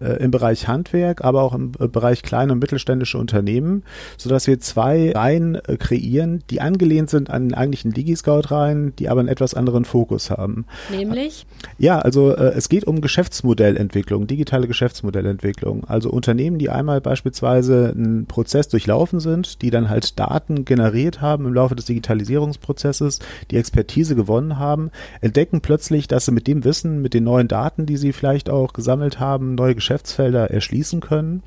äh, 0.00 0.22
im 0.22 0.30
Bereich 0.30 0.68
Handwerk, 0.68 1.24
aber 1.24 1.42
auch 1.42 1.54
im 1.54 1.72
äh, 1.78 1.88
Bereich 1.88 2.22
kleine 2.22 2.52
und 2.52 2.58
mittelständische 2.58 3.18
Unternehmen, 3.18 3.82
so 4.18 4.28
dass 4.28 4.46
wir 4.46 4.60
zwei 4.60 5.12
Reihen 5.12 5.54
äh, 5.54 5.76
kreieren, 5.78 6.42
die 6.50 6.60
angelehnt 6.60 7.10
sind 7.10 7.30
an 7.30 7.48
den 7.48 7.54
eigentlichen 7.54 7.92
DigiScout-Reihen, 7.92 8.94
die 8.96 9.08
aber 9.08 9.20
einen 9.20 9.28
etwas 9.28 9.54
anderen 9.54 9.84
Fokus 9.84 10.30
haben. 10.30 10.66
Nämlich? 10.90 11.46
Ja, 11.78 11.98
also 11.98 12.34
es 12.34 12.68
geht 12.68 12.86
um 12.86 13.00
Geschäftsmodellentwicklung, 13.00 14.26
digitale 14.26 14.66
Geschäftsmodellentwicklung. 14.66 15.84
Also 15.84 16.10
Unternehmen, 16.10 16.58
die 16.58 16.70
einmal 16.70 17.00
beispielsweise 17.00 17.94
einen 17.96 18.26
Prozess 18.26 18.68
durchlaufen 18.68 19.20
sind, 19.20 19.62
die 19.62 19.70
dann 19.70 19.88
halt 19.88 20.18
Daten 20.18 20.64
generiert 20.64 21.20
haben 21.20 21.46
im 21.46 21.54
Laufe 21.54 21.74
des 21.74 21.86
Digitalisierungsprozesses, 21.86 23.20
die 23.50 23.56
Expertise 23.56 24.14
gewonnen 24.14 24.58
haben, 24.58 24.90
entdecken 25.20 25.60
plötzlich, 25.60 26.08
dass 26.08 26.26
sie 26.26 26.32
mit 26.32 26.46
dem 26.46 26.64
Wissen, 26.64 27.02
mit 27.02 27.14
den 27.14 27.24
neuen 27.24 27.48
Daten, 27.48 27.86
die 27.86 27.96
sie 27.96 28.12
vielleicht 28.12 28.50
auch 28.50 28.72
gesammelt 28.72 29.20
haben, 29.20 29.54
neue 29.54 29.74
Geschäftsfelder 29.86 30.50
erschließen 30.50 31.00
können. 31.00 31.44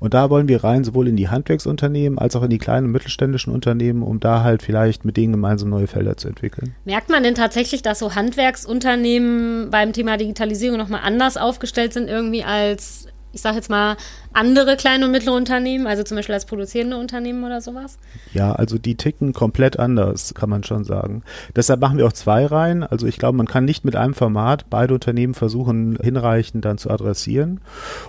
Und 0.00 0.14
da 0.14 0.30
wollen 0.30 0.48
wir 0.48 0.64
rein, 0.64 0.82
sowohl 0.82 1.08
in 1.08 1.16
die 1.16 1.28
Handwerksunternehmen 1.28 2.18
als 2.18 2.34
auch 2.34 2.42
in 2.42 2.48
die 2.48 2.58
kleinen 2.58 2.86
und 2.86 2.92
mittelständischen 2.92 3.52
Unternehmen, 3.52 4.02
um 4.02 4.18
da 4.18 4.42
halt 4.42 4.62
vielleicht 4.62 5.04
mit 5.04 5.18
denen 5.18 5.32
gemeinsam 5.32 5.68
neue 5.68 5.86
Felder 5.86 6.16
zu 6.16 6.28
entwickeln. 6.28 6.74
Merkt 6.86 7.10
man 7.10 7.22
denn 7.22 7.34
tatsächlich, 7.34 7.82
dass 7.82 7.98
so 7.98 8.14
Handwerksunternehmen 8.14 9.70
beim 9.70 9.92
Thema 9.92 10.16
Digitalisierung 10.16 10.78
nochmal 10.78 11.02
anders 11.04 11.36
aufgestellt 11.36 11.92
sind 11.92 12.08
irgendwie 12.08 12.44
als 12.44 13.08
ich 13.32 13.40
sage 13.40 13.56
jetzt 13.56 13.70
mal, 13.70 13.96
andere 14.32 14.76
kleine 14.76 15.06
und 15.06 15.12
mittlere 15.12 15.34
Unternehmen, 15.34 15.86
also 15.86 16.02
zum 16.02 16.16
Beispiel 16.16 16.34
als 16.34 16.44
produzierende 16.44 16.96
Unternehmen 16.96 17.44
oder 17.44 17.60
sowas? 17.60 17.98
Ja, 18.32 18.52
also 18.52 18.78
die 18.78 18.94
ticken 18.94 19.32
komplett 19.32 19.78
anders, 19.78 20.34
kann 20.34 20.50
man 20.50 20.64
schon 20.64 20.84
sagen. 20.84 21.22
Deshalb 21.56 21.80
machen 21.80 21.98
wir 21.98 22.06
auch 22.06 22.12
zwei 22.12 22.46
Reihen. 22.46 22.82
Also 22.82 23.06
ich 23.06 23.18
glaube, 23.18 23.36
man 23.36 23.46
kann 23.46 23.64
nicht 23.64 23.84
mit 23.84 23.96
einem 23.96 24.14
Format 24.14 24.66
beide 24.70 24.94
Unternehmen 24.94 25.34
versuchen, 25.34 25.98
hinreichend 26.02 26.64
dann 26.64 26.78
zu 26.78 26.90
adressieren. 26.90 27.60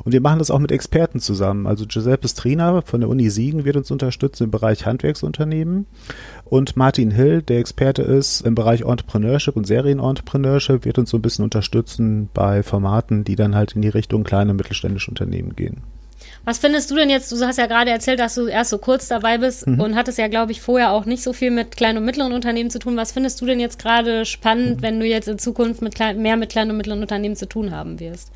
Und 0.03 0.11
wir 0.11 0.21
machen 0.21 0.39
das 0.39 0.51
auch 0.51 0.59
mit 0.59 0.71
Experten 0.71 1.19
zusammen. 1.19 1.67
Also 1.67 1.85
Giuseppe 1.87 2.27
Strina 2.27 2.81
von 2.81 3.01
der 3.01 3.09
Uni 3.09 3.29
Siegen 3.29 3.65
wird 3.65 3.77
uns 3.77 3.91
unterstützen 3.91 4.45
im 4.45 4.51
Bereich 4.51 4.85
Handwerksunternehmen. 4.85 5.85
Und 6.45 6.75
Martin 6.77 7.11
Hill, 7.11 7.41
der 7.41 7.59
Experte 7.59 8.01
ist 8.01 8.41
im 8.41 8.55
Bereich 8.55 8.81
Entrepreneurship 8.81 9.55
und 9.55 9.65
Serienentrepreneurship, 9.65 10.85
wird 10.85 10.97
uns 10.99 11.09
so 11.09 11.17
ein 11.17 11.21
bisschen 11.21 11.43
unterstützen 11.43 12.29
bei 12.33 12.63
Formaten, 12.63 13.23
die 13.23 13.35
dann 13.35 13.55
halt 13.55 13.73
in 13.73 13.81
die 13.81 13.89
Richtung 13.89 14.23
kleine 14.23 14.51
und 14.51 14.57
mittelständische 14.57 15.09
Unternehmen 15.09 15.55
gehen. 15.55 15.81
Was 16.45 16.57
findest 16.57 16.91
du 16.91 16.95
denn 16.95 17.09
jetzt? 17.09 17.31
Du 17.31 17.39
hast 17.45 17.57
ja 17.57 17.67
gerade 17.67 17.89
erzählt, 17.89 18.19
dass 18.19 18.35
du 18.35 18.47
erst 18.47 18.69
so 18.69 18.77
kurz 18.77 19.07
dabei 19.07 19.37
bist 19.37 19.65
mhm. 19.65 19.79
und 19.79 19.95
hattest 19.95 20.17
ja, 20.17 20.27
glaube 20.27 20.51
ich, 20.51 20.61
vorher 20.61 20.91
auch 20.91 21.05
nicht 21.05 21.23
so 21.23 21.31
viel 21.31 21.51
mit 21.51 21.77
kleinen 21.77 21.99
und 21.99 22.05
mittleren 22.05 22.33
Unternehmen 22.33 22.69
zu 22.69 22.79
tun. 22.79 22.97
Was 22.97 23.13
findest 23.13 23.39
du 23.39 23.45
denn 23.45 23.61
jetzt 23.61 23.79
gerade 23.79 24.25
spannend, 24.25 24.77
mhm. 24.77 24.81
wenn 24.81 24.99
du 24.99 25.05
jetzt 25.05 25.29
in 25.29 25.39
Zukunft 25.39 25.81
mit 25.81 25.95
klein, 25.95 26.21
mehr 26.21 26.35
mit 26.35 26.49
kleinen 26.49 26.71
und 26.71 26.77
mittleren 26.77 27.01
Unternehmen 27.01 27.37
zu 27.37 27.47
tun 27.47 27.71
haben 27.71 27.99
wirst? 27.99 28.31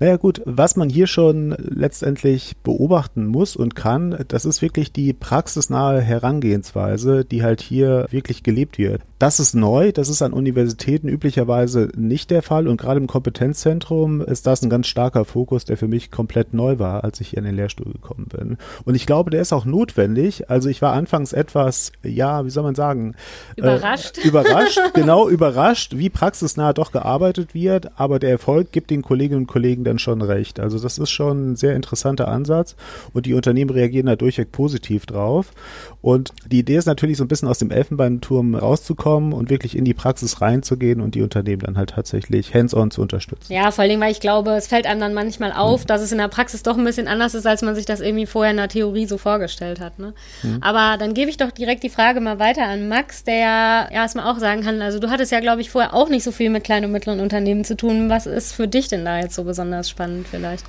Naja 0.00 0.16
gut, 0.16 0.40
was 0.44 0.76
man 0.76 0.88
hier 0.88 1.08
schon 1.08 1.56
letztendlich 1.58 2.56
beobachten 2.62 3.26
muss 3.26 3.56
und 3.56 3.74
kann, 3.74 4.24
das 4.28 4.44
ist 4.44 4.62
wirklich 4.62 4.92
die 4.92 5.12
praxisnahe 5.12 6.00
Herangehensweise, 6.00 7.24
die 7.24 7.42
halt 7.42 7.60
hier 7.60 8.06
wirklich 8.10 8.44
gelebt 8.44 8.78
wird. 8.78 9.02
Das 9.18 9.40
ist 9.40 9.54
neu, 9.54 9.90
das 9.90 10.08
ist 10.08 10.22
an 10.22 10.32
Universitäten 10.32 11.08
üblicherweise 11.08 11.88
nicht 11.96 12.30
der 12.30 12.42
Fall 12.42 12.68
und 12.68 12.80
gerade 12.80 13.00
im 13.00 13.08
Kompetenzzentrum 13.08 14.20
ist 14.20 14.46
das 14.46 14.62
ein 14.62 14.70
ganz 14.70 14.86
starker 14.86 15.24
Fokus, 15.24 15.64
der 15.64 15.76
für 15.76 15.88
mich 15.88 16.12
komplett 16.12 16.54
neu 16.54 16.78
war, 16.78 17.02
als 17.02 17.20
ich 17.20 17.30
hier 17.30 17.38
in 17.38 17.44
den 17.44 17.56
Lehrstuhl 17.56 17.92
gekommen 17.92 18.26
bin. 18.26 18.56
Und 18.84 18.94
ich 18.94 19.06
glaube, 19.06 19.30
der 19.30 19.40
ist 19.40 19.52
auch 19.52 19.64
notwendig. 19.64 20.48
Also 20.48 20.68
ich 20.68 20.80
war 20.82 20.92
anfangs 20.92 21.32
etwas, 21.32 21.90
ja, 22.04 22.44
wie 22.44 22.50
soll 22.50 22.62
man 22.62 22.76
sagen? 22.76 23.16
Überrascht. 23.56 24.18
Äh, 24.18 24.20
überrascht, 24.28 24.80
genau, 24.94 25.28
überrascht, 25.28 25.96
wie 25.96 26.10
praxisnah 26.10 26.72
doch 26.72 26.92
gearbeitet 26.92 27.54
wird, 27.54 27.98
aber 27.98 28.20
der 28.20 28.30
Erfolg 28.30 28.70
gibt 28.70 28.90
den 28.90 29.02
Kolleginnen 29.02 29.40
und 29.40 29.46
Kollegen 29.48 29.82
dann 29.88 29.98
schon 29.98 30.22
recht. 30.22 30.60
Also 30.60 30.78
das 30.78 30.98
ist 30.98 31.10
schon 31.10 31.52
ein 31.52 31.56
sehr 31.56 31.74
interessanter 31.74 32.28
Ansatz 32.28 32.76
und 33.12 33.26
die 33.26 33.34
Unternehmen 33.34 33.70
reagieren 33.70 34.06
da 34.06 34.16
durchweg 34.16 34.52
positiv 34.52 35.06
drauf. 35.06 35.52
Und 36.00 36.32
die 36.46 36.60
Idee 36.60 36.76
ist 36.76 36.86
natürlich 36.86 37.16
so 37.16 37.24
ein 37.24 37.28
bisschen 37.28 37.48
aus 37.48 37.58
dem 37.58 37.70
Elfenbeinturm 37.70 38.54
rauszukommen 38.54 39.32
und 39.32 39.50
wirklich 39.50 39.76
in 39.76 39.84
die 39.84 39.94
Praxis 39.94 40.40
reinzugehen 40.40 41.00
und 41.00 41.14
die 41.14 41.22
Unternehmen 41.22 41.62
dann 41.62 41.76
halt 41.76 41.90
tatsächlich 41.90 42.54
hands-on 42.54 42.90
zu 42.90 43.02
unterstützen. 43.02 43.52
Ja, 43.52 43.70
vor 43.72 43.82
allem, 43.82 44.00
weil 44.00 44.12
ich 44.12 44.20
glaube, 44.20 44.52
es 44.52 44.68
fällt 44.68 44.86
einem 44.86 45.00
dann 45.00 45.14
manchmal 45.14 45.52
auf, 45.52 45.82
mhm. 45.82 45.86
dass 45.88 46.00
es 46.00 46.12
in 46.12 46.18
der 46.18 46.28
Praxis 46.28 46.62
doch 46.62 46.78
ein 46.78 46.84
bisschen 46.84 47.08
anders 47.08 47.34
ist, 47.34 47.46
als 47.46 47.62
man 47.62 47.74
sich 47.74 47.84
das 47.84 48.00
irgendwie 48.00 48.26
vorher 48.26 48.52
in 48.52 48.58
der 48.58 48.68
Theorie 48.68 49.06
so 49.06 49.18
vorgestellt 49.18 49.80
hat. 49.80 49.98
Ne? 49.98 50.14
Mhm. 50.42 50.58
Aber 50.60 50.96
dann 50.98 51.14
gebe 51.14 51.30
ich 51.30 51.36
doch 51.36 51.50
direkt 51.50 51.82
die 51.82 51.90
Frage 51.90 52.20
mal 52.20 52.38
weiter 52.38 52.64
an 52.64 52.88
Max, 52.88 53.24
der 53.24 53.36
ja 53.36 53.88
erstmal 53.90 54.32
auch 54.32 54.38
sagen 54.38 54.62
kann, 54.62 54.80
also 54.82 55.00
du 55.00 55.10
hattest 55.10 55.32
ja, 55.32 55.40
glaube 55.40 55.62
ich, 55.62 55.70
vorher 55.70 55.94
auch 55.94 56.08
nicht 56.08 56.22
so 56.22 56.30
viel 56.30 56.50
mit 56.50 56.62
kleinen 56.62 56.86
und 56.86 56.92
mittleren 56.92 57.20
Unternehmen 57.20 57.64
zu 57.64 57.76
tun. 57.76 58.08
Was 58.08 58.26
ist 58.26 58.52
für 58.52 58.68
dich 58.68 58.88
denn 58.88 59.04
da 59.04 59.18
jetzt 59.18 59.34
so 59.34 59.44
besonders 59.44 59.90
spannend 59.90 60.28
vielleicht? 60.28 60.64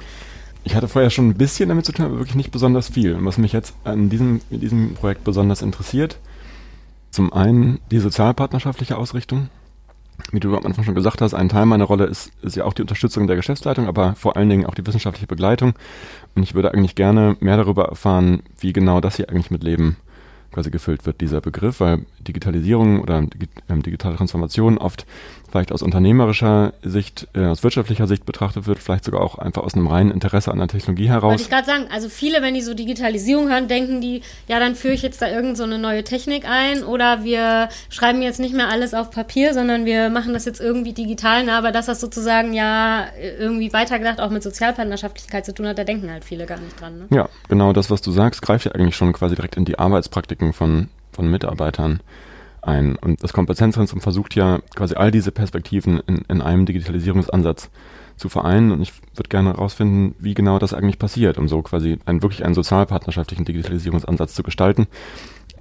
Ich 0.70 0.76
hatte 0.76 0.88
vorher 0.88 1.10
schon 1.10 1.30
ein 1.30 1.34
bisschen 1.34 1.70
damit 1.70 1.88
zu 1.88 1.94
tun, 1.94 2.06
aber 2.06 2.20
wirklich 2.20 2.36
nicht 2.36 2.52
besonders 2.52 2.90
viel. 2.90 3.16
Und 3.16 3.26
was 3.26 3.40
mich 3.40 3.54
jetzt 3.54 3.74
an 3.86 4.12
diesem, 4.12 4.40
in 4.52 4.60
diesem 4.60 4.94
Projekt 4.94 5.24
besonders 5.24 5.64
interessiert, 5.64 6.20
zum 7.10 7.34
einen 7.34 7.80
die 7.90 7.98
sozialpartnerschaftliche 7.98 8.96
Ausrichtung. 8.96 9.50
Wie 10.32 10.40
du 10.40 10.56
am 10.56 10.64
Anfang 10.68 10.84
schon 10.84 10.94
gesagt 10.94 11.22
hast, 11.22 11.34
ein 11.34 11.50
Teil 11.50 11.66
meiner 11.66 11.86
Rolle 11.86 12.06
ist, 12.06 12.32
ist 12.44 12.56
ja 12.56 12.66
auch 12.66 12.74
die 12.74 12.84
Unterstützung 12.84 13.26
der 13.26 13.36
Geschäftsleitung, 13.36 13.88
aber 13.88 14.14
vor 14.14 14.38
allen 14.38 14.48
Dingen 14.48 14.68
auch 14.68 14.76
die 14.76 14.86
wissenschaftliche 14.86 15.26
Begleitung. 15.26 15.74
Und 16.36 16.44
ich 16.44 16.54
würde 16.54 16.72
eigentlich 16.72 16.94
gerne 16.94 17.36
mehr 17.40 17.58
darüber 17.58 17.86
erfahren, 17.86 18.44
wie 18.60 18.72
genau 18.72 19.02
das 19.02 19.16
hier 19.16 19.32
eigentlich 19.32 19.50
mit 19.50 19.64
Leben 19.64 19.98
quasi 20.52 20.70
gefüllt 20.70 21.08
wird, 21.08 21.20
dieser 21.20 21.42
Begriff, 21.42 21.80
weil 21.80 22.06
Digitalisierung 22.20 23.02
oder 23.02 23.24
ähm, 23.70 23.82
digitale 23.82 24.18
Transformation 24.18 24.78
oft 24.78 25.08
vielleicht 25.52 25.72
aus 25.72 25.82
unternehmerischer 25.82 26.74
Sicht, 26.84 27.28
äh, 27.34 27.46
aus 27.46 27.64
wirtschaftlicher 27.64 28.08
Sicht 28.08 28.26
betrachtet 28.26 28.68
wird, 28.68 28.80
vielleicht 28.80 29.06
sogar 29.06 29.22
auch 29.22 29.38
einfach 29.38 29.64
aus 29.64 29.76
einem 29.76 29.88
reinen 29.88 30.12
Interesse 30.12 30.52
an 30.52 30.60
der 30.60 30.68
Technologie 30.68 31.10
heraus. 31.10 31.32
Wollte 31.32 31.44
ich 31.44 31.50
gerade 31.50 31.66
sagen, 31.66 31.86
also 31.92 32.10
viele, 32.10 32.42
wenn 32.42 32.54
die 32.54 32.62
so 32.62 32.74
Digitalisierung 32.74 33.50
hören, 33.50 33.68
denken 33.68 34.02
die, 34.02 34.22
ja, 34.48 34.60
dann 34.60 34.76
führe 34.76 34.94
ich 34.94 35.02
jetzt 35.02 35.22
da 35.22 35.30
irgend 35.30 35.58
so 35.58 35.64
eine 35.64 35.78
neue 35.78 36.04
Technik 36.04 36.46
ein 36.50 36.84
oder 36.84 37.24
wir 37.24 37.70
schreiben 37.90 38.22
jetzt 38.22 38.40
nicht 38.40 38.54
mehr 38.54 38.70
alles 38.70 38.94
auf 38.94 39.12
Papier, 39.12 39.54
sondern 39.54 39.86
wir 39.86 40.10
machen 40.10 40.34
das 40.34 40.46
jetzt 40.46 40.62
irgendwie 40.62 40.94
digital, 40.94 41.44
na, 41.44 41.58
aber 41.58 41.72
dass 41.72 41.88
das 41.88 42.00
sozusagen 42.00 42.54
ja 42.54 43.06
irgendwie 43.40 43.74
weitergedacht 43.74 44.20
auch 44.20 44.30
mit 44.30 44.44
Sozialpartnerschaftlichkeit 44.44 45.46
zu 45.46 45.54
tun 45.54 45.68
hat, 45.68 45.78
da 45.78 45.84
denken 45.84 46.12
halt 46.12 46.24
viele 46.24 46.46
gar 46.46 46.60
nicht 46.60 46.80
dran. 46.80 47.00
Ne? 47.00 47.08
Ja, 47.10 47.30
genau 47.48 47.74
das, 47.74 47.90
was 47.90 48.02
du 48.02 48.12
sagst, 48.12 48.42
greift 48.42 48.66
ja 48.66 48.72
eigentlich 48.74 48.96
schon 48.96 49.14
quasi 49.14 49.36
direkt 49.36 49.56
in 49.56 49.66
die 49.66 49.80
Arbeitspraktiken 49.80 50.54
von, 50.54 50.90
von 51.12 51.30
Mitarbeitern 51.30 52.02
ein. 52.62 52.96
Und 52.96 53.24
das 53.24 53.34
Kompetenzzentrum 53.34 54.02
versucht 54.02 54.36
ja 54.36 54.60
quasi 54.76 54.96
all 54.96 55.12
diese 55.12 55.32
Perspektiven 55.32 56.02
in, 56.08 56.18
in 56.28 56.42
einem 56.42 56.66
Digitalisierungsansatz 56.66 57.70
zu 58.18 58.30
vereinen. 58.30 58.72
Und 58.72 58.82
ich 58.82 58.94
würde 59.16 59.30
gerne 59.30 59.54
herausfinden, 59.54 60.16
wie 60.20 60.34
genau 60.34 60.60
das 60.60 60.74
eigentlich 60.74 61.00
passiert, 61.00 61.38
um 61.38 61.48
so 61.48 61.62
quasi 61.62 61.98
einen, 62.06 62.22
wirklich 62.22 62.46
einen 62.46 62.56
sozialpartnerschaftlichen 62.56 63.46
Digitalisierungsansatz 63.46 64.36
zu 64.36 64.44
gestalten, 64.44 64.88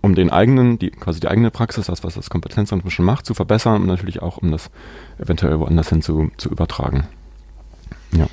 um 0.00 0.14
den 0.14 0.30
eigenen, 0.30 0.78
die, 0.78 0.90
quasi 0.90 1.20
die 1.20 1.28
eigene 1.28 1.50
Praxis, 1.50 1.86
das, 1.86 2.04
was 2.04 2.14
das 2.14 2.30
Kompetenzzentrum 2.30 2.90
schon 2.90 3.04
macht, 3.04 3.26
zu 3.26 3.34
verbessern 3.34 3.82
und 3.82 3.86
natürlich 3.86 4.22
auch, 4.22 4.38
um 4.38 4.50
das 4.50 4.70
eventuell 5.18 5.58
woanders 5.58 5.88
hin 5.88 6.02
zu, 6.02 6.30
zu 6.36 6.48
übertragen. 6.50 7.06
Ja. 8.12 8.26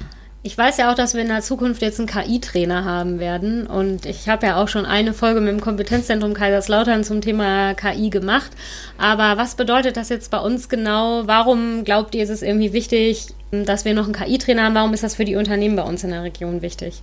Ich 0.46 0.56
weiß 0.56 0.78
ja 0.78 0.92
auch, 0.92 0.96
dass 0.96 1.16
wir 1.16 1.24
in 1.24 1.30
der 1.30 1.42
Zukunft 1.42 1.82
jetzt 1.82 1.98
einen 1.98 2.08
KI-Trainer 2.08 2.86
haben 2.86 3.18
werden. 3.18 3.66
Und 3.66 4.06
ich 4.06 4.30
habe 4.30 4.46
ja 4.46 4.62
auch 4.62 4.68
schon 4.68 4.86
eine 4.86 5.16
Folge 5.16 5.42
mit 5.42 5.50
dem 5.50 5.60
Kompetenzzentrum 5.60 6.36
Kaiserslautern 6.36 7.04
zum 7.04 7.20
Thema 7.20 7.74
KI 7.74 8.12
gemacht. 8.12 8.52
Aber 9.00 9.42
was 9.42 9.56
bedeutet 9.56 9.98
das 9.98 10.10
jetzt 10.10 10.30
bei 10.30 10.38
uns 10.38 10.70
genau? 10.70 11.24
Warum 11.26 11.84
glaubt 11.84 12.14
ihr, 12.14 12.22
ist 12.22 12.30
es 12.30 12.44
irgendwie 12.44 12.74
wichtig, 12.74 13.30
dass 13.50 13.86
wir 13.86 13.96
noch 13.96 14.04
einen 14.04 14.14
KI-Trainer 14.14 14.66
haben? 14.66 14.76
Warum 14.76 14.94
ist 14.94 15.02
das 15.02 15.16
für 15.16 15.26
die 15.26 15.36
Unternehmen 15.36 15.78
bei 15.78 15.82
uns 15.82 16.04
in 16.04 16.12
der 16.12 16.22
Region 16.22 16.62
wichtig? 16.62 17.02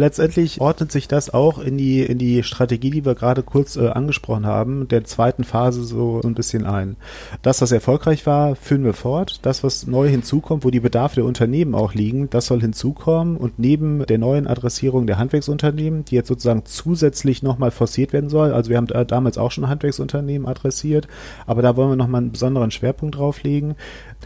Letztendlich 0.00 0.60
ordnet 0.60 0.90
sich 0.90 1.06
das 1.06 1.32
auch 1.32 1.58
in 1.58 1.76
die, 1.78 2.00
in 2.00 2.18
die 2.18 2.42
Strategie, 2.42 2.90
die 2.90 3.04
wir 3.04 3.14
gerade 3.14 3.42
kurz 3.42 3.76
äh, 3.76 3.88
angesprochen 3.88 4.46
haben, 4.46 4.88
der 4.88 5.04
zweiten 5.04 5.44
Phase 5.44 5.84
so 5.84 6.20
ein 6.24 6.34
bisschen 6.34 6.66
ein. 6.66 6.96
Das, 7.42 7.60
was 7.60 7.70
erfolgreich 7.70 8.26
war, 8.26 8.56
führen 8.56 8.82
wir 8.82 8.94
fort. 8.94 9.40
Das, 9.42 9.62
was 9.62 9.86
neu 9.86 10.08
hinzukommt, 10.08 10.64
wo 10.64 10.70
die 10.70 10.80
Bedarfe 10.80 11.16
der 11.16 11.24
Unternehmen 11.26 11.74
auch 11.74 11.94
liegen, 11.94 12.30
das 12.30 12.46
soll 12.46 12.60
hinzukommen. 12.60 13.36
Und 13.36 13.58
neben 13.58 14.04
der 14.06 14.18
neuen 14.18 14.46
Adressierung 14.46 15.06
der 15.06 15.18
Handwerksunternehmen, 15.18 16.04
die 16.06 16.14
jetzt 16.14 16.28
sozusagen 16.28 16.64
zusätzlich 16.64 17.42
nochmal 17.42 17.70
forciert 17.70 18.12
werden 18.12 18.30
soll, 18.30 18.52
also 18.52 18.70
wir 18.70 18.78
haben 18.78 18.86
da 18.86 19.04
damals 19.04 19.38
auch 19.38 19.50
schon 19.50 19.68
Handwerksunternehmen 19.68 20.48
adressiert, 20.48 21.06
aber 21.46 21.62
da 21.62 21.76
wollen 21.76 21.90
wir 21.90 21.96
nochmal 21.96 22.22
einen 22.22 22.32
besonderen 22.32 22.70
Schwerpunkt 22.70 23.16
drauf 23.16 23.42
legen. 23.42 23.76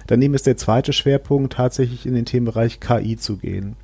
Daneben 0.07 0.35
ist 0.35 0.47
der 0.47 0.57
zweite 0.57 0.93
Schwerpunkt 0.93 1.55
tatsächlich 1.55 2.07
in 2.07 2.15
den 2.15 2.25
Themenbereich 2.25 2.79
KI 2.79 3.17
zu 3.17 3.37
gehen. 3.37 3.77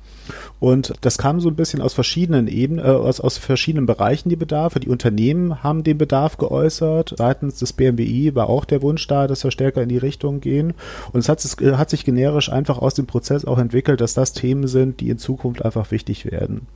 Und 0.59 0.93
das 1.01 1.17
kam 1.17 1.39
so 1.39 1.49
ein 1.49 1.55
bisschen 1.55 1.81
aus 1.81 1.93
verschiedenen 1.93 2.47
Ebenen, 2.47 2.85
äh, 2.85 2.89
aus, 2.89 3.19
aus 3.19 3.37
verschiedenen 3.37 3.85
Bereichen 3.85 4.29
die 4.29 4.35
Bedarfe. 4.35 4.79
Die 4.79 4.89
Unternehmen 4.89 5.63
haben 5.63 5.83
den 5.83 5.97
Bedarf 5.97 6.37
geäußert. 6.37 7.15
Seitens 7.17 7.57
des 7.59 7.73
BMWI 7.73 8.35
war 8.35 8.49
auch 8.49 8.65
der 8.65 8.81
Wunsch 8.81 9.07
da, 9.07 9.27
dass 9.27 9.43
wir 9.43 9.51
stärker 9.51 9.81
in 9.81 9.89
die 9.89 9.97
Richtung 9.97 10.39
gehen. 10.39 10.73
Und 11.11 11.21
es 11.21 11.29
hat, 11.29 11.43
es 11.43 11.57
hat 11.59 11.89
sich 11.89 12.05
generisch 12.05 12.51
einfach 12.51 12.77
aus 12.77 12.93
dem 12.93 13.07
Prozess 13.07 13.45
auch 13.45 13.57
entwickelt, 13.57 14.01
dass 14.01 14.13
das 14.13 14.33
Themen 14.33 14.67
sind, 14.67 14.99
die 14.99 15.09
in 15.09 15.17
Zukunft 15.17 15.65
einfach 15.65 15.91
wichtig 15.91 16.31
werden. 16.31 16.67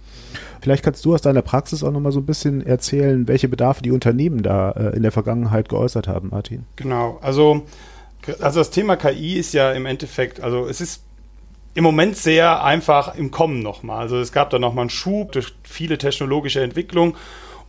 Vielleicht 0.62 0.84
kannst 0.84 1.06
du 1.06 1.14
aus 1.14 1.22
deiner 1.22 1.44
Praxis 1.44 1.84
auch 1.84 1.92
nochmal 1.92 2.12
so 2.12 2.20
ein 2.20 2.26
bisschen 2.26 2.66
erzählen, 2.66 3.28
welche 3.28 3.48
Bedarfe 3.48 3.84
die 3.84 3.92
Unternehmen 3.92 4.42
da 4.42 4.72
äh, 4.72 4.96
in 4.96 5.04
der 5.04 5.12
Vergangenheit 5.12 5.70
geäußert 5.70 6.08
haben, 6.08 6.30
Martin. 6.32 6.66
Genau, 6.76 7.20
also 7.22 7.64
also 8.42 8.60
das 8.60 8.72
Thema 8.72 8.96
KI 8.96 9.36
ist 9.36 9.54
ja 9.54 9.72
im 9.72 9.86
Endeffekt, 9.86 10.42
also 10.42 10.68
es 10.68 10.82
ist 10.82 11.04
im 11.76 11.84
Moment 11.84 12.18
sehr 12.18 12.64
einfach 12.64 13.16
im 13.16 13.32
Kommen 13.32 13.60
nochmal. 13.60 14.00
Also 14.00 14.18
es 14.18 14.32
gab 14.32 14.50
da 14.50 14.58
nochmal 14.58 14.84
einen 14.84 14.90
Schub 14.90 15.34
durch 15.34 15.54
viele 15.64 15.98
technologische 15.98 16.64
Entwicklungen. 16.64 17.16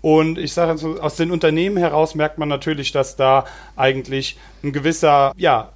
Und 0.00 0.38
ich 0.38 0.52
sage 0.52 0.78
so, 0.78 1.00
aus 1.00 1.16
den 1.16 1.32
Unternehmen 1.32 1.76
heraus 1.76 2.14
merkt 2.14 2.38
man 2.38 2.48
natürlich, 2.48 2.92
dass 2.92 3.16
da 3.16 3.44
eigentlich 3.74 4.38
ein 4.62 4.72
gewisser, 4.72 5.32
ja, 5.36 5.72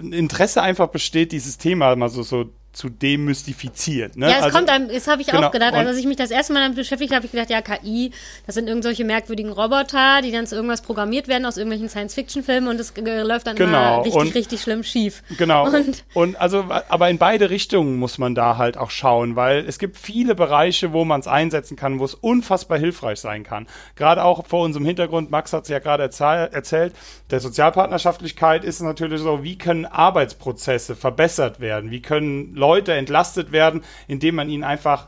Interesse 0.00 0.62
einfach 0.62 0.88
besteht, 0.88 1.32
dieses 1.32 1.56
Thema 1.58 1.96
mal 1.96 2.10
so, 2.10 2.22
so 2.22 2.50
zu 2.72 2.88
demystifiziert. 2.88 4.16
Ne? 4.16 4.30
Ja, 4.30 4.36
es 4.36 4.42
also, 4.44 4.58
kommt 4.58 4.70
einem, 4.70 4.88
das 4.88 5.08
habe 5.08 5.22
ich 5.22 5.28
genau, 5.28 5.48
auch 5.48 5.50
gedacht. 5.50 5.74
Also, 5.74 5.88
als 5.88 5.98
ich 5.98 6.06
mich 6.06 6.16
das 6.16 6.30
erste 6.30 6.52
Mal 6.52 6.60
damit 6.60 6.76
beschäftigt 6.76 7.10
habe, 7.10 7.16
habe 7.16 7.26
ich 7.26 7.32
gedacht, 7.32 7.50
ja, 7.50 7.60
KI, 7.60 8.12
das 8.46 8.54
sind 8.54 8.68
irgendwelche 8.68 9.04
merkwürdigen 9.04 9.50
Roboter, 9.50 10.20
die 10.22 10.30
dann 10.30 10.46
zu 10.46 10.54
irgendwas 10.54 10.82
programmiert 10.82 11.28
werden 11.28 11.44
aus 11.44 11.56
irgendwelchen 11.56 11.88
Science-Fiction-Filmen 11.88 12.68
und 12.68 12.78
das 12.78 12.92
läuft 12.96 13.46
dann 13.46 13.56
genau. 13.56 13.68
immer 13.68 14.04
richtig, 14.04 14.20
und, 14.20 14.34
richtig 14.34 14.60
schlimm 14.60 14.84
schief. 14.84 15.22
Genau. 15.38 15.66
Und, 15.66 16.04
und, 16.14 16.40
also, 16.40 16.66
aber 16.88 17.10
in 17.10 17.18
beide 17.18 17.50
Richtungen 17.50 17.96
muss 17.96 18.18
man 18.18 18.34
da 18.34 18.58
halt 18.58 18.76
auch 18.76 18.90
schauen, 18.90 19.34
weil 19.34 19.64
es 19.66 19.78
gibt 19.78 19.96
viele 19.96 20.34
Bereiche, 20.34 20.92
wo 20.92 21.04
man 21.04 21.20
es 21.20 21.26
einsetzen 21.26 21.76
kann, 21.76 21.98
wo 21.98 22.04
es 22.04 22.14
unfassbar 22.14 22.78
hilfreich 22.78 23.18
sein 23.18 23.42
kann. 23.42 23.66
Gerade 23.96 24.22
auch 24.22 24.46
vor 24.46 24.64
unserem 24.64 24.86
Hintergrund, 24.86 25.30
Max 25.30 25.52
hat 25.52 25.64
es 25.64 25.68
ja 25.68 25.78
gerade 25.80 26.02
erzählt, 26.04 26.94
der 27.30 27.40
Sozialpartnerschaftlichkeit 27.40 28.64
ist 28.64 28.80
natürlich 28.80 29.20
so, 29.20 29.42
wie 29.42 29.58
können 29.58 29.84
Arbeitsprozesse 29.84 30.94
verbessert 30.94 31.60
werden? 31.60 31.90
Wie 31.90 32.02
können 32.02 32.54
Leute 32.58 32.92
entlastet 32.92 33.52
werden, 33.52 33.82
indem 34.06 34.34
man 34.34 34.50
ihnen 34.50 34.64
einfach 34.64 35.06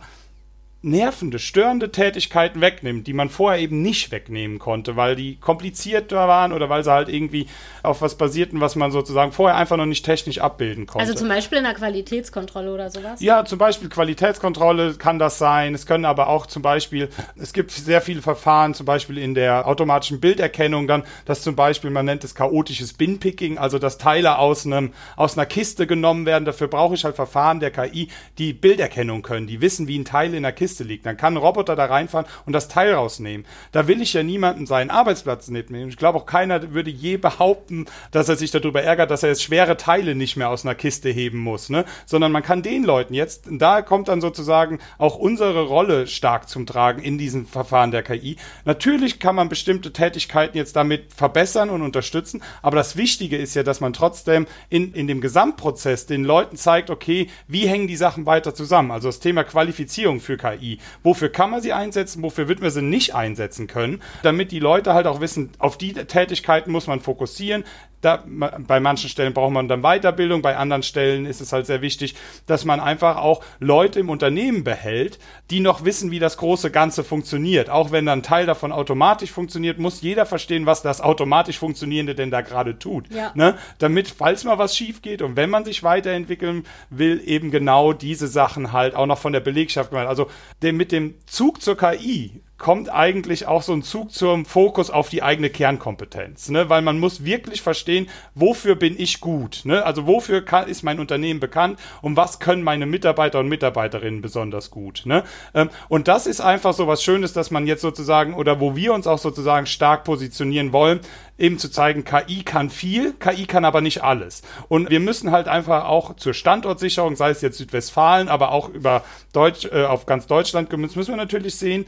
nervende, 0.83 1.39
störende 1.39 1.93
Tätigkeiten 1.93 2.63
wegnimmt, 2.63 3.07
die 3.07 3.13
man 3.13 3.29
vorher 3.29 3.61
eben 3.61 3.83
nicht 3.83 4.11
wegnehmen 4.13 4.59
konnte, 4.59 4.97
weil 4.97 5.15
die 5.15 5.37
komplizierter 5.37 6.27
waren 6.27 6.53
oder 6.53 6.71
weil 6.71 6.83
sie 6.85 6.91
halt 6.91 7.11
irgendwie 7.11 7.49
auf 7.83 8.01
was 8.01 8.17
basierten, 8.17 8.61
was 8.61 8.77
man 8.77 8.91
sozusagen 8.91 9.33
vorher 9.33 9.59
einfach 9.59 9.77
noch 9.77 9.85
nicht 9.85 10.07
technisch 10.07 10.39
abbilden 10.39 10.87
konnte. 10.87 11.07
Also 11.07 11.19
zum 11.19 11.29
Beispiel 11.29 11.59
in 11.59 11.65
der 11.65 11.75
Qualitätskontrolle 11.75 12.73
oder 12.73 12.91
sowas? 12.91 13.21
Ja, 13.21 13.45
zum 13.45 13.59
Beispiel 13.59 13.91
Qualitätskontrolle 13.91 14.95
kann 14.95 15.19
das 15.19 15.37
sein. 15.37 15.75
Es 15.75 15.85
können 15.85 16.07
aber 16.07 16.29
auch 16.29 16.47
zum 16.47 16.63
Beispiel, 16.63 17.11
es 17.37 17.53
gibt 17.53 17.73
sehr 17.73 18.01
viele 18.01 18.23
Verfahren, 18.23 18.73
zum 18.73 18.87
Beispiel 18.87 19.19
in 19.19 19.35
der 19.35 19.67
automatischen 19.67 20.19
Bilderkennung 20.19 20.87
dann, 20.87 21.03
dass 21.27 21.43
zum 21.43 21.57
Beispiel, 21.57 21.91
man 21.91 22.07
nennt 22.07 22.25
es 22.25 22.35
chaotisches 22.35 22.95
Binpicking, 22.95 23.59
also 23.59 23.79
dass 23.79 23.99
Teile 23.99 24.39
aus, 24.39 24.65
einem, 24.65 24.95
aus 25.17 25.37
einer 25.37 25.47
Kiste 25.47 25.87
genommen 25.87 26.25
werden. 26.25 26.47
Dafür 26.47 26.69
brauche 26.69 26.95
ich 26.95 27.05
halt 27.05 27.17
Verfahren 27.17 27.61
der 27.61 27.71
KI, 27.71 28.09
die 28.39 28.55
Bilderkennung 28.55 29.21
können, 29.21 29.47
die 29.47 29.61
wissen, 29.61 29.87
wie 29.87 29.99
ein 29.99 30.07
Teil 30.07 30.33
in 30.33 30.43
der 30.43 30.53
Kiste 30.53 30.70
Kiste 30.71 30.85
liegt. 30.85 31.05
Dann 31.05 31.17
kann 31.17 31.35
ein 31.35 31.39
Roboter 31.39 31.75
da 31.75 31.87
reinfahren 31.87 32.27
und 32.47 32.53
das 32.53 32.69
Teil 32.69 32.95
rausnehmen. 32.95 33.45
Da 33.73 33.89
will 33.89 34.01
ich 34.01 34.13
ja 34.13 34.23
niemanden 34.23 34.67
seinen 34.67 34.91
Arbeitsplatz 34.91 35.49
nehmen. 35.49 35.89
Ich 35.89 35.97
glaube 35.97 36.19
auch 36.19 36.27
keiner 36.27 36.73
würde 36.73 36.91
je 36.91 37.17
behaupten, 37.17 37.87
dass 38.13 38.29
er 38.29 38.37
sich 38.37 38.53
darüber 38.53 38.83
ärgert, 38.83 39.11
dass 39.11 39.25
er 39.25 39.31
jetzt 39.31 39.43
schwere 39.43 39.77
Teile 39.77 40.15
nicht 40.15 40.37
mehr 40.37 40.49
aus 40.49 40.65
einer 40.65 40.77
Kiste 40.77 41.11
heben 41.11 41.39
muss, 41.39 41.71
ne? 41.71 41.85
Sondern 42.07 42.31
man 42.31 42.45
kann 42.45 42.63
den 42.63 42.85
Leuten 42.85 43.15
jetzt, 43.15 43.49
da 43.51 43.83
kommt 43.83 44.07
dann 44.07 44.21
sozusagen 44.21 44.79
auch 44.99 45.17
unsere 45.17 45.65
Rolle 45.65 46.07
stark 46.07 46.49
zum 46.49 46.67
Tragen 46.67 47.03
in 47.03 47.19
diesem 47.19 47.47
Verfahren 47.47 47.91
der 47.91 48.05
KI. 48.05 48.37
Natürlich 48.65 49.19
kann 49.19 49.35
man 49.35 49.49
bestimmte 49.49 49.93
Tätigkeiten 49.93 50.57
jetzt 50.57 50.77
damit 50.77 51.13
verbessern 51.13 51.71
und 51.71 51.83
unterstützen, 51.83 52.43
aber 52.63 52.77
das 52.77 52.97
Wichtige 52.97 53.37
ist 53.37 53.55
ja, 53.55 53.65
dass 53.65 53.81
man 53.81 53.93
trotzdem 53.93 54.47
in, 54.69 54.93
in 54.93 55.09
dem 55.09 55.21
Gesamtprozess 55.21 56.07
den 56.07 56.23
Leuten 56.23 56.57
zeigt, 56.57 56.91
okay, 56.91 57.29
wie 57.49 57.67
hängen 57.67 57.89
die 57.89 57.97
Sachen 57.97 58.25
weiter 58.27 58.55
zusammen? 58.55 58.93
Also 58.93 59.09
das 59.09 59.19
Thema 59.19 59.43
Qualifizierung 59.43 60.21
für 60.21 60.37
KI 60.37 60.60
KI. 60.61 60.79
Wofür 61.03 61.31
kann 61.31 61.51
man 61.51 61.63
sie 61.63 61.73
einsetzen, 61.73 62.23
wofür 62.23 62.49
wird 62.49 62.61
man 62.61 62.71
sie 62.71 62.83
nicht 62.83 63.15
einsetzen 63.15 63.67
können, 63.67 64.03
damit 64.23 64.53
die 64.53 64.61
Leute 64.61 64.95
halt 64.95 65.07
auch 65.07 65.21
wissen, 65.21 65.51
auf 65.59 65.79
die 65.79 65.93
Tätigkeiten 65.93 66.71
muss 66.71 66.87
man 66.87 67.01
fokussieren. 67.01 67.65
Da, 68.03 68.25
bei 68.27 68.81
manchen 68.81 69.11
Stellen 69.11 69.35
braucht 69.35 69.53
man 69.53 69.69
dann 69.69 69.83
Weiterbildung, 69.83 70.41
bei 70.41 70.57
anderen 70.57 70.83
Stellen 70.83 71.27
ist 71.27 71.43
es 71.43 71.53
halt 71.53 71.67
sehr 71.67 71.83
wichtig, 71.83 72.15
dass 72.47 72.65
man 72.65 72.81
einfach 72.81 73.19
auch 73.19 73.45
Leute 73.59 74.01
im 74.01 74.09
Unternehmen 74.09 74.65
behält, 74.65 75.19
die 75.51 75.61
noch 75.61 75.85
wissen, 75.85 76.11
wie 76.11 76.19
das 76.19 76.39
große 76.39 76.71
Ganze 76.71 77.05
funktioniert. 77.05 77.69
Auch 77.69 77.93
wenn 77.93 78.07
dann 78.07 78.21
ein 78.21 78.23
Teil 78.23 78.47
davon 78.47 78.73
automatisch 78.73 79.31
funktioniert, 79.31 79.79
muss 79.79 80.01
jeder 80.01 80.25
verstehen, 80.25 80.65
was 80.65 80.81
das 80.81 81.03
automatisch 81.03 81.59
Funktionierende 81.59 82.15
denn 82.15 82.31
da 82.31 82.41
gerade 82.41 82.79
tut. 82.79 83.13
Ja. 83.13 83.33
Ne? 83.35 83.59
Damit, 83.77 84.09
falls 84.09 84.45
mal 84.45 84.57
was 84.57 84.75
schief 84.75 85.03
geht 85.03 85.21
und 85.21 85.37
wenn 85.37 85.51
man 85.51 85.67
sich 85.67 85.83
weiterentwickeln 85.83 86.65
will, 86.89 87.21
eben 87.27 87.51
genau 87.51 87.93
diese 87.93 88.29
Sachen 88.29 88.73
halt 88.73 88.95
auch 88.95 89.07
noch 89.07 89.19
von 89.19 89.35
der 89.35 89.41
Belegschaft 89.41 89.91
gemacht. 89.91 90.07
Also 90.07 90.29
dem, 90.63 90.77
mit 90.77 90.93
dem 90.93 91.15
Zug 91.27 91.63
zur 91.63 91.77
KI 91.77 92.43
kommt 92.61 92.93
eigentlich 92.93 93.47
auch 93.47 93.63
so 93.63 93.73
ein 93.73 93.83
Zug 93.83 94.13
zum 94.13 94.45
Fokus 94.45 94.91
auf 94.91 95.09
die 95.09 95.23
eigene 95.23 95.49
Kernkompetenz, 95.49 96.51
ne? 96.51 96.69
weil 96.69 96.83
man 96.83 97.01
muss 97.01 97.25
wirklich 97.25 97.63
verstehen, 97.63 98.09
wofür 98.35 98.75
bin 98.77 99.01
ich 99.01 99.21
gut, 99.21 99.63
ne? 99.65 99.85
also 99.85 100.07
wofür 100.07 100.45
kann, 100.45 100.69
ist 100.69 100.83
mein 100.83 101.01
Unternehmen 101.01 101.41
bekannt 101.41 101.81
und 102.03 102.17
was 102.17 102.39
können 102.39 102.63
meine 102.63 102.85
Mitarbeiter 102.85 103.41
und 103.41 103.49
Mitarbeiterinnen 103.49 104.21
besonders 104.21 104.71
gut. 104.71 105.03
Ne? 105.07 105.25
Ähm, 105.55 105.71
und 105.89 106.07
das 106.07 106.27
ist 106.27 106.43
einfach 106.43 106.75
so 106.75 106.87
was 106.87 107.03
Schönes, 107.03 107.33
dass 107.33 107.51
man 107.51 107.67
jetzt 107.67 107.81
sozusagen 107.81 108.35
oder 108.35 108.61
wo 108.61 108.77
wir 108.77 108.93
uns 108.93 109.07
auch 109.07 109.19
sozusagen 109.19 109.65
stark 109.65 110.05
positionieren 110.05 110.75
wollen, 110.75 111.01
eben 111.41 111.59
zu 111.59 111.71
zeigen, 111.71 112.05
KI 112.05 112.43
kann 112.45 112.69
viel, 112.69 113.15
KI 113.15 113.47
kann 113.47 113.65
aber 113.65 113.81
nicht 113.81 114.05
alles. 114.05 114.43
Und 114.69 114.91
wir 114.91 115.01
müssen 115.01 115.31
halt 115.31 115.49
einfach 115.49 115.87
auch 115.87 116.15
zur 116.17 116.35
Standortsicherung, 116.35 117.17
sei 117.17 117.31
es 117.31 117.41
jetzt 117.41 117.57
Südwestfalen, 117.57 118.29
aber 118.29 118.53
auch 118.53 118.69
über 118.69 119.03
Deutsch, 119.33 119.65
äh, 119.65 119.85
auf 119.85 120.05
ganz 120.05 120.27
Deutschland 120.27 120.69
gemünzt, 120.69 120.97
müssen 120.97 121.13
wir 121.13 121.17
natürlich 121.17 121.57
sehen, 121.57 121.87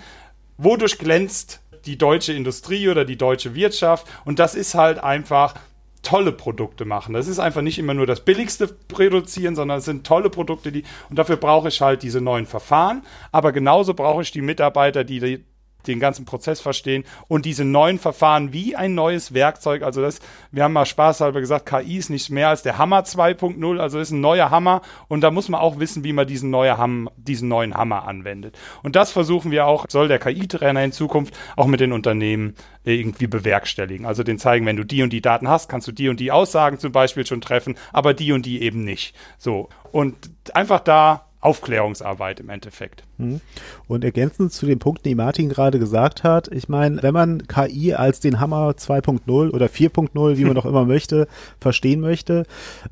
wodurch 0.64 0.98
glänzt 0.98 1.60
die 1.86 1.98
deutsche 1.98 2.32
Industrie 2.32 2.88
oder 2.88 3.04
die 3.04 3.16
deutsche 3.16 3.54
Wirtschaft? 3.54 4.06
Und 4.24 4.38
das 4.38 4.54
ist 4.54 4.74
halt 4.74 4.98
einfach 4.98 5.54
tolle 6.02 6.32
Produkte 6.32 6.84
machen. 6.84 7.14
Das 7.14 7.28
ist 7.28 7.38
einfach 7.38 7.62
nicht 7.62 7.78
immer 7.78 7.94
nur 7.94 8.06
das 8.06 8.20
billigste 8.20 8.66
produzieren, 8.66 9.54
sondern 9.54 9.78
es 9.78 9.84
sind 9.84 10.06
tolle 10.06 10.30
Produkte, 10.30 10.72
die 10.72 10.82
und 11.08 11.18
dafür 11.18 11.36
brauche 11.36 11.68
ich 11.68 11.80
halt 11.80 12.02
diese 12.02 12.20
neuen 12.20 12.46
Verfahren, 12.46 13.02
aber 13.30 13.52
genauso 13.52 13.94
brauche 13.94 14.22
ich 14.22 14.32
die 14.32 14.42
Mitarbeiter, 14.42 15.04
die, 15.04 15.20
die 15.20 15.44
den 15.86 16.00
ganzen 16.00 16.24
Prozess 16.24 16.60
verstehen 16.60 17.04
und 17.28 17.44
diese 17.44 17.64
neuen 17.64 17.98
Verfahren 17.98 18.52
wie 18.52 18.76
ein 18.76 18.94
neues 18.94 19.34
Werkzeug, 19.34 19.82
also 19.82 20.02
das, 20.02 20.20
wir 20.50 20.64
haben 20.64 20.72
mal 20.72 20.86
spaßhalber 20.86 21.40
gesagt, 21.40 21.66
KI 21.66 21.98
ist 21.98 22.10
nicht 22.10 22.30
mehr 22.30 22.48
als 22.48 22.62
der 22.62 22.78
Hammer 22.78 23.00
2.0, 23.00 23.78
also 23.78 23.98
ist 23.98 24.10
ein 24.10 24.20
neuer 24.20 24.50
Hammer 24.50 24.82
und 25.08 25.22
da 25.22 25.30
muss 25.30 25.48
man 25.48 25.60
auch 25.60 25.78
wissen, 25.78 26.04
wie 26.04 26.12
man 26.12 26.26
diesen, 26.26 26.50
neue 26.50 26.78
Ham, 26.78 27.08
diesen 27.16 27.48
neuen 27.48 27.74
Hammer 27.74 28.06
anwendet. 28.06 28.58
Und 28.82 28.96
das 28.96 29.12
versuchen 29.12 29.50
wir 29.50 29.66
auch, 29.66 29.86
soll 29.88 30.08
der 30.08 30.18
KI-Trainer 30.18 30.82
in 30.84 30.92
Zukunft 30.92 31.36
auch 31.56 31.66
mit 31.66 31.80
den 31.80 31.92
Unternehmen 31.92 32.54
irgendwie 32.84 33.26
bewerkstelligen. 33.26 34.06
Also 34.06 34.22
den 34.22 34.38
zeigen, 34.38 34.66
wenn 34.66 34.76
du 34.76 34.84
die 34.84 35.02
und 35.02 35.12
die 35.12 35.20
Daten 35.20 35.48
hast, 35.48 35.68
kannst 35.68 35.88
du 35.88 35.92
die 35.92 36.08
und 36.08 36.20
die 36.20 36.32
Aussagen 36.32 36.78
zum 36.78 36.92
Beispiel 36.92 37.26
schon 37.26 37.40
treffen, 37.40 37.76
aber 37.92 38.14
die 38.14 38.32
und 38.32 38.46
die 38.46 38.62
eben 38.62 38.84
nicht. 38.84 39.14
So. 39.38 39.68
Und 39.92 40.16
einfach 40.54 40.80
da 40.80 41.26
Aufklärungsarbeit 41.40 42.40
im 42.40 42.48
Endeffekt. 42.48 43.02
Mhm. 43.18 43.40
Und 43.88 44.04
ergänzend 44.04 44.52
zu 44.52 44.66
dem 44.66 44.78
Punkt, 44.78 45.04
den 45.04 45.16
Martin 45.16 45.48
gerade 45.48 45.78
gesagt 45.78 46.24
hat, 46.24 46.48
ich 46.48 46.68
meine, 46.68 47.02
wenn 47.02 47.14
man 47.14 47.46
KI 47.46 47.94
als 47.94 48.20
den 48.20 48.40
Hammer 48.40 48.70
2.0 48.70 49.50
oder 49.50 49.66
4.0, 49.66 50.36
wie 50.36 50.44
man 50.44 50.56
auch 50.58 50.66
immer 50.66 50.84
möchte, 50.84 51.28
verstehen 51.60 52.00
möchte, 52.00 52.44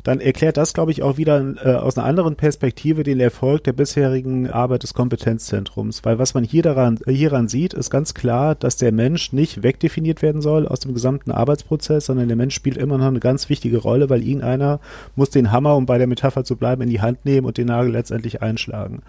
dann 0.03 0.21
erklärt 0.21 0.57
das, 0.57 0.75
glaube 0.75 0.93
ich, 0.93 1.03
auch 1.03 1.17
wieder 1.17 1.55
äh, 1.65 1.75
aus 1.75 1.97
einer 1.97 2.07
anderen 2.07 2.37
Perspektive 2.37 3.03
den 3.03 3.21
Erfolg 3.21 3.65
der 3.65 3.73
bisherigen 3.73 4.49
Arbeit 4.49 4.83
des 4.83 4.95
Kompetenzzentrums. 4.95 6.05
Weil 6.05 6.19
was 6.19 6.35
man 6.35 6.45
hier 6.45 6.63
daran, 6.63 6.99
äh, 7.07 7.13
hieran 7.13 7.49
sieht, 7.49 7.75
ist 7.75 7.91
ganz 7.91 8.15
klar, 8.15 8.55
dass 8.55 8.77
der 8.77 8.93
Mensch 8.93 9.33
nicht 9.33 9.63
wegdefiniert 9.63 10.23
werden 10.23 10.43
soll 10.43 10.69
aus 10.69 10.81
dem 10.81 10.95
gesamten 10.95 11.31
Arbeitsprozess, 11.31 12.07
sondern 12.07 12.29
der 12.29 12.37
Mensch 12.37 12.55
spielt 12.55 12.77
immer 12.77 12.99
noch 12.99 13.07
eine 13.07 13.21
ganz 13.21 13.49
wichtige 13.49 13.79
Rolle, 13.79 14.11
weil 14.11 14.23
irgendeiner 14.23 14.81
muss 15.17 15.31
den 15.31 15.51
Hammer, 15.51 15.77
um 15.77 15.87
bei 15.87 15.99
der 15.99 16.07
Metapher 16.07 16.45
zu 16.45 16.57
bleiben, 16.57 16.83
in 16.83 16.91
die 16.91 17.01
Hand 17.01 17.25
nehmen 17.25 17.47
und 17.47 17.57
den 17.57 17.67
Nagel 17.67 17.93
letztendlich 17.93 18.43
einschlagen. 18.43 19.03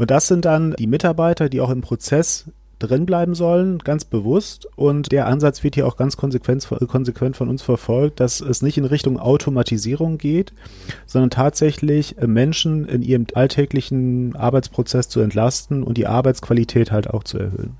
Und 0.00 0.10
das 0.10 0.28
sind 0.28 0.46
dann 0.46 0.74
die 0.78 0.86
Mitarbeiter, 0.86 1.50
die 1.50 1.60
auch 1.60 1.68
im 1.68 1.82
Prozess 1.82 2.46
drin 2.78 3.04
bleiben 3.04 3.34
sollen, 3.34 3.80
ganz 3.80 4.06
bewusst. 4.06 4.66
Und 4.74 5.12
der 5.12 5.26
Ansatz 5.26 5.62
wird 5.62 5.74
hier 5.74 5.86
auch 5.86 5.98
ganz 5.98 6.16
konsequent, 6.16 6.66
konsequent 6.88 7.36
von 7.36 7.50
uns 7.50 7.60
verfolgt, 7.60 8.18
dass 8.18 8.40
es 8.40 8.62
nicht 8.62 8.78
in 8.78 8.86
Richtung 8.86 9.18
Automatisierung 9.18 10.16
geht, 10.16 10.54
sondern 11.04 11.28
tatsächlich 11.28 12.16
Menschen 12.26 12.88
in 12.88 13.02
ihrem 13.02 13.26
alltäglichen 13.34 14.34
Arbeitsprozess 14.36 15.10
zu 15.10 15.20
entlasten 15.20 15.82
und 15.82 15.98
die 15.98 16.06
Arbeitsqualität 16.06 16.90
halt 16.90 17.10
auch 17.10 17.22
zu 17.22 17.36
erhöhen. 17.36 17.76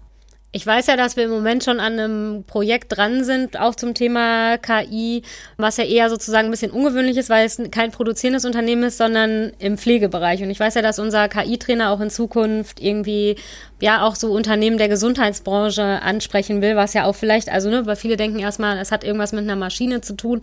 Ich 0.53 0.67
weiß 0.67 0.89
ja, 0.89 0.97
dass 0.97 1.17
wir 1.17 1.25
im 1.25 1.31
Moment 1.31 1.63
schon 1.63 1.79
an 1.79 1.99
einem 1.99 2.45
Projekt 2.45 2.97
dran 2.97 3.23
sind, 3.23 3.61
auch 3.61 3.77
zum 3.77 3.95
Thema 3.95 4.59
KI, 4.59 5.23
was 5.57 5.77
ja 5.77 5.85
eher 5.85 6.11
sozusagen 6.11 6.49
ein 6.49 6.51
bisschen 6.51 6.73
ungewöhnlich 6.73 7.17
ist, 7.19 7.31
weil 7.31 7.47
es 7.47 7.63
kein 7.71 7.93
produzierendes 7.93 8.45
Unternehmen 8.45 8.83
ist, 8.83 8.99
sondern 8.99 9.53
im 9.61 9.79
Pflegebereich. 9.79 10.43
Und 10.43 10.51
ich 10.51 10.59
weiß 10.59 10.75
ja, 10.75 10.83
dass 10.83 10.99
unser 10.99 11.29
KI-Trainer 11.29 11.93
auch 11.93 12.01
in 12.01 12.11
Zukunft 12.11 12.81
irgendwie 12.81 13.37
ja 13.83 14.03
auch 14.03 14.15
so 14.15 14.33
Unternehmen 14.33 14.79
der 14.79 14.89
Gesundheitsbranche 14.89 15.83
ansprechen 16.03 16.63
will, 16.63 16.77
was 16.77 16.95
ja 16.95 17.05
auch 17.05 17.15
vielleicht, 17.15 17.49
also 17.49 17.71
ne, 17.71 17.87
weil 17.87 17.97
viele 17.97 18.17
denken 18.17 18.39
erstmal, 18.39 18.79
es 18.79 18.93
hat 18.93 19.05
irgendwas 19.05 19.33
mit 19.33 19.43
einer 19.43 19.57
Maschine 19.57 20.01
zu 20.01 20.15
tun. 20.15 20.41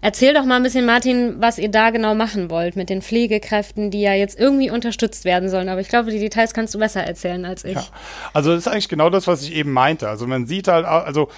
Erzähl 0.00 0.34
doch 0.34 0.44
mal 0.44 0.56
ein 0.56 0.62
bisschen, 0.62 0.84
Martin, 0.84 1.36
was 1.38 1.58
ihr 1.58 1.70
da 1.70 1.90
genau 1.90 2.14
machen 2.14 2.50
wollt 2.50 2.76
mit 2.76 2.90
den 2.90 3.02
Pflegekräften, 3.02 3.90
die 3.90 4.00
ja 4.00 4.14
jetzt 4.14 4.38
irgendwie 4.38 4.70
unterstützt 4.70 5.24
werden 5.24 5.48
sollen. 5.48 5.68
Aber 5.68 5.80
ich 5.80 5.88
glaube, 5.88 6.10
die 6.10 6.18
Details 6.18 6.54
kannst 6.54 6.74
du 6.74 6.78
besser 6.78 7.02
erzählen 7.02 7.44
als 7.44 7.64
ich. 7.64 7.74
Ja, 7.74 7.84
also 8.32 8.50
das 8.50 8.66
ist 8.66 8.68
eigentlich 8.68 8.88
genau 8.88 9.10
das, 9.10 9.26
was 9.26 9.42
ich 9.42 9.54
eben 9.54 9.72
meinte. 9.72 10.08
Also 10.08 10.26
man 10.26 10.46
sieht 10.46 10.68
halt, 10.68 10.84
also 10.84 11.28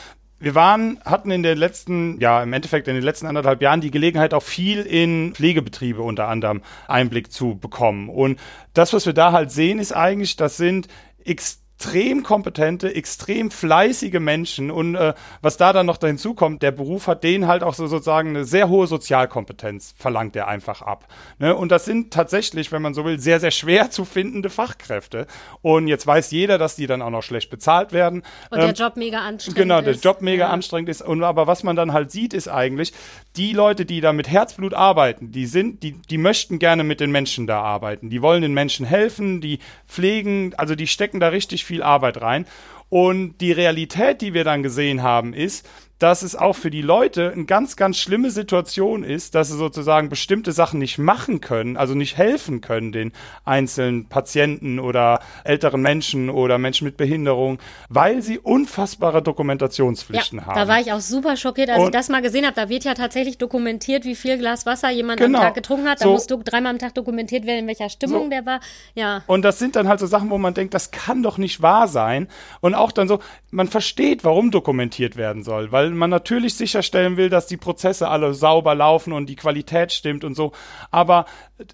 wir 0.44 0.54
waren, 0.54 1.00
hatten 1.04 1.30
in 1.30 1.42
den 1.42 1.56
letzten, 1.56 2.20
ja, 2.20 2.42
im 2.42 2.52
Endeffekt 2.52 2.86
in 2.88 2.94
den 2.94 3.02
letzten 3.02 3.26
anderthalb 3.26 3.62
Jahren 3.62 3.80
die 3.80 3.90
Gelegenheit, 3.90 4.34
auch 4.34 4.42
viel 4.42 4.80
in 4.80 5.32
Pflegebetriebe 5.34 6.02
unter 6.02 6.28
anderem 6.28 6.62
Einblick 6.86 7.32
zu 7.32 7.56
bekommen. 7.56 8.08
Und 8.08 8.38
das, 8.74 8.92
was 8.92 9.06
wir 9.06 9.14
da 9.14 9.32
halt 9.32 9.50
sehen, 9.50 9.78
ist 9.78 9.92
eigentlich, 9.92 10.36
das 10.36 10.56
sind 10.56 10.88
ex- 11.24 11.58
extrem 11.76 12.22
kompetente, 12.22 12.94
extrem 12.94 13.50
fleißige 13.50 14.20
Menschen 14.20 14.70
und 14.70 14.94
äh, 14.94 15.12
was 15.42 15.56
da 15.56 15.72
dann 15.72 15.86
noch 15.86 15.98
dazu 15.98 16.34
kommt, 16.34 16.62
der 16.62 16.70
Beruf 16.70 17.08
hat 17.08 17.24
denen 17.24 17.46
halt 17.46 17.62
auch 17.62 17.74
so 17.74 17.86
sozusagen 17.86 18.30
eine 18.30 18.44
sehr 18.44 18.68
hohe 18.68 18.86
Sozialkompetenz, 18.86 19.94
verlangt 19.98 20.34
er 20.36 20.48
einfach 20.48 20.82
ab. 20.82 21.06
Ne? 21.38 21.54
Und 21.54 21.70
das 21.70 21.84
sind 21.84 22.12
tatsächlich, 22.12 22.72
wenn 22.72 22.80
man 22.80 22.94
so 22.94 23.04
will, 23.04 23.18
sehr, 23.18 23.38
sehr 23.38 23.50
schwer 23.50 23.90
zu 23.90 24.04
findende 24.04 24.50
Fachkräfte. 24.50 25.26
Und 25.62 25.88
jetzt 25.88 26.06
weiß 26.06 26.30
jeder, 26.30 26.58
dass 26.58 26.76
die 26.76 26.86
dann 26.86 27.02
auch 27.02 27.10
noch 27.10 27.22
schlecht 27.22 27.50
bezahlt 27.50 27.92
werden. 27.92 28.22
Und 28.50 28.58
ähm, 28.60 28.66
der 28.66 28.72
Job 28.72 28.96
mega 28.96 29.18
anstrengend 29.18 29.58
genau, 29.58 29.78
ist. 29.78 29.84
Genau, 29.84 29.92
der 29.92 30.00
Job 30.00 30.22
mega 30.22 30.44
ja. 30.44 30.50
anstrengend 30.50 30.88
ist. 30.88 31.02
Und 31.02 31.22
aber 31.22 31.46
was 31.46 31.64
man 31.64 31.76
dann 31.76 31.92
halt 31.92 32.10
sieht, 32.10 32.32
ist 32.32 32.48
eigentlich, 32.48 32.92
die 33.36 33.52
Leute, 33.52 33.84
die 33.84 34.00
da 34.00 34.12
mit 34.12 34.28
Herzblut 34.28 34.74
arbeiten, 34.74 35.32
die 35.32 35.46
sind, 35.46 35.82
die, 35.82 35.92
die 35.92 36.18
möchten 36.18 36.58
gerne 36.58 36.84
mit 36.84 37.00
den 37.00 37.10
Menschen 37.10 37.46
da 37.46 37.60
arbeiten. 37.60 38.08
Die 38.08 38.22
wollen 38.22 38.42
den 38.42 38.54
Menschen 38.54 38.86
helfen, 38.86 39.40
die 39.40 39.58
pflegen, 39.86 40.54
also 40.56 40.74
die 40.74 40.86
stecken 40.86 41.20
da 41.20 41.28
richtig 41.28 41.63
viel 41.64 41.82
Arbeit 41.82 42.20
rein. 42.20 42.46
Und 42.88 43.38
die 43.40 43.52
Realität, 43.52 44.20
die 44.20 44.34
wir 44.34 44.44
dann 44.44 44.62
gesehen 44.62 45.02
haben, 45.02 45.32
ist, 45.32 45.68
dass 45.98 46.22
es 46.22 46.34
auch 46.34 46.54
für 46.54 46.70
die 46.70 46.82
Leute 46.82 47.32
eine 47.32 47.44
ganz, 47.44 47.76
ganz 47.76 47.98
schlimme 47.98 48.30
Situation 48.30 49.04
ist, 49.04 49.34
dass 49.34 49.48
sie 49.48 49.56
sozusagen 49.56 50.08
bestimmte 50.08 50.52
Sachen 50.52 50.78
nicht 50.78 50.98
machen 50.98 51.40
können, 51.40 51.76
also 51.76 51.94
nicht 51.94 52.16
helfen 52.16 52.60
können 52.60 52.92
den 52.92 53.12
einzelnen 53.44 54.08
Patienten 54.08 54.78
oder 54.78 55.20
älteren 55.44 55.82
Menschen 55.82 56.30
oder 56.30 56.58
Menschen 56.58 56.84
mit 56.84 56.96
Behinderung, 56.96 57.58
weil 57.88 58.22
sie 58.22 58.38
unfassbare 58.38 59.22
Dokumentationspflichten 59.22 60.40
ja, 60.40 60.46
haben. 60.46 60.56
Da 60.56 60.68
war 60.68 60.80
ich 60.80 60.92
auch 60.92 61.00
super 61.00 61.36
schockiert, 61.36 61.70
als 61.70 61.78
Und 61.78 61.86
ich 61.86 61.92
das 61.92 62.08
mal 62.08 62.22
gesehen 62.22 62.44
habe. 62.44 62.56
Da 62.56 62.68
wird 62.68 62.84
ja 62.84 62.94
tatsächlich 62.94 63.38
dokumentiert, 63.38 64.04
wie 64.04 64.14
viel 64.14 64.38
Glas 64.38 64.66
Wasser 64.66 64.90
jemand 64.90 65.20
genau, 65.20 65.38
am 65.38 65.44
Tag 65.44 65.54
getrunken 65.54 65.88
hat. 65.88 66.00
Da 66.00 66.04
so, 66.04 66.12
muss 66.12 66.26
dreimal 66.26 66.72
am 66.72 66.78
Tag 66.78 66.94
dokumentiert 66.94 67.46
werden, 67.46 67.60
in 67.60 67.66
welcher 67.66 67.88
Stimmung 67.88 68.24
so. 68.24 68.30
der 68.30 68.46
war. 68.46 68.60
Ja. 68.94 69.22
Und 69.26 69.42
das 69.42 69.58
sind 69.58 69.76
dann 69.76 69.88
halt 69.88 70.00
so 70.00 70.06
Sachen, 70.06 70.30
wo 70.30 70.38
man 70.38 70.54
denkt, 70.54 70.74
das 70.74 70.90
kann 70.90 71.22
doch 71.22 71.38
nicht 71.38 71.62
wahr 71.62 71.88
sein. 71.88 72.28
Und 72.60 72.74
auch 72.74 72.92
dann 72.92 73.08
so, 73.08 73.20
man 73.50 73.68
versteht, 73.68 74.24
warum 74.24 74.50
dokumentiert 74.50 75.16
werden 75.16 75.42
soll, 75.42 75.72
weil 75.72 75.83
man 75.90 76.10
natürlich 76.10 76.54
sicherstellen 76.54 77.16
will, 77.16 77.28
dass 77.28 77.46
die 77.46 77.56
Prozesse 77.56 78.08
alle 78.08 78.34
sauber 78.34 78.74
laufen 78.74 79.12
und 79.12 79.26
die 79.26 79.36
Qualität 79.36 79.92
stimmt 79.92 80.24
und 80.24 80.34
so. 80.34 80.52
Aber 80.90 81.26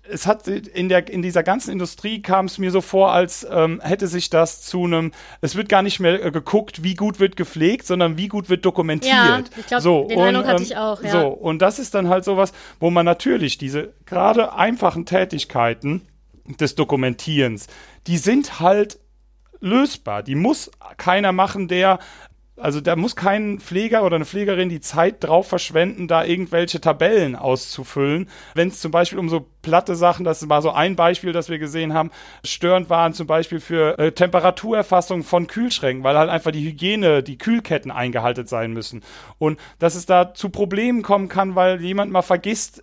es 0.08 0.26
hat 0.26 0.48
in 0.48 0.88
der 0.88 1.08
in 1.08 1.22
dieser 1.22 1.42
ganzen 1.42 1.70
Industrie 1.70 2.22
kam 2.22 2.46
es 2.46 2.58
mir 2.58 2.70
so 2.70 2.80
vor, 2.80 3.12
als 3.12 3.46
ähm, 3.50 3.80
hätte 3.82 4.08
sich 4.08 4.30
das 4.30 4.62
zu 4.62 4.84
einem. 4.84 5.12
Es 5.40 5.56
wird 5.56 5.68
gar 5.68 5.82
nicht 5.82 6.00
mehr 6.00 6.24
äh, 6.24 6.30
geguckt, 6.30 6.82
wie 6.82 6.94
gut 6.94 7.20
wird 7.20 7.36
gepflegt, 7.36 7.86
sondern 7.86 8.16
wie 8.16 8.28
gut 8.28 8.48
wird 8.48 8.64
dokumentiert. 8.64 9.12
Ja, 9.12 9.42
ich 9.56 9.66
glaube, 9.66 9.82
so, 9.82 10.08
den 10.08 10.18
und, 10.18 10.24
Eindruck 10.24 10.46
hatte 10.46 10.62
ähm, 10.62 10.62
ich 10.62 10.76
auch. 10.76 11.02
Ja. 11.02 11.10
So 11.10 11.28
und 11.28 11.60
das 11.60 11.78
ist 11.78 11.94
dann 11.94 12.08
halt 12.08 12.24
sowas, 12.24 12.52
wo 12.78 12.90
man 12.90 13.04
natürlich 13.04 13.58
diese 13.58 13.94
gerade 14.06 14.54
einfachen 14.54 15.06
Tätigkeiten 15.06 16.02
des 16.58 16.74
Dokumentierens, 16.74 17.66
die 18.06 18.18
sind 18.18 18.60
halt 18.60 18.98
lösbar. 19.60 20.22
Die 20.22 20.34
muss 20.34 20.70
keiner 20.96 21.32
machen, 21.32 21.68
der 21.68 21.98
also 22.60 22.80
da 22.80 22.96
muss 22.96 23.16
kein 23.16 23.58
Pfleger 23.58 24.04
oder 24.04 24.16
eine 24.16 24.24
Pflegerin 24.24 24.68
die 24.68 24.80
Zeit 24.80 25.24
drauf 25.24 25.48
verschwenden, 25.48 26.08
da 26.08 26.24
irgendwelche 26.24 26.80
Tabellen 26.80 27.36
auszufüllen. 27.36 28.28
Wenn 28.54 28.68
es 28.68 28.80
zum 28.80 28.90
Beispiel 28.90 29.18
um 29.18 29.28
so 29.28 29.46
platte 29.62 29.94
Sachen, 29.94 30.24
das 30.24 30.48
war 30.48 30.62
so 30.62 30.70
ein 30.70 30.96
Beispiel, 30.96 31.32
das 31.32 31.48
wir 31.48 31.58
gesehen 31.58 31.94
haben, 31.94 32.10
störend 32.44 32.90
waren 32.90 33.12
zum 33.12 33.26
Beispiel 33.26 33.60
für 33.60 33.98
äh, 33.98 34.12
Temperaturerfassung 34.12 35.22
von 35.22 35.46
Kühlschränken, 35.46 36.04
weil 36.04 36.16
halt 36.16 36.30
einfach 36.30 36.50
die 36.50 36.64
Hygiene, 36.64 37.22
die 37.22 37.38
Kühlketten 37.38 37.90
eingehalten 37.90 38.46
sein 38.46 38.72
müssen. 38.72 39.02
Und 39.38 39.58
dass 39.78 39.94
es 39.94 40.06
da 40.06 40.34
zu 40.34 40.50
Problemen 40.50 41.02
kommen 41.02 41.28
kann, 41.28 41.54
weil 41.54 41.80
jemand 41.80 42.12
mal 42.12 42.22
vergisst, 42.22 42.82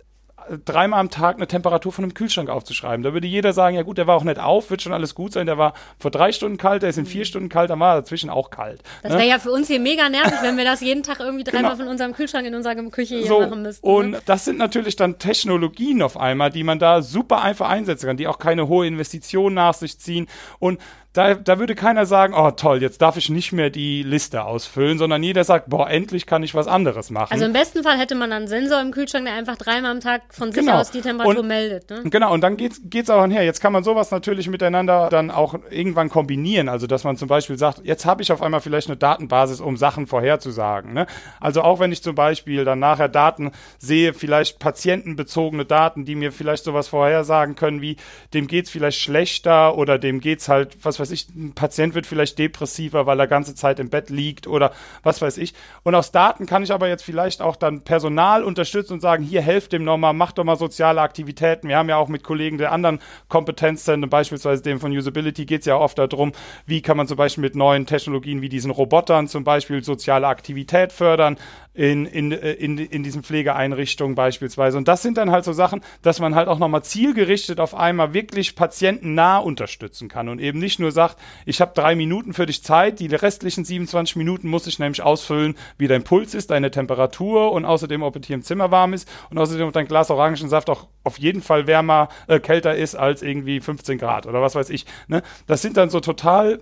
dreimal 0.64 1.00
am 1.00 1.10
Tag 1.10 1.36
eine 1.36 1.46
Temperatur 1.46 1.92
von 1.92 2.04
einem 2.04 2.14
Kühlschrank 2.14 2.48
aufzuschreiben. 2.48 3.02
Da 3.02 3.12
würde 3.12 3.26
jeder 3.26 3.52
sagen, 3.52 3.76
ja 3.76 3.82
gut, 3.82 3.98
der 3.98 4.06
war 4.06 4.16
auch 4.16 4.24
nicht 4.24 4.38
auf, 4.38 4.70
wird 4.70 4.82
schon 4.82 4.92
alles 4.92 5.14
gut 5.14 5.32
sein. 5.32 5.46
Der 5.46 5.58
war 5.58 5.74
vor 5.98 6.10
drei 6.10 6.32
Stunden 6.32 6.58
kalt, 6.58 6.82
der 6.82 6.90
ist 6.90 6.98
in 6.98 7.06
vier 7.06 7.20
mhm. 7.20 7.26
Stunden 7.26 7.48
kalt, 7.48 7.70
dann 7.70 7.80
war 7.80 7.94
er 7.94 8.00
dazwischen 8.00 8.30
auch 8.30 8.50
kalt. 8.50 8.82
Das 9.02 9.12
wäre 9.12 9.22
ne? 9.22 9.28
ja 9.28 9.38
für 9.38 9.50
uns 9.50 9.68
hier 9.68 9.80
mega 9.80 10.08
nervig, 10.08 10.38
wenn 10.42 10.56
wir 10.56 10.64
das 10.64 10.80
jeden 10.80 11.02
Tag 11.02 11.20
irgendwie 11.20 11.44
dreimal 11.44 11.72
genau. 11.72 11.76
von 11.76 11.88
unserem 11.88 12.12
Kühlschrank 12.12 12.46
in 12.46 12.54
unserer 12.54 12.74
Küche 12.90 13.16
hier 13.16 13.26
so, 13.26 13.40
machen 13.40 13.62
müssten. 13.62 13.86
Ne? 13.86 13.92
Und 13.92 14.16
das 14.26 14.44
sind 14.44 14.58
natürlich 14.58 14.96
dann 14.96 15.18
Technologien 15.18 16.02
auf 16.02 16.16
einmal, 16.16 16.50
die 16.50 16.64
man 16.64 16.78
da 16.78 17.02
super 17.02 17.42
einfach 17.42 17.68
einsetzen 17.68 18.06
kann, 18.06 18.16
die 18.16 18.26
auch 18.26 18.38
keine 18.38 18.68
hohe 18.68 18.86
Investition 18.86 19.54
nach 19.54 19.74
sich 19.74 19.98
ziehen. 19.98 20.26
Und 20.58 20.80
da, 21.18 21.34
da 21.34 21.58
würde 21.58 21.74
keiner 21.74 22.06
sagen, 22.06 22.32
oh 22.36 22.52
toll, 22.52 22.80
jetzt 22.80 23.02
darf 23.02 23.16
ich 23.16 23.28
nicht 23.28 23.50
mehr 23.50 23.70
die 23.70 24.04
Liste 24.04 24.44
ausfüllen, 24.44 24.98
sondern 24.98 25.20
jeder 25.24 25.42
sagt, 25.42 25.68
boah, 25.68 25.90
endlich 25.90 26.26
kann 26.26 26.44
ich 26.44 26.54
was 26.54 26.68
anderes 26.68 27.10
machen. 27.10 27.32
Also 27.32 27.44
im 27.44 27.52
besten 27.52 27.82
Fall 27.82 27.98
hätte 27.98 28.14
man 28.14 28.30
einen 28.32 28.46
Sensor 28.46 28.80
im 28.80 28.92
Kühlschrank, 28.92 29.24
der 29.24 29.34
einfach 29.34 29.56
dreimal 29.56 29.90
am 29.90 29.98
Tag 29.98 30.22
von 30.30 30.52
sich 30.52 30.64
genau. 30.64 30.78
aus 30.78 30.92
die 30.92 31.00
Temperatur 31.00 31.40
und, 31.40 31.48
meldet. 31.48 31.90
Ne? 31.90 32.02
Genau, 32.04 32.32
und 32.32 32.40
dann 32.42 32.56
geht's, 32.56 32.80
geht's 32.84 33.10
auch 33.10 33.26
her. 33.26 33.42
Jetzt 33.42 33.60
kann 33.60 33.72
man 33.72 33.82
sowas 33.82 34.12
natürlich 34.12 34.48
miteinander 34.48 35.08
dann 35.10 35.32
auch 35.32 35.58
irgendwann 35.70 36.08
kombinieren. 36.08 36.68
Also 36.68 36.86
dass 36.86 37.02
man 37.02 37.16
zum 37.16 37.26
Beispiel 37.26 37.58
sagt, 37.58 37.80
jetzt 37.82 38.06
habe 38.06 38.22
ich 38.22 38.30
auf 38.30 38.40
einmal 38.40 38.60
vielleicht 38.60 38.86
eine 38.86 38.96
Datenbasis, 38.96 39.60
um 39.60 39.76
Sachen 39.76 40.06
vorherzusagen. 40.06 40.92
Ne? 40.92 41.08
Also 41.40 41.62
auch 41.62 41.80
wenn 41.80 41.90
ich 41.90 42.00
zum 42.00 42.14
Beispiel 42.14 42.64
dann 42.64 42.78
nachher 42.78 43.08
Daten 43.08 43.50
sehe, 43.78 44.14
vielleicht 44.14 44.60
patientenbezogene 44.60 45.64
Daten, 45.64 46.04
die 46.04 46.14
mir 46.14 46.30
vielleicht 46.30 46.62
sowas 46.62 46.86
vorhersagen 46.86 47.56
können, 47.56 47.82
wie 47.82 47.96
dem 48.34 48.46
geht's 48.46 48.70
vielleicht 48.70 49.00
schlechter 49.00 49.76
oder 49.76 49.98
dem 49.98 50.20
geht's 50.20 50.48
halt, 50.48 50.76
was 50.84 51.00
weiß 51.00 51.07
weiß 51.08 51.12
ich, 51.12 51.28
ein 51.34 51.52
Patient 51.54 51.94
wird 51.94 52.06
vielleicht 52.06 52.38
depressiver, 52.38 53.06
weil 53.06 53.18
er 53.18 53.26
ganze 53.26 53.54
Zeit 53.54 53.80
im 53.80 53.88
Bett 53.88 54.10
liegt 54.10 54.46
oder 54.46 54.72
was 55.02 55.22
weiß 55.22 55.38
ich. 55.38 55.54
Und 55.82 55.94
aus 55.94 56.12
Daten 56.12 56.46
kann 56.46 56.62
ich 56.62 56.72
aber 56.72 56.88
jetzt 56.88 57.02
vielleicht 57.02 57.40
auch 57.40 57.56
dann 57.56 57.82
Personal 57.82 58.44
unterstützen 58.44 58.94
und 58.94 59.00
sagen, 59.00 59.24
hier 59.24 59.42
helft 59.42 59.72
dem 59.72 59.84
nochmal, 59.84 60.12
macht 60.12 60.38
doch 60.38 60.44
mal 60.44 60.56
soziale 60.56 61.00
Aktivitäten. 61.00 61.68
Wir 61.68 61.76
haben 61.76 61.88
ja 61.88 61.96
auch 61.96 62.08
mit 62.08 62.22
Kollegen 62.22 62.58
der 62.58 62.72
anderen 62.72 63.00
Kompetenzzentren, 63.28 64.10
beispielsweise 64.10 64.62
dem 64.62 64.80
von 64.80 64.92
Usability, 64.92 65.46
geht 65.46 65.60
es 65.60 65.66
ja 65.66 65.76
oft 65.76 65.98
darum, 65.98 66.32
wie 66.66 66.82
kann 66.82 66.96
man 66.96 67.08
zum 67.08 67.16
Beispiel 67.16 67.42
mit 67.42 67.54
neuen 67.54 67.86
Technologien 67.86 68.42
wie 68.42 68.48
diesen 68.48 68.70
Robotern 68.70 69.28
zum 69.28 69.44
Beispiel 69.44 69.82
soziale 69.82 70.26
Aktivität 70.26 70.92
fördern 70.92 71.38
in, 71.74 72.06
in, 72.06 72.32
äh, 72.32 72.52
in, 72.52 72.78
in 72.78 73.02
diesen 73.02 73.22
Pflegeeinrichtungen 73.22 74.14
beispielsweise. 74.14 74.78
Und 74.78 74.88
das 74.88 75.02
sind 75.02 75.16
dann 75.16 75.30
halt 75.30 75.44
so 75.44 75.52
Sachen, 75.52 75.80
dass 76.02 76.20
man 76.20 76.34
halt 76.34 76.48
auch 76.48 76.58
nochmal 76.58 76.82
zielgerichtet 76.82 77.60
auf 77.60 77.74
einmal 77.74 78.14
wirklich 78.14 78.56
patientennah 78.56 79.38
unterstützen 79.38 80.08
kann 80.08 80.28
und 80.28 80.40
eben 80.40 80.58
nicht 80.58 80.80
nur 80.80 80.92
sagt, 80.92 81.18
ich 81.46 81.60
habe 81.60 81.72
drei 81.74 81.94
Minuten 81.94 82.32
für 82.32 82.46
dich 82.46 82.64
Zeit, 82.64 83.00
die 83.00 83.06
restlichen 83.06 83.64
27 83.64 84.16
Minuten 84.16 84.48
muss 84.48 84.66
ich 84.66 84.78
nämlich 84.78 85.02
ausfüllen, 85.02 85.54
wie 85.76 85.88
dein 85.88 86.04
Puls 86.04 86.34
ist, 86.34 86.50
deine 86.50 86.70
Temperatur 86.70 87.52
und 87.52 87.64
außerdem, 87.64 88.02
ob 88.02 88.16
es 88.16 88.26
hier 88.26 88.34
im 88.34 88.42
Zimmer 88.42 88.70
warm 88.70 88.92
ist 88.92 89.08
und 89.30 89.38
außerdem, 89.38 89.68
ob 89.68 89.72
dein 89.72 89.86
Glas 89.86 90.10
Orangensaft 90.10 90.70
auch 90.70 90.88
auf 91.04 91.18
jeden 91.18 91.42
Fall 91.42 91.66
wärmer, 91.66 92.08
äh, 92.26 92.40
kälter 92.40 92.74
ist 92.74 92.96
als 92.96 93.22
irgendwie 93.22 93.60
15 93.60 93.98
Grad 93.98 94.26
oder 94.26 94.42
was 94.42 94.54
weiß 94.54 94.70
ich. 94.70 94.86
Ne? 95.06 95.22
Das 95.46 95.62
sind 95.62 95.76
dann 95.76 95.90
so 95.90 96.00
total 96.00 96.60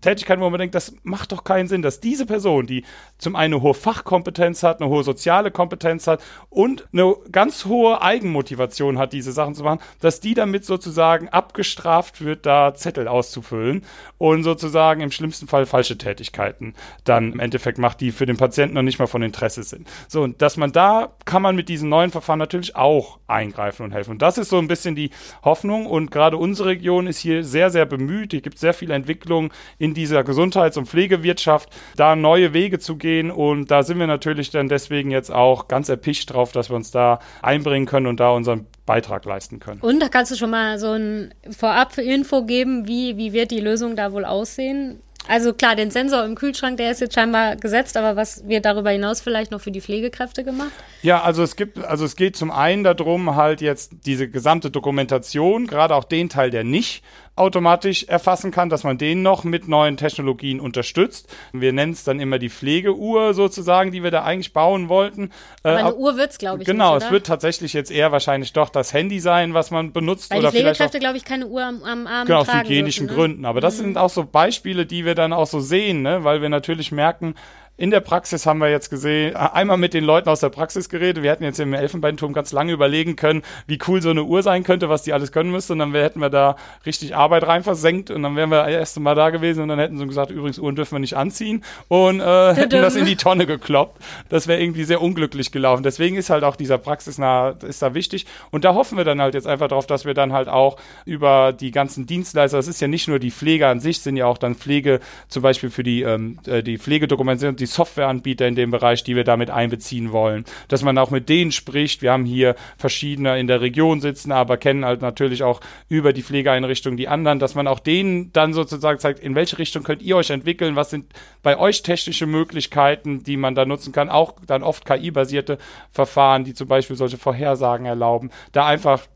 Tätigkeiten, 0.00 0.42
wo 0.42 0.48
man 0.48 0.58
denkt, 0.58 0.74
das 0.74 0.94
macht 1.02 1.32
doch 1.32 1.44
keinen 1.44 1.68
Sinn, 1.68 1.82
dass 1.82 2.00
diese 2.00 2.24
Person, 2.26 2.66
die 2.66 2.84
zum 3.18 3.36
einen 3.36 3.50
eine 3.50 3.62
hohe 3.62 3.74
Fachkompetenz 3.74 4.62
hat, 4.62 4.80
eine 4.80 4.88
hohe 4.88 5.02
soziale 5.02 5.50
Kompetenz 5.50 6.06
hat 6.06 6.22
und 6.48 6.86
eine 6.92 7.14
ganz 7.32 7.64
hohe 7.66 8.00
Eigenmotivation 8.00 8.98
hat, 8.98 9.12
diese 9.12 9.32
Sachen 9.32 9.54
zu 9.54 9.64
machen, 9.64 9.80
dass 10.00 10.20
die 10.20 10.34
damit 10.34 10.64
sozusagen 10.64 11.28
abgestraft 11.28 12.24
wird, 12.24 12.46
da 12.46 12.74
Zettel 12.74 13.08
auszufüllen 13.08 13.82
und 14.18 14.44
sozusagen 14.44 15.00
im 15.00 15.10
schlimmsten 15.10 15.48
Fall 15.48 15.66
falsche 15.66 15.98
Tätigkeiten 15.98 16.74
dann 17.04 17.32
im 17.32 17.40
Endeffekt 17.40 17.78
macht, 17.78 18.00
die 18.00 18.12
für 18.12 18.26
den 18.26 18.36
Patienten 18.36 18.74
noch 18.74 18.82
nicht 18.82 18.98
mal 18.98 19.06
von 19.06 19.22
Interesse 19.22 19.62
sind. 19.62 19.88
So, 20.08 20.22
und 20.22 20.40
dass 20.42 20.56
man 20.56 20.72
da 20.72 21.12
kann 21.24 21.42
man 21.42 21.56
mit 21.56 21.68
diesen 21.68 21.88
neuen 21.88 22.10
Verfahren 22.10 22.38
natürlich 22.38 22.76
auch 22.76 23.18
eingreifen 23.26 23.84
und 23.84 23.92
helfen. 23.92 24.12
Und 24.12 24.22
das 24.22 24.38
ist 24.38 24.48
so 24.48 24.58
ein 24.58 24.68
bisschen 24.68 24.94
die 24.94 25.10
Hoffnung 25.42 25.86
und 25.86 26.10
gerade 26.10 26.36
unsere 26.36 26.70
Region 26.70 27.06
ist 27.06 27.18
hier 27.18 27.44
sehr, 27.44 27.70
sehr 27.70 27.86
bemüht. 27.86 28.32
Hier 28.32 28.40
gibt 28.40 28.56
es 28.56 28.60
sehr 28.60 28.74
viele 28.74 28.94
Entwicklungen 28.94 29.50
in 29.78 29.89
in 29.90 29.94
dieser 29.94 30.22
Gesundheits- 30.22 30.76
und 30.76 30.86
Pflegewirtschaft 30.86 31.68
da 31.96 32.14
neue 32.14 32.52
Wege 32.52 32.78
zu 32.78 32.96
gehen. 32.96 33.30
Und 33.30 33.70
da 33.70 33.82
sind 33.82 33.98
wir 33.98 34.06
natürlich 34.06 34.50
dann 34.50 34.68
deswegen 34.68 35.10
jetzt 35.10 35.32
auch 35.32 35.66
ganz 35.66 35.88
erpicht 35.88 36.32
drauf, 36.32 36.52
dass 36.52 36.70
wir 36.70 36.76
uns 36.76 36.92
da 36.92 37.18
einbringen 37.42 37.86
können 37.86 38.06
und 38.06 38.20
da 38.20 38.30
unseren 38.30 38.66
Beitrag 38.86 39.24
leisten 39.24 39.58
können. 39.58 39.80
Und 39.80 40.00
da 40.00 40.08
kannst 40.08 40.30
du 40.30 40.36
schon 40.36 40.50
mal 40.50 40.78
so 40.78 40.92
ein 40.92 41.34
Vorab-Info 41.50 42.44
geben, 42.44 42.86
wie, 42.86 43.16
wie 43.16 43.32
wird 43.32 43.50
die 43.50 43.60
Lösung 43.60 43.96
da 43.96 44.12
wohl 44.12 44.24
aussehen? 44.24 45.00
Also 45.28 45.52
klar, 45.52 45.76
den 45.76 45.90
Sensor 45.90 46.24
im 46.24 46.34
Kühlschrank, 46.34 46.78
der 46.78 46.90
ist 46.90 47.00
jetzt 47.00 47.14
scheinbar 47.14 47.56
gesetzt, 47.56 47.96
aber 47.96 48.16
was 48.16 48.48
wird 48.48 48.64
darüber 48.64 48.90
hinaus 48.90 49.20
vielleicht 49.20 49.50
noch 49.50 49.60
für 49.60 49.70
die 49.70 49.80
Pflegekräfte 49.80 50.44
gemacht? 50.44 50.72
Ja, 51.02 51.22
also 51.22 51.42
es 51.42 51.56
gibt, 51.56 51.78
also 51.84 52.04
es 52.04 52.16
geht 52.16 52.36
zum 52.36 52.50
einen 52.50 52.84
darum, 52.84 53.36
halt 53.36 53.60
jetzt 53.60 53.92
diese 54.06 54.28
gesamte 54.28 54.70
Dokumentation, 54.70 55.66
gerade 55.66 55.94
auch 55.94 56.04
den 56.04 56.30
Teil, 56.30 56.50
der 56.50 56.64
nicht 56.64 57.04
automatisch 57.40 58.04
erfassen 58.04 58.50
kann, 58.50 58.68
dass 58.68 58.84
man 58.84 58.98
den 58.98 59.22
noch 59.22 59.42
mit 59.44 59.66
neuen 59.66 59.96
Technologien 59.96 60.60
unterstützt. 60.60 61.28
Wir 61.52 61.72
nennen 61.72 61.92
es 61.92 62.04
dann 62.04 62.20
immer 62.20 62.38
die 62.38 62.50
Pflegeuhr 62.50 63.34
sozusagen, 63.34 63.90
die 63.90 64.02
wir 64.02 64.10
da 64.10 64.22
eigentlich 64.22 64.52
bauen 64.52 64.88
wollten. 64.88 65.30
Aber 65.62 65.74
äh, 65.74 65.78
eine 65.78 65.94
Uhr 65.96 66.16
wird 66.16 66.30
es, 66.30 66.38
glaube 66.38 66.62
ich. 66.62 66.66
Genau, 66.66 66.94
nicht, 66.94 67.06
es 67.06 67.10
wird 67.10 67.26
tatsächlich 67.26 67.72
jetzt 67.72 67.90
eher 67.90 68.12
wahrscheinlich 68.12 68.52
doch 68.52 68.68
das 68.68 68.92
Handy 68.92 69.18
sein, 69.18 69.54
was 69.54 69.70
man 69.70 69.92
benutzt. 69.92 70.30
Weil 70.30 70.38
oder 70.40 70.50
die 70.50 70.58
Pflegekräfte, 70.58 70.98
glaube 71.00 71.16
ich, 71.16 71.24
keine 71.24 71.46
Uhr 71.46 71.64
am, 71.64 71.82
am 71.82 72.06
Arm 72.06 72.26
Genau, 72.26 72.40
aus 72.40 72.52
hygienischen 72.52 73.06
dürfen, 73.08 73.16
ne? 73.20 73.28
Gründen. 73.28 73.44
Aber 73.46 73.60
das 73.60 73.74
Mhm. 73.78 73.82
sind 73.84 73.98
auch 73.98 74.10
so 74.10 74.24
Beispiele, 74.24 74.86
die 74.86 75.04
wir 75.04 75.14
dann 75.14 75.32
auch 75.32 75.46
so 75.46 75.60
sehen, 75.60 76.02
ne? 76.02 76.22
weil 76.24 76.42
wir 76.42 76.48
natürlich 76.48 76.92
merken, 76.92 77.34
in 77.80 77.90
der 77.90 78.00
Praxis 78.00 78.44
haben 78.44 78.58
wir 78.58 78.68
jetzt 78.68 78.90
gesehen, 78.90 79.34
einmal 79.34 79.78
mit 79.78 79.94
den 79.94 80.04
Leuten 80.04 80.28
aus 80.28 80.40
der 80.40 80.50
Praxis 80.50 80.90
geredet. 80.90 81.22
Wir 81.22 81.30
hätten 81.30 81.44
jetzt 81.44 81.58
im 81.60 81.72
Elfenbeinturm 81.72 82.34
ganz 82.34 82.52
lange 82.52 82.72
überlegen 82.72 83.16
können, 83.16 83.42
wie 83.66 83.78
cool 83.88 84.02
so 84.02 84.10
eine 84.10 84.24
Uhr 84.24 84.42
sein 84.42 84.64
könnte, 84.64 84.90
was 84.90 85.02
die 85.02 85.14
alles 85.14 85.32
können 85.32 85.50
müsste. 85.50 85.72
Und 85.72 85.78
dann 85.78 85.94
hätten 85.94 86.20
wir 86.20 86.28
da 86.28 86.56
richtig 86.84 87.16
Arbeit 87.16 87.46
rein 87.46 87.62
versenkt 87.62 88.10
und 88.10 88.22
dann 88.22 88.36
wären 88.36 88.50
wir 88.50 88.64
das 88.64 88.72
erste 88.72 89.00
Mal 89.00 89.14
da 89.14 89.30
gewesen 89.30 89.62
und 89.62 89.68
dann 89.68 89.78
hätten 89.78 89.96
sie 89.96 90.06
gesagt, 90.06 90.30
übrigens, 90.30 90.58
Uhren 90.58 90.76
dürfen 90.76 90.96
wir 90.96 90.98
nicht 90.98 91.16
anziehen 91.16 91.64
und 91.88 92.20
äh, 92.20 92.54
hätten 92.54 92.82
das 92.82 92.96
in 92.96 93.06
die 93.06 93.16
Tonne 93.16 93.46
gekloppt. 93.46 94.02
Das 94.28 94.46
wäre 94.46 94.60
irgendwie 94.60 94.84
sehr 94.84 95.00
unglücklich 95.00 95.50
gelaufen. 95.50 95.82
Deswegen 95.82 96.16
ist 96.16 96.28
halt 96.28 96.44
auch 96.44 96.56
dieser 96.56 96.76
praxisnah, 96.76 97.54
ist 97.66 97.80
da 97.80 97.94
wichtig. 97.94 98.26
Und 98.50 98.66
da 98.66 98.74
hoffen 98.74 98.98
wir 98.98 99.04
dann 99.04 99.22
halt 99.22 99.32
jetzt 99.32 99.46
einfach 99.46 99.68
drauf, 99.68 99.86
dass 99.86 100.04
wir 100.04 100.12
dann 100.12 100.34
halt 100.34 100.48
auch 100.48 100.76
über 101.06 101.54
die 101.54 101.70
ganzen 101.70 102.04
Dienstleister, 102.04 102.58
das 102.58 102.68
ist 102.68 102.82
ja 102.82 102.88
nicht 102.88 103.08
nur 103.08 103.18
die 103.18 103.30
Pflege 103.30 103.68
an 103.68 103.80
sich, 103.80 104.00
sind 104.00 104.18
ja 104.18 104.26
auch 104.26 104.36
dann 104.36 104.54
Pflege, 104.54 105.00
zum 105.28 105.42
Beispiel 105.42 105.70
für 105.70 105.82
die, 105.82 106.02
ähm, 106.02 106.38
äh, 106.46 106.62
die 106.62 106.76
Pflegedokumentation, 106.76 107.56
die 107.56 107.69
Softwareanbieter 107.70 108.46
in 108.46 108.54
dem 108.54 108.70
Bereich, 108.70 109.04
die 109.04 109.16
wir 109.16 109.24
damit 109.24 109.50
einbeziehen 109.50 110.12
wollen. 110.12 110.44
Dass 110.68 110.82
man 110.82 110.98
auch 110.98 111.10
mit 111.10 111.28
denen 111.28 111.52
spricht. 111.52 112.02
Wir 112.02 112.12
haben 112.12 112.24
hier 112.24 112.54
verschiedene 112.76 113.38
in 113.38 113.46
der 113.46 113.60
Region 113.60 114.00
sitzen, 114.00 114.32
aber 114.32 114.56
kennen 114.56 114.84
halt 114.84 115.02
natürlich 115.02 115.42
auch 115.42 115.60
über 115.88 116.12
die 116.12 116.22
Pflegeeinrichtung 116.22 116.96
die 116.96 117.08
anderen, 117.08 117.38
dass 117.38 117.54
man 117.54 117.66
auch 117.66 117.80
denen 117.80 118.32
dann 118.32 118.52
sozusagen 118.52 118.98
zeigt, 118.98 119.20
in 119.20 119.34
welche 119.34 119.58
Richtung 119.58 119.82
könnt 119.82 120.02
ihr 120.02 120.16
euch 120.16 120.30
entwickeln, 120.30 120.76
was 120.76 120.90
sind 120.90 121.12
bei 121.42 121.58
euch 121.58 121.82
technische 121.82 122.26
Möglichkeiten, 122.26 123.22
die 123.22 123.36
man 123.36 123.54
da 123.54 123.64
nutzen 123.64 123.92
kann, 123.92 124.10
auch 124.10 124.34
dann 124.46 124.62
oft 124.62 124.84
KI-basierte 124.84 125.58
Verfahren, 125.90 126.44
die 126.44 126.54
zum 126.54 126.68
Beispiel 126.68 126.96
solche 126.96 127.18
Vorhersagen 127.18 127.86
erlauben, 127.86 128.30
da 128.52 128.66
einfach 128.66 129.06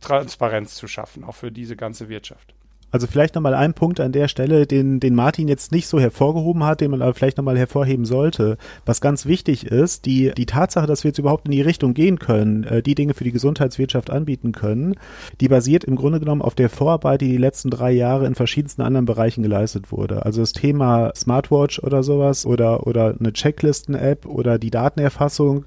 Transparenz 0.00 0.74
zu 0.74 0.88
schaffen, 0.88 1.24
auch 1.24 1.34
für 1.34 1.52
diese 1.52 1.76
ganze 1.76 2.08
Wirtschaft. 2.08 2.54
Also 2.92 3.06
vielleicht 3.06 3.34
nochmal 3.34 3.54
ein 3.54 3.72
Punkt 3.72 4.00
an 4.00 4.12
der 4.12 4.28
Stelle, 4.28 4.66
den, 4.66 5.00
den 5.00 5.14
Martin 5.14 5.48
jetzt 5.48 5.72
nicht 5.72 5.88
so 5.88 5.98
hervorgehoben 5.98 6.64
hat, 6.64 6.82
den 6.82 6.90
man 6.90 7.00
aber 7.02 7.14
vielleicht 7.14 7.38
nochmal 7.38 7.58
hervorheben 7.58 8.04
sollte. 8.04 8.58
Was 8.84 9.00
ganz 9.00 9.24
wichtig 9.26 9.66
ist, 9.66 10.04
die, 10.04 10.32
die 10.36 10.46
Tatsache, 10.46 10.86
dass 10.86 11.02
wir 11.02 11.08
jetzt 11.08 11.18
überhaupt 11.18 11.46
in 11.46 11.52
die 11.52 11.62
Richtung 11.62 11.94
gehen 11.94 12.18
können, 12.18 12.64
äh, 12.64 12.82
die 12.82 12.94
Dinge 12.94 13.14
für 13.14 13.24
die 13.24 13.32
Gesundheitswirtschaft 13.32 14.10
anbieten 14.10 14.52
können, 14.52 14.96
die 15.40 15.48
basiert 15.48 15.84
im 15.84 15.96
Grunde 15.96 16.20
genommen 16.20 16.42
auf 16.42 16.54
der 16.54 16.68
Vorarbeit, 16.68 17.22
die 17.22 17.28
die 17.28 17.38
letzten 17.38 17.70
drei 17.70 17.92
Jahre 17.92 18.26
in 18.26 18.34
verschiedensten 18.34 18.82
anderen 18.82 19.06
Bereichen 19.06 19.42
geleistet 19.42 19.90
wurde. 19.90 20.26
Also 20.26 20.42
das 20.42 20.52
Thema 20.52 21.12
Smartwatch 21.16 21.78
oder 21.82 22.02
sowas 22.02 22.44
oder, 22.44 22.86
oder 22.86 23.14
eine 23.18 23.32
Checklisten-App 23.32 24.26
oder 24.26 24.58
die 24.58 24.70
Datenerfassung, 24.70 25.64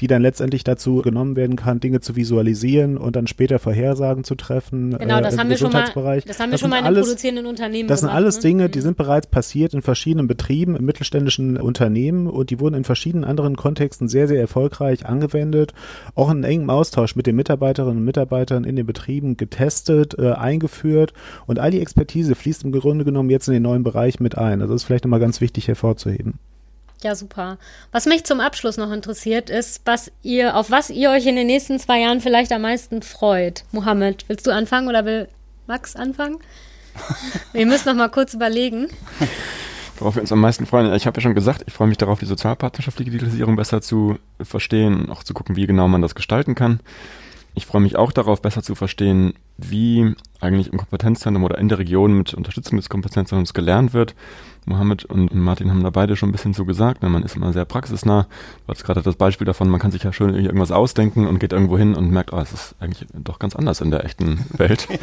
die 0.00 0.06
dann 0.06 0.22
letztendlich 0.22 0.62
dazu 0.62 1.02
genommen 1.02 1.34
werden 1.34 1.56
kann, 1.56 1.80
Dinge 1.80 2.00
zu 2.00 2.14
visualisieren 2.14 2.96
und 2.96 3.16
dann 3.16 3.26
später 3.26 3.58
Vorhersagen 3.58 4.22
zu 4.22 4.36
treffen. 4.36 4.96
Genau, 4.96 5.20
das 5.20 5.34
im 5.34 5.40
haben 5.40 5.50
wir 5.50 5.56
schon 5.56 5.72
mal, 5.72 5.80
Gesundheitsbereich. 5.80 6.24
das 6.24 6.38
haben 6.38 6.50
wir 6.50 6.52
Das 6.52 6.60
schon 6.60 6.67
sind 6.68 6.70
mal 6.70 6.78
in 6.80 6.84
alles- 6.86 7.06
den 7.06 7.10
produzierenden 7.10 7.46
Unternehmen 7.46 7.88
das 7.88 8.00
sind 8.00 8.08
gemacht, 8.08 8.16
alles 8.16 8.36
ne? 8.36 8.42
Dinge, 8.42 8.68
die 8.68 8.80
sind 8.80 8.96
bereits 8.96 9.26
passiert 9.26 9.74
in 9.74 9.82
verschiedenen 9.82 10.26
Betrieben, 10.28 10.76
in 10.76 10.84
mittelständischen 10.84 11.56
Unternehmen 11.56 12.26
und 12.26 12.50
die 12.50 12.60
wurden 12.60 12.74
in 12.74 12.84
verschiedenen 12.84 13.24
anderen 13.24 13.56
Kontexten 13.56 14.08
sehr, 14.08 14.28
sehr 14.28 14.40
erfolgreich 14.40 15.06
angewendet, 15.06 15.74
auch 16.14 16.30
in 16.30 16.44
engem 16.44 16.70
Austausch 16.70 17.16
mit 17.16 17.26
den 17.26 17.36
Mitarbeiterinnen 17.36 17.98
und 17.98 18.04
Mitarbeitern 18.04 18.64
in 18.64 18.76
den 18.76 18.86
Betrieben 18.86 19.36
getestet, 19.36 20.18
äh, 20.18 20.32
eingeführt 20.32 21.12
und 21.46 21.58
all 21.58 21.70
die 21.70 21.80
Expertise 21.80 22.34
fließt 22.34 22.64
im 22.64 22.72
Grunde 22.72 23.04
genommen 23.04 23.30
jetzt 23.30 23.48
in 23.48 23.54
den 23.54 23.62
neuen 23.62 23.82
Bereich 23.82 24.20
mit 24.20 24.38
ein. 24.38 24.60
Also 24.60 24.74
das 24.74 24.82
ist 24.82 24.86
vielleicht 24.86 25.04
nochmal 25.04 25.20
ganz 25.20 25.40
wichtig 25.40 25.68
hervorzuheben. 25.68 26.34
Ja, 27.02 27.14
super. 27.14 27.58
Was 27.92 28.06
mich 28.06 28.24
zum 28.24 28.40
Abschluss 28.40 28.76
noch 28.76 28.90
interessiert, 28.90 29.50
ist, 29.50 29.82
was 29.84 30.10
ihr, 30.24 30.56
auf 30.56 30.72
was 30.72 30.90
ihr 30.90 31.10
euch 31.10 31.26
in 31.26 31.36
den 31.36 31.46
nächsten 31.46 31.78
zwei 31.78 32.00
Jahren 32.00 32.20
vielleicht 32.20 32.50
am 32.50 32.62
meisten 32.62 33.02
freut. 33.02 33.62
Mohammed, 33.70 34.24
willst 34.26 34.48
du 34.48 34.50
anfangen 34.50 34.88
oder 34.88 35.04
will 35.04 35.28
Max 35.68 35.94
anfangen? 35.96 36.38
Wir 37.52 37.66
müssen 37.66 37.88
noch 37.88 37.94
mal 37.94 38.08
kurz 38.08 38.34
überlegen. 38.34 38.88
Worauf 39.98 40.14
wir 40.16 40.22
uns 40.22 40.32
am 40.32 40.40
meisten 40.40 40.66
freuen. 40.66 40.92
Ich 40.94 41.06
habe 41.06 41.18
ja 41.18 41.22
schon 41.22 41.34
gesagt, 41.34 41.64
ich 41.66 41.74
freue 41.74 41.88
mich 41.88 41.98
darauf, 41.98 42.18
die 42.18 42.26
sozialpartnerschaftliche 42.26 43.10
Digitalisierung 43.10 43.56
besser 43.56 43.82
zu 43.82 44.18
verstehen, 44.40 45.10
auch 45.10 45.22
zu 45.22 45.34
gucken, 45.34 45.56
wie 45.56 45.66
genau 45.66 45.86
man 45.86 46.02
das 46.02 46.14
gestalten 46.14 46.54
kann. 46.54 46.80
Ich 47.54 47.66
freue 47.66 47.82
mich 47.82 47.96
auch 47.96 48.12
darauf, 48.12 48.40
besser 48.40 48.62
zu 48.62 48.74
verstehen, 48.74 49.34
wie 49.56 50.14
eigentlich 50.40 50.72
im 50.72 50.78
Kompetenzzentrum 50.78 51.44
oder 51.44 51.58
in 51.58 51.68
der 51.68 51.78
Region 51.78 52.14
mit 52.14 52.32
Unterstützung 52.32 52.78
des 52.78 52.88
Kompetenzzentrums 52.88 53.52
gelernt 53.52 53.92
wird. 53.92 54.14
Mohammed 54.66 55.04
und 55.04 55.34
Martin 55.34 55.70
haben 55.70 55.82
da 55.82 55.90
beide 55.90 56.16
schon 56.16 56.28
ein 56.28 56.32
bisschen 56.32 56.54
so 56.54 56.64
gesagt, 56.64 57.02
ne, 57.02 57.08
man 57.08 57.22
ist 57.22 57.36
immer 57.36 57.52
sehr 57.52 57.64
praxisnah. 57.64 58.22
Du 58.24 58.68
hattest 58.68 58.84
gerade 58.84 59.02
das 59.02 59.16
Beispiel 59.16 59.46
davon, 59.46 59.68
man 59.68 59.80
kann 59.80 59.90
sich 59.90 60.02
ja 60.02 60.12
schön 60.12 60.34
irgendwas 60.34 60.72
ausdenken 60.72 61.26
und 61.26 61.38
geht 61.38 61.52
irgendwo 61.52 61.78
hin 61.78 61.94
und 61.94 62.10
merkt, 62.10 62.32
oh, 62.32 62.38
es 62.38 62.52
ist 62.52 62.74
eigentlich 62.80 63.08
doch 63.12 63.38
ganz 63.38 63.56
anders 63.56 63.80
in 63.80 63.90
der 63.90 64.04
echten 64.04 64.44
Welt. 64.56 64.88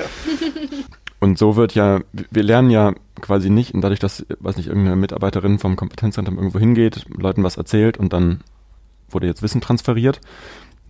Und 1.22 1.39
so 1.39 1.56
wird 1.56 1.74
ja, 1.74 2.02
wir 2.30 2.44
lernen 2.44 2.70
ja 2.70 2.94
quasi 3.20 3.50
nicht, 3.50 3.74
und 3.74 3.82
dadurch, 3.82 4.00
dass, 4.00 4.26
weiß 4.41 4.58
nicht, 4.58 4.68
irgendeine 4.68 4.96
Mitarbeiterin 4.96 5.58
vom 5.58 5.76
Kompetenzzentrum 5.76 6.38
irgendwo 6.38 6.60
hingeht, 6.60 7.06
Leuten 7.10 7.41
was 7.41 7.58
erzählt 7.58 7.98
und 7.98 8.13
dann 8.13 8.41
wurde 9.10 9.26
jetzt 9.26 9.41
Wissen 9.41 9.62
transferiert, 9.62 10.20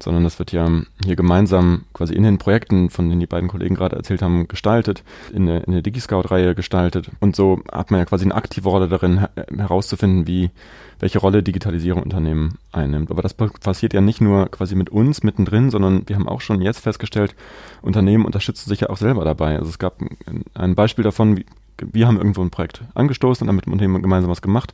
sondern 0.01 0.23
das 0.23 0.39
wird 0.39 0.51
ja 0.51 0.69
hier 1.03 1.15
gemeinsam 1.15 1.85
quasi 1.93 2.13
in 2.13 2.23
den 2.23 2.37
Projekten, 2.37 2.89
von 2.89 3.09
denen 3.09 3.19
die 3.19 3.27
beiden 3.27 3.49
Kollegen 3.49 3.75
gerade 3.75 3.95
erzählt 3.95 4.21
haben, 4.21 4.47
gestaltet, 4.47 5.03
in 5.33 5.45
der, 5.45 5.65
in 5.65 5.73
der 5.73 5.81
DigiScout-Reihe 5.81 6.53
gestaltet. 6.53 7.09
Und 7.19 7.35
so 7.35 7.61
hat 7.71 7.91
man 7.91 7.99
ja 7.99 8.05
quasi 8.05 8.25
eine 8.25 8.35
aktive 8.35 8.69
Rolle 8.69 8.87
darin, 8.87 9.19
her 9.19 9.29
herauszufinden, 9.55 10.27
wie, 10.27 10.51
welche 10.99 11.19
Rolle 11.19 11.43
Digitalisierung 11.43 12.03
Unternehmen 12.03 12.57
einnimmt. 12.71 13.09
Aber 13.09 13.21
das 13.21 13.33
pa- 13.33 13.49
passiert 13.61 13.93
ja 13.93 14.01
nicht 14.01 14.21
nur 14.21 14.47
quasi 14.49 14.75
mit 14.75 14.89
uns 14.89 15.23
mittendrin, 15.23 15.69
sondern 15.71 16.07
wir 16.07 16.15
haben 16.15 16.27
auch 16.27 16.41
schon 16.41 16.61
jetzt 16.61 16.79
festgestellt, 16.79 17.35
Unternehmen 17.81 18.25
unterstützen 18.25 18.69
sich 18.69 18.81
ja 18.81 18.89
auch 18.89 18.97
selber 18.97 19.23
dabei. 19.23 19.57
Also 19.57 19.69
es 19.69 19.79
gab 19.79 20.01
ein, 20.01 20.43
ein 20.53 20.75
Beispiel 20.75 21.03
davon, 21.03 21.37
wie 21.37 21.45
wir 21.77 22.07
haben 22.07 22.17
irgendwo 22.17 22.41
ein 22.41 22.51
Projekt 22.51 22.83
angestoßen 22.93 23.43
und 23.43 23.47
dann 23.47 23.55
mit 23.55 23.65
dem 23.65 23.73
Unternehmen 23.73 24.01
gemeinsam 24.01 24.31
was 24.31 24.41
gemacht. 24.41 24.71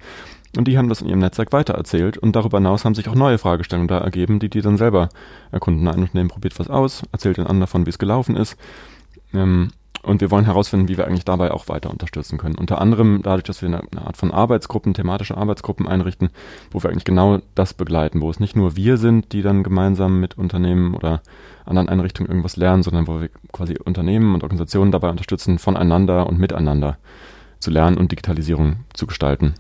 Und 0.57 0.67
die 0.67 0.77
haben 0.77 0.89
das 0.89 1.01
in 1.01 1.07
ihrem 1.07 1.19
Netzwerk 1.19 1.53
weitererzählt. 1.53 2.17
Und 2.17 2.35
darüber 2.35 2.57
hinaus 2.57 2.83
haben 2.83 2.95
sich 2.95 3.07
auch 3.07 3.15
neue 3.15 3.37
Fragestellungen 3.37 3.87
da 3.87 3.99
ergeben, 3.99 4.39
die 4.39 4.49
die 4.49 4.61
dann 4.61 4.77
selber 4.77 5.09
erkunden. 5.51 5.87
Ein 5.87 6.01
Unternehmen 6.01 6.29
probiert 6.29 6.59
was 6.59 6.69
aus, 6.69 7.03
erzählt 7.11 7.37
den 7.37 7.45
anderen 7.45 7.61
davon, 7.61 7.85
wie 7.85 7.89
es 7.91 7.99
gelaufen 7.99 8.35
ist. 8.35 8.57
Ähm, 9.33 9.71
und 10.03 10.19
wir 10.19 10.31
wollen 10.31 10.45
herausfinden, 10.45 10.87
wie 10.87 10.97
wir 10.97 11.05
eigentlich 11.05 11.25
dabei 11.25 11.51
auch 11.51 11.67
weiter 11.67 11.91
unterstützen 11.91 12.39
können. 12.39 12.55
Unter 12.55 12.81
anderem 12.81 13.21
dadurch, 13.21 13.43
dass 13.43 13.61
wir 13.61 13.67
eine, 13.67 13.81
eine, 13.91 14.05
Art 14.05 14.17
von 14.17 14.31
Arbeitsgruppen, 14.31 14.95
thematische 14.95 15.37
Arbeitsgruppen 15.37 15.87
einrichten, 15.87 16.31
wo 16.71 16.81
wir 16.81 16.89
eigentlich 16.89 17.05
genau 17.05 17.39
das 17.53 17.75
begleiten, 17.75 18.19
wo 18.19 18.29
es 18.29 18.39
nicht 18.39 18.55
nur 18.55 18.75
wir 18.75 18.97
sind, 18.97 19.31
die 19.31 19.43
dann 19.43 19.63
gemeinsam 19.63 20.19
mit 20.19 20.37
Unternehmen 20.37 20.95
oder 20.95 21.21
anderen 21.65 21.87
Einrichtungen 21.87 22.29
irgendwas 22.29 22.57
lernen, 22.57 22.81
sondern 22.81 23.07
wo 23.07 23.21
wir 23.21 23.29
quasi 23.51 23.77
Unternehmen 23.77 24.33
und 24.33 24.43
Organisationen 24.43 24.91
dabei 24.91 25.09
unterstützen, 25.09 25.59
voneinander 25.59 26.25
und 26.25 26.39
miteinander 26.39 26.97
zu 27.59 27.69
lernen 27.69 27.97
und 27.97 28.11
Digitalisierung 28.11 28.77
zu 28.93 29.05
gestalten. 29.05 29.53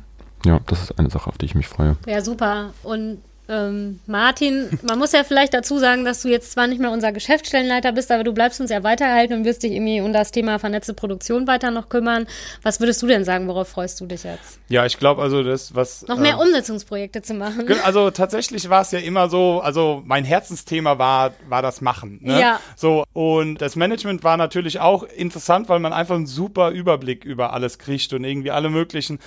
Ja, 0.45 0.59
das 0.67 0.81
ist 0.81 0.99
eine 0.99 1.09
Sache, 1.09 1.27
auf 1.27 1.37
die 1.37 1.45
ich 1.45 1.55
mich 1.55 1.67
freue. 1.67 1.97
Ja, 2.05 2.21
super. 2.21 2.73
Und 2.83 3.21
ähm, 3.51 3.99
Martin, 4.07 4.79
man 4.81 4.97
muss 4.97 5.11
ja 5.11 5.23
vielleicht 5.23 5.53
dazu 5.53 5.77
sagen, 5.77 6.05
dass 6.05 6.21
du 6.21 6.29
jetzt 6.29 6.53
zwar 6.53 6.67
nicht 6.67 6.79
mehr 6.79 6.91
unser 6.91 7.11
Geschäftsstellenleiter 7.11 7.91
bist, 7.91 8.09
aber 8.11 8.23
du 8.23 8.33
bleibst 8.33 8.61
uns 8.61 8.71
ja 8.71 8.83
weiterhalten 8.83 9.33
und 9.33 9.45
wirst 9.45 9.63
dich 9.63 9.73
irgendwie 9.73 9.99
um 9.99 10.13
das 10.13 10.31
Thema 10.31 10.57
vernetzte 10.57 10.93
Produktion 10.93 11.47
weiter 11.47 11.69
noch 11.69 11.89
kümmern. 11.89 12.27
Was 12.63 12.79
würdest 12.79 13.01
du 13.01 13.07
denn 13.07 13.25
sagen, 13.25 13.47
worauf 13.47 13.67
freust 13.67 13.99
du 13.99 14.05
dich 14.05 14.23
jetzt? 14.23 14.59
Ja, 14.69 14.85
ich 14.85 14.97
glaube 14.97 15.21
also, 15.21 15.43
das, 15.43 15.75
was. 15.75 16.07
Noch 16.07 16.17
mehr 16.17 16.35
äh, 16.35 16.41
Umsetzungsprojekte 16.41 17.21
zu 17.21 17.33
machen. 17.33 17.67
Also 17.83 18.09
tatsächlich 18.11 18.69
war 18.69 18.81
es 18.81 18.91
ja 18.91 18.99
immer 18.99 19.29
so, 19.29 19.59
also 19.61 20.01
mein 20.05 20.23
Herzensthema 20.23 20.97
war, 20.97 21.33
war 21.49 21.61
das 21.61 21.81
Machen. 21.81 22.19
Ne? 22.21 22.39
Ja. 22.39 22.59
So, 22.77 23.03
und 23.11 23.61
das 23.61 23.75
Management 23.75 24.23
war 24.23 24.37
natürlich 24.37 24.79
auch 24.79 25.03
interessant, 25.03 25.67
weil 25.67 25.79
man 25.79 25.91
einfach 25.91 26.15
einen 26.15 26.27
super 26.27 26.71
Überblick 26.71 27.25
über 27.25 27.51
alles 27.51 27.79
kriegt 27.79 28.13
und 28.13 28.23
irgendwie 28.23 28.51
alle 28.51 28.69
möglichen. 28.69 29.19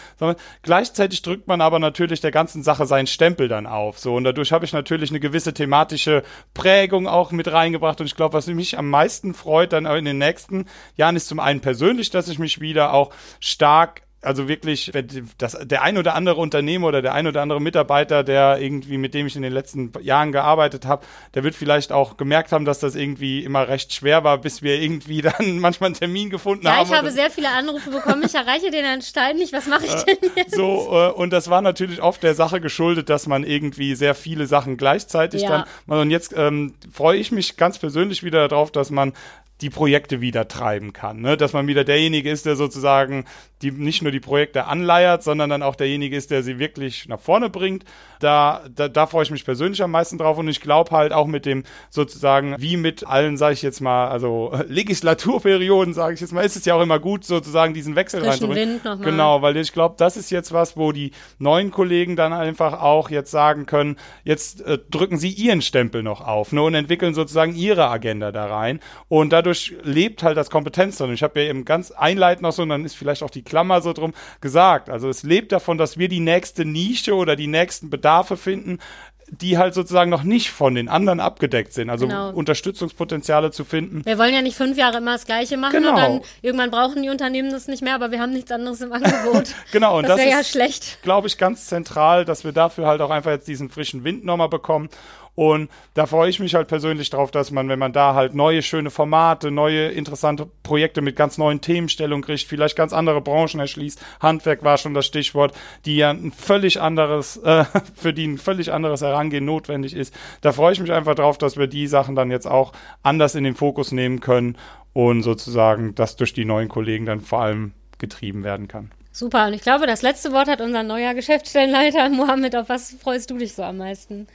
Gleichzeitig 0.62 1.20
drückt 1.20 1.46
man 1.46 1.60
aber 1.60 1.78
natürlich 1.78 2.20
der 2.20 2.30
ganzen 2.30 2.62
Sache 2.62 2.86
seinen 2.86 3.06
Stempel 3.06 3.48
dann 3.48 3.66
auf. 3.66 3.98
So, 3.98 4.13
und 4.14 4.24
dadurch 4.24 4.52
habe 4.52 4.64
ich 4.64 4.72
natürlich 4.72 5.10
eine 5.10 5.20
gewisse 5.20 5.54
thematische 5.54 6.22
Prägung 6.54 7.06
auch 7.06 7.32
mit 7.32 7.50
reingebracht. 7.50 8.00
Und 8.00 8.06
ich 8.06 8.16
glaube, 8.16 8.34
was 8.34 8.46
mich 8.46 8.78
am 8.78 8.90
meisten 8.90 9.34
freut 9.34 9.72
dann 9.72 9.86
in 9.86 10.04
den 10.04 10.18
nächsten 10.18 10.66
Jahren 10.96 11.16
ist 11.16 11.28
zum 11.28 11.40
einen 11.40 11.60
persönlich, 11.60 12.10
dass 12.10 12.28
ich 12.28 12.38
mich 12.38 12.60
wieder 12.60 12.92
auch 12.92 13.10
stark 13.40 14.02
also 14.24 14.48
wirklich, 14.48 14.90
das, 15.38 15.58
der 15.62 15.82
ein 15.82 15.98
oder 15.98 16.14
andere 16.14 16.40
Unternehmer 16.40 16.88
oder 16.88 17.02
der 17.02 17.14
ein 17.14 17.26
oder 17.26 17.42
andere 17.42 17.60
Mitarbeiter, 17.60 18.24
der 18.24 18.58
irgendwie, 18.60 18.98
mit 18.98 19.14
dem 19.14 19.26
ich 19.26 19.36
in 19.36 19.42
den 19.42 19.52
letzten 19.52 19.92
Jahren 20.00 20.32
gearbeitet 20.32 20.86
habe, 20.86 21.04
der 21.34 21.44
wird 21.44 21.54
vielleicht 21.54 21.92
auch 21.92 22.16
gemerkt 22.16 22.52
haben, 22.52 22.64
dass 22.64 22.78
das 22.78 22.94
irgendwie 22.94 23.44
immer 23.44 23.68
recht 23.68 23.92
schwer 23.92 24.24
war, 24.24 24.38
bis 24.38 24.62
wir 24.62 24.80
irgendwie 24.80 25.22
dann 25.22 25.58
manchmal 25.58 25.88
einen 25.88 25.96
Termin 25.96 26.30
gefunden 26.30 26.66
ja, 26.66 26.76
haben. 26.76 26.88
Ja, 26.88 26.94
ich 26.94 26.98
habe 26.98 27.10
sehr 27.10 27.30
viele 27.30 27.50
Anrufe 27.50 27.90
bekommen. 27.90 28.22
Ich 28.24 28.34
erreiche 28.34 28.70
den 28.70 28.84
Herrn 28.84 29.02
Stein 29.02 29.36
nicht. 29.36 29.52
Was 29.52 29.66
mache 29.66 29.86
ich 29.86 29.94
denn 30.04 30.30
jetzt? 30.36 30.54
So, 30.54 30.88
äh, 30.92 31.10
und 31.10 31.32
das 31.32 31.50
war 31.50 31.62
natürlich 31.62 32.02
oft 32.02 32.22
der 32.22 32.34
Sache 32.34 32.60
geschuldet, 32.60 33.10
dass 33.10 33.26
man 33.26 33.44
irgendwie 33.44 33.94
sehr 33.94 34.14
viele 34.14 34.46
Sachen 34.46 34.76
gleichzeitig 34.76 35.42
ja. 35.42 35.66
dann, 35.86 36.00
und 36.00 36.10
jetzt 36.10 36.34
ähm, 36.36 36.74
freue 36.92 37.18
ich 37.18 37.32
mich 37.32 37.56
ganz 37.56 37.78
persönlich 37.78 38.22
wieder 38.22 38.48
darauf, 38.48 38.70
dass 38.70 38.90
man 38.90 39.12
die 39.60 39.70
Projekte 39.70 40.20
wieder 40.20 40.48
treiben 40.48 40.92
kann. 40.92 41.20
Ne? 41.20 41.36
Dass 41.36 41.52
man 41.52 41.66
wieder 41.66 41.84
derjenige 41.84 42.30
ist, 42.30 42.44
der 42.44 42.56
sozusagen 42.56 43.24
die 43.64 43.70
nicht 43.70 44.02
nur 44.02 44.12
die 44.12 44.20
Projekte 44.20 44.66
anleiert, 44.66 45.22
sondern 45.22 45.50
dann 45.50 45.62
auch 45.62 45.74
derjenige 45.74 46.16
ist, 46.16 46.30
der 46.30 46.42
sie 46.42 46.58
wirklich 46.58 47.08
nach 47.08 47.18
vorne 47.18 47.48
bringt. 47.50 47.84
Da, 48.20 48.62
da, 48.74 48.88
da 48.88 49.06
freue 49.06 49.24
ich 49.24 49.30
mich 49.30 49.44
persönlich 49.44 49.82
am 49.82 49.90
meisten 49.90 50.18
drauf 50.18 50.38
und 50.38 50.48
ich 50.48 50.60
glaube 50.60 50.90
halt 50.90 51.12
auch 51.12 51.26
mit 51.26 51.46
dem 51.46 51.64
sozusagen, 51.90 52.54
wie 52.58 52.76
mit 52.76 53.06
allen, 53.06 53.36
sage 53.36 53.54
ich 53.54 53.62
jetzt 53.62 53.80
mal, 53.80 54.08
also 54.08 54.52
Legislaturperioden, 54.68 55.94
sage 55.94 56.14
ich 56.14 56.20
jetzt 56.20 56.32
mal, 56.32 56.42
ist 56.42 56.56
es 56.56 56.64
ja 56.64 56.74
auch 56.74 56.82
immer 56.82 56.98
gut, 56.98 57.24
sozusagen 57.24 57.74
diesen 57.74 57.96
Wechsel 57.96 58.24
reinzubringen. 58.24 58.80
Genau, 59.02 59.42
weil 59.42 59.56
ich 59.56 59.72
glaube, 59.72 59.96
das 59.98 60.16
ist 60.16 60.30
jetzt 60.30 60.52
was, 60.52 60.76
wo 60.76 60.92
die 60.92 61.12
neuen 61.38 61.70
Kollegen 61.70 62.16
dann 62.16 62.32
einfach 62.32 62.80
auch 62.80 63.10
jetzt 63.10 63.30
sagen 63.30 63.66
können, 63.66 63.96
jetzt 64.24 64.60
äh, 64.62 64.78
drücken 64.90 65.18
sie 65.18 65.30
ihren 65.30 65.62
Stempel 65.62 66.02
noch 66.02 66.20
auf 66.20 66.52
ne, 66.52 66.62
und 66.62 66.74
entwickeln 66.74 67.14
sozusagen 67.14 67.54
ihre 67.54 67.88
Agenda 67.88 68.32
da 68.32 68.46
rein. 68.46 68.80
Und 69.08 69.32
dadurch 69.32 69.74
lebt 69.82 70.22
halt 70.22 70.36
das 70.36 70.50
Kompetenz 70.50 70.98
drin. 70.98 71.12
Ich 71.12 71.22
habe 71.22 71.40
ja 71.40 71.48
eben 71.48 71.64
ganz 71.64 71.90
einleitend 71.90 72.42
noch 72.42 72.52
so, 72.52 72.62
und 72.62 72.68
dann 72.68 72.84
ist 72.84 72.94
vielleicht 72.94 73.22
auch 73.22 73.30
die 73.30 73.42
Klammer 73.54 73.80
so 73.82 73.92
drum 73.92 74.12
gesagt. 74.40 74.90
Also 74.90 75.08
es 75.08 75.22
lebt 75.22 75.52
davon, 75.52 75.78
dass 75.78 75.96
wir 75.96 76.08
die 76.08 76.18
nächste 76.18 76.64
Nische 76.64 77.14
oder 77.14 77.36
die 77.36 77.46
nächsten 77.46 77.88
Bedarfe 77.88 78.36
finden, 78.36 78.80
die 79.28 79.58
halt 79.58 79.74
sozusagen 79.74 80.10
noch 80.10 80.24
nicht 80.24 80.50
von 80.50 80.74
den 80.74 80.88
anderen 80.88 81.20
abgedeckt 81.20 81.72
sind. 81.72 81.88
Also 81.88 82.08
genau. 82.08 82.30
Unterstützungspotenziale 82.30 83.52
zu 83.52 83.64
finden. 83.64 84.04
Wir 84.04 84.18
wollen 84.18 84.34
ja 84.34 84.42
nicht 84.42 84.56
fünf 84.56 84.76
Jahre 84.76 84.98
immer 84.98 85.12
das 85.12 85.24
Gleiche 85.24 85.56
machen 85.56 85.72
genau. 85.72 85.90
und 85.90 85.96
dann 85.96 86.20
irgendwann 86.42 86.72
brauchen 86.72 87.02
die 87.02 87.10
Unternehmen 87.10 87.50
das 87.50 87.68
nicht 87.68 87.82
mehr, 87.82 87.94
aber 87.94 88.10
wir 88.10 88.20
haben 88.20 88.32
nichts 88.32 88.50
anderes 88.50 88.80
im 88.80 88.92
Angebot. 88.92 89.54
genau, 89.72 89.98
und 89.98 90.02
das, 90.02 90.16
das 90.16 90.26
wäre 90.26 90.38
ja 90.38 90.44
schlecht. 90.44 90.98
Glaube 91.02 91.28
ich 91.28 91.38
ganz 91.38 91.66
zentral, 91.66 92.24
dass 92.24 92.42
wir 92.42 92.52
dafür 92.52 92.86
halt 92.86 93.00
auch 93.00 93.10
einfach 93.10 93.30
jetzt 93.30 93.46
diesen 93.46 93.70
frischen 93.70 94.02
Wind 94.02 94.24
nochmal 94.24 94.48
bekommen 94.48 94.88
und 95.34 95.68
da 95.94 96.06
freue 96.06 96.30
ich 96.30 96.38
mich 96.38 96.54
halt 96.54 96.68
persönlich 96.68 97.10
drauf, 97.10 97.30
dass 97.30 97.50
man, 97.50 97.68
wenn 97.68 97.78
man 97.78 97.92
da 97.92 98.14
halt 98.14 98.34
neue 98.34 98.62
schöne 98.62 98.90
Formate, 98.90 99.50
neue 99.50 99.88
interessante 99.88 100.46
Projekte 100.62 101.02
mit 101.02 101.16
ganz 101.16 101.38
neuen 101.38 101.60
Themenstellungen 101.60 102.22
kriegt, 102.22 102.44
vielleicht 102.44 102.76
ganz 102.76 102.92
andere 102.92 103.20
Branchen 103.20 103.58
erschließt. 103.58 104.00
Handwerk 104.20 104.62
war 104.62 104.78
schon 104.78 104.94
das 104.94 105.06
Stichwort, 105.06 105.54
die 105.86 105.96
ja 105.96 106.10
ein 106.10 106.32
völlig 106.32 106.80
anderes, 106.80 107.36
äh, 107.38 107.64
für 107.94 108.12
die 108.12 108.26
ein 108.26 108.38
völlig 108.38 108.72
anderes 108.72 109.02
Herangehen 109.02 109.44
notwendig 109.44 109.94
ist. 109.94 110.14
Da 110.40 110.52
freue 110.52 110.72
ich 110.72 110.80
mich 110.80 110.92
einfach 110.92 111.16
drauf, 111.16 111.36
dass 111.38 111.56
wir 111.56 111.66
die 111.66 111.88
Sachen 111.88 112.14
dann 112.14 112.30
jetzt 112.30 112.46
auch 112.46 112.72
anders 113.02 113.34
in 113.34 113.44
den 113.44 113.56
Fokus 113.56 113.90
nehmen 113.90 114.20
können 114.20 114.56
und 114.92 115.22
sozusagen 115.22 115.94
das 115.96 116.16
durch 116.16 116.32
die 116.32 116.44
neuen 116.44 116.68
Kollegen 116.68 117.06
dann 117.06 117.20
vor 117.20 117.42
allem 117.42 117.72
getrieben 117.98 118.44
werden 118.44 118.68
kann. 118.68 118.90
Super, 119.10 119.46
und 119.46 119.52
ich 119.54 119.62
glaube, 119.62 119.86
das 119.86 120.02
letzte 120.02 120.32
Wort 120.32 120.48
hat 120.48 120.60
unser 120.60 120.82
neuer 120.82 121.14
Geschäftsstellenleiter. 121.14 122.08
Mohammed, 122.10 122.56
auf 122.56 122.68
was 122.68 122.92
freust 122.92 123.30
du 123.30 123.38
dich 123.38 123.54
so 123.54 123.62
am 123.62 123.78
meisten? 123.78 124.26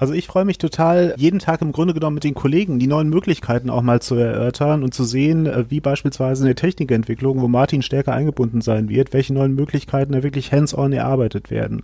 Also 0.00 0.14
ich 0.14 0.28
freue 0.28 0.46
mich 0.46 0.56
total, 0.56 1.12
jeden 1.18 1.40
Tag 1.40 1.60
im 1.60 1.72
Grunde 1.72 1.92
genommen 1.92 2.14
mit 2.14 2.24
den 2.24 2.32
Kollegen 2.32 2.78
die 2.78 2.86
neuen 2.86 3.10
Möglichkeiten 3.10 3.68
auch 3.68 3.82
mal 3.82 4.00
zu 4.00 4.14
erörtern 4.14 4.82
und 4.82 4.94
zu 4.94 5.04
sehen, 5.04 5.44
äh, 5.44 5.66
wie 5.68 5.80
beispielsweise 5.80 6.42
in 6.42 6.46
der 6.46 6.56
Technikentwicklung, 6.56 7.42
wo 7.42 7.48
Martin 7.48 7.82
stärker 7.82 8.14
eingebunden 8.14 8.62
sein 8.62 8.88
wird, 8.88 9.12
welche 9.12 9.34
neuen 9.34 9.54
Möglichkeiten 9.54 10.14
da 10.14 10.22
wirklich 10.22 10.52
hands-on 10.52 10.94
erarbeitet 10.94 11.50
werden. 11.50 11.82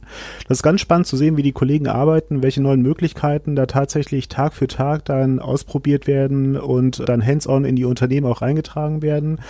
Das 0.49 0.59
ist 0.59 0.63
ganz 0.63 0.81
spannend 0.81 1.07
zu 1.07 1.19
sehen, 1.19 1.37
wie 1.37 1.43
die 1.43 1.53
Kollegen 1.53 1.89
arbeiten, 1.89 2.43
welche 2.43 2.63
neuen 2.63 2.81
Möglichkeiten 2.81 3.55
da 3.55 3.67
tatsächlich 3.67 4.29
Tag 4.29 4.55
für 4.55 4.67
Tag 4.67 5.05
dann 5.05 5.39
ausprobiert 5.39 6.07
werden 6.07 6.57
und 6.57 7.07
dann 7.07 7.25
hands-on 7.25 7.67
in 7.67 7.77
die 7.77 7.85
Unternehmen 7.85 8.27
auch 8.27 8.41
reingetragen 8.41 9.03
werden. 9.03 9.41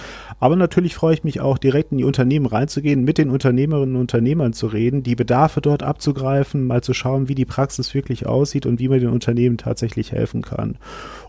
Aber 0.41 0.57
natürlich 0.57 0.97
freue 0.97 1.15
ich 1.15 1.23
mich 1.23 1.41
auch, 1.41 1.59
direkt 1.59 1.93
in 1.93 1.99
die 1.99 2.05
Unternehmen 2.05 2.47
reinzugehen, 2.47 3.05
mit 3.05 3.19
den 3.19 3.31
Unternehmerinnen 3.31 3.95
und 3.95 4.01
Unternehmern 4.01 4.55
zu 4.55 4.67
reden, 4.67 5.05
die 5.05 5.15
Bedarfe 5.15 5.61
dort 5.61 5.85
abzugreifen, 5.85 6.67
mal 6.67 6.83
zu 6.83 6.95
schauen, 6.95 7.29
wie 7.29 7.37
die 7.37 7.45
Praxis 7.45 7.95
wirklich 7.95 8.27
aussieht 8.27 8.56
aussieht 8.57 8.67
und 8.67 8.81
wie 8.81 8.89
man 8.89 9.01
den 9.01 9.11
Unternehmen 9.11 9.59
tatsächlich 9.59 10.13
helfen 10.13 10.43
kann. 10.43 10.79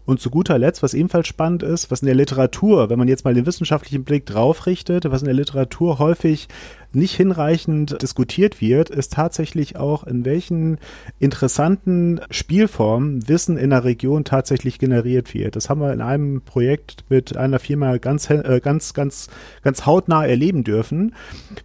Und 0.08 0.22
zu 0.22 0.30
guter 0.30 0.58
Letzt, 0.58 0.82
was 0.84 0.93
ebenfalls 0.93 1.28
spannend 1.28 1.64
ist, 1.64 1.91
was 1.91 2.01
in 2.01 2.05
der 2.05 2.16
Literatur, 2.16 2.89
wenn 2.89 2.97
man 2.97 3.10
jetzt 3.10 3.26
mal 3.26 3.34
den 3.34 3.45
wissenschaftlichen 3.45 4.05
Blick 4.05 4.26
drauf 4.26 4.66
richtet, 4.66 5.12
was 5.12 5.22
in 5.22 5.26
der 5.26 5.36
Literatur 5.36 5.99
häufig 5.99 6.47
nicht 6.93 7.16
hinreichend 7.16 8.01
diskutiert 8.01 8.62
wird, 8.62 8.89
ist 8.89 9.14
tatsächlich 9.14 9.76
auch, 9.76 10.05
in 10.05 10.24
welchen 10.24 10.78
interessanten 11.20 12.22
Spielformen 12.32 13.28
Wissen 13.28 13.58
in 13.58 13.72
der 13.72 13.84
Region 13.84 14.24
tatsächlich 14.24 14.80
generiert 14.80 15.34
wird. 15.34 15.55
Das 15.58 15.70
haben 15.70 15.82
wir 15.82 15.91
in 15.91 16.01
einem 16.01 16.41
Projekt 16.41 17.03
mit 17.10 17.36
einer 17.36 17.60
Firma 17.60 17.97
ganz, 17.97 18.30
äh, 18.30 18.62
ganz, 18.64 18.93
ganz, 18.93 19.30
ganz 19.62 19.86
hautnah 19.86 20.26
erleben 20.26 20.64
dürfen, 20.64 21.14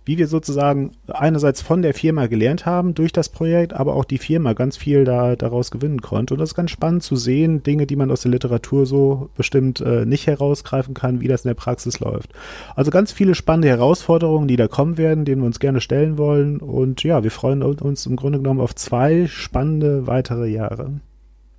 wie 0.05 0.19
wir 0.19 0.27
sozusagen 0.27 0.93
einerseits 1.07 1.63
von 1.63 1.83
der 1.83 1.95
Firma 1.95 2.27
gelernt 2.27 2.67
haben 2.67 2.95
durch 2.95 3.13
das 3.13 3.29
Projekt, 3.29 3.73
aber 3.73 3.95
auch 3.95 4.05
die 4.05 4.19
Firma 4.19 4.53
ganz 4.55 4.77
viel 4.77 5.05
da, 5.05 5.37
daraus 5.37 5.71
gewinnen 5.71 6.03
konnte. 6.03 6.35
Und 6.35 6.41
das 6.41 6.51
ist 6.51 6.57
ganz 6.57 6.73
spannend 6.73 7.05
zu 7.05 7.15
sehen, 7.15 7.63
Dinge, 7.63 7.87
die 7.87 7.97
man 7.97 8.11
aus 8.11 8.23
der 8.23 8.32
Literatur 8.33 8.87
so 8.87 9.31
bestimmt 9.37 9.81
äh, 9.81 10.05
nicht 10.05 10.27
herausgreifen 10.27 10.95
kann, 10.95 11.21
wie 11.21 11.29
das 11.29 11.45
in 11.45 11.49
der 11.49 11.55
Praxis 11.55 12.01
läuft. 12.01 12.31
Also 12.75 12.91
ganz 12.91 13.13
viele 13.13 13.35
spannende 13.35 13.69
Herausforderungen, 13.69 14.49
die 14.49 14.57
da 14.57 14.67
kommen 14.67 14.99
werden 14.99 15.13
werden, 15.13 15.25
denen 15.25 15.43
wir 15.43 15.47
uns 15.47 15.61
gerne 15.61 15.81
stellen 15.81 16.17
wollen. 16.17 16.59
Und 16.59 17.03
ja, 17.03 17.23
wir 17.23 17.31
freuen 17.31 17.63
uns 17.63 18.07
im 18.07 18.17
Grunde 18.17 18.39
genommen 18.39 18.61
auf 18.61 18.75
zwei 18.75 19.27
spannende 19.27 20.07
weitere 20.07 20.47
Jahre. 20.47 21.01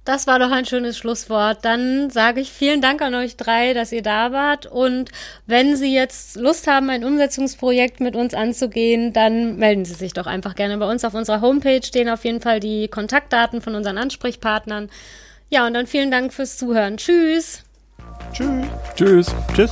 Das 0.06 0.28
war 0.28 0.38
doch 0.38 0.52
ein 0.52 0.66
schönes 0.66 0.98
Schlusswort. 0.98 1.64
Dann 1.64 2.10
sage 2.10 2.42
ich 2.42 2.52
vielen 2.52 2.82
Dank 2.82 3.02
an 3.02 3.16
euch 3.16 3.38
drei, 3.38 3.74
dass 3.74 3.94
ihr 3.94 4.02
da 4.02 4.34
wart. 4.34 4.66
Und 4.66 5.12
wenn 5.46 5.78
Sie 5.78 5.94
jetzt 5.94 6.36
Lust 6.36 6.68
haben, 6.68 6.90
ein 6.90 7.06
Umsetzungsprojekt 7.06 8.02
mit 8.02 8.18
uns 8.18 8.34
anzugehen, 8.34 9.14
dann 9.14 9.58
melden 9.58 9.86
Sie 9.86 9.94
sich 9.94 10.12
doch 10.12 10.26
einfach 10.26 10.56
gerne 10.56 10.78
bei 10.78 10.90
uns. 10.90 11.06
Auf 11.06 11.14
unserer 11.14 11.40
Homepage 11.40 11.82
stehen 11.84 12.10
auf 12.10 12.26
jeden 12.26 12.42
Fall 12.42 12.60
die 12.60 12.90
Kontaktdaten 12.90 13.62
von 13.62 13.76
unseren 13.76 13.98
Ansprechpartnern. 13.98 14.90
Ja, 15.54 15.68
und 15.68 15.76
dann 15.76 15.86
vielen 15.86 16.10
Dank 16.10 16.34
fürs 16.34 16.58
Zuhören. 16.58 16.98
Tschüss. 16.98 17.62
Tschüss. 18.34 18.66
Tschüss. 18.96 19.28
Tschüss. 19.54 19.72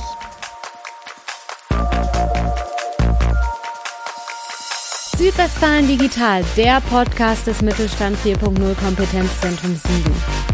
Südwestfalen 5.18 5.88
Digital, 5.88 6.44
der 6.56 6.80
Podcast 6.82 7.48
des 7.48 7.62
Mittelstand 7.62 8.16
4.0 8.18 8.74
Kompetenzzentrum 8.76 9.74
Siegen. 9.74 10.51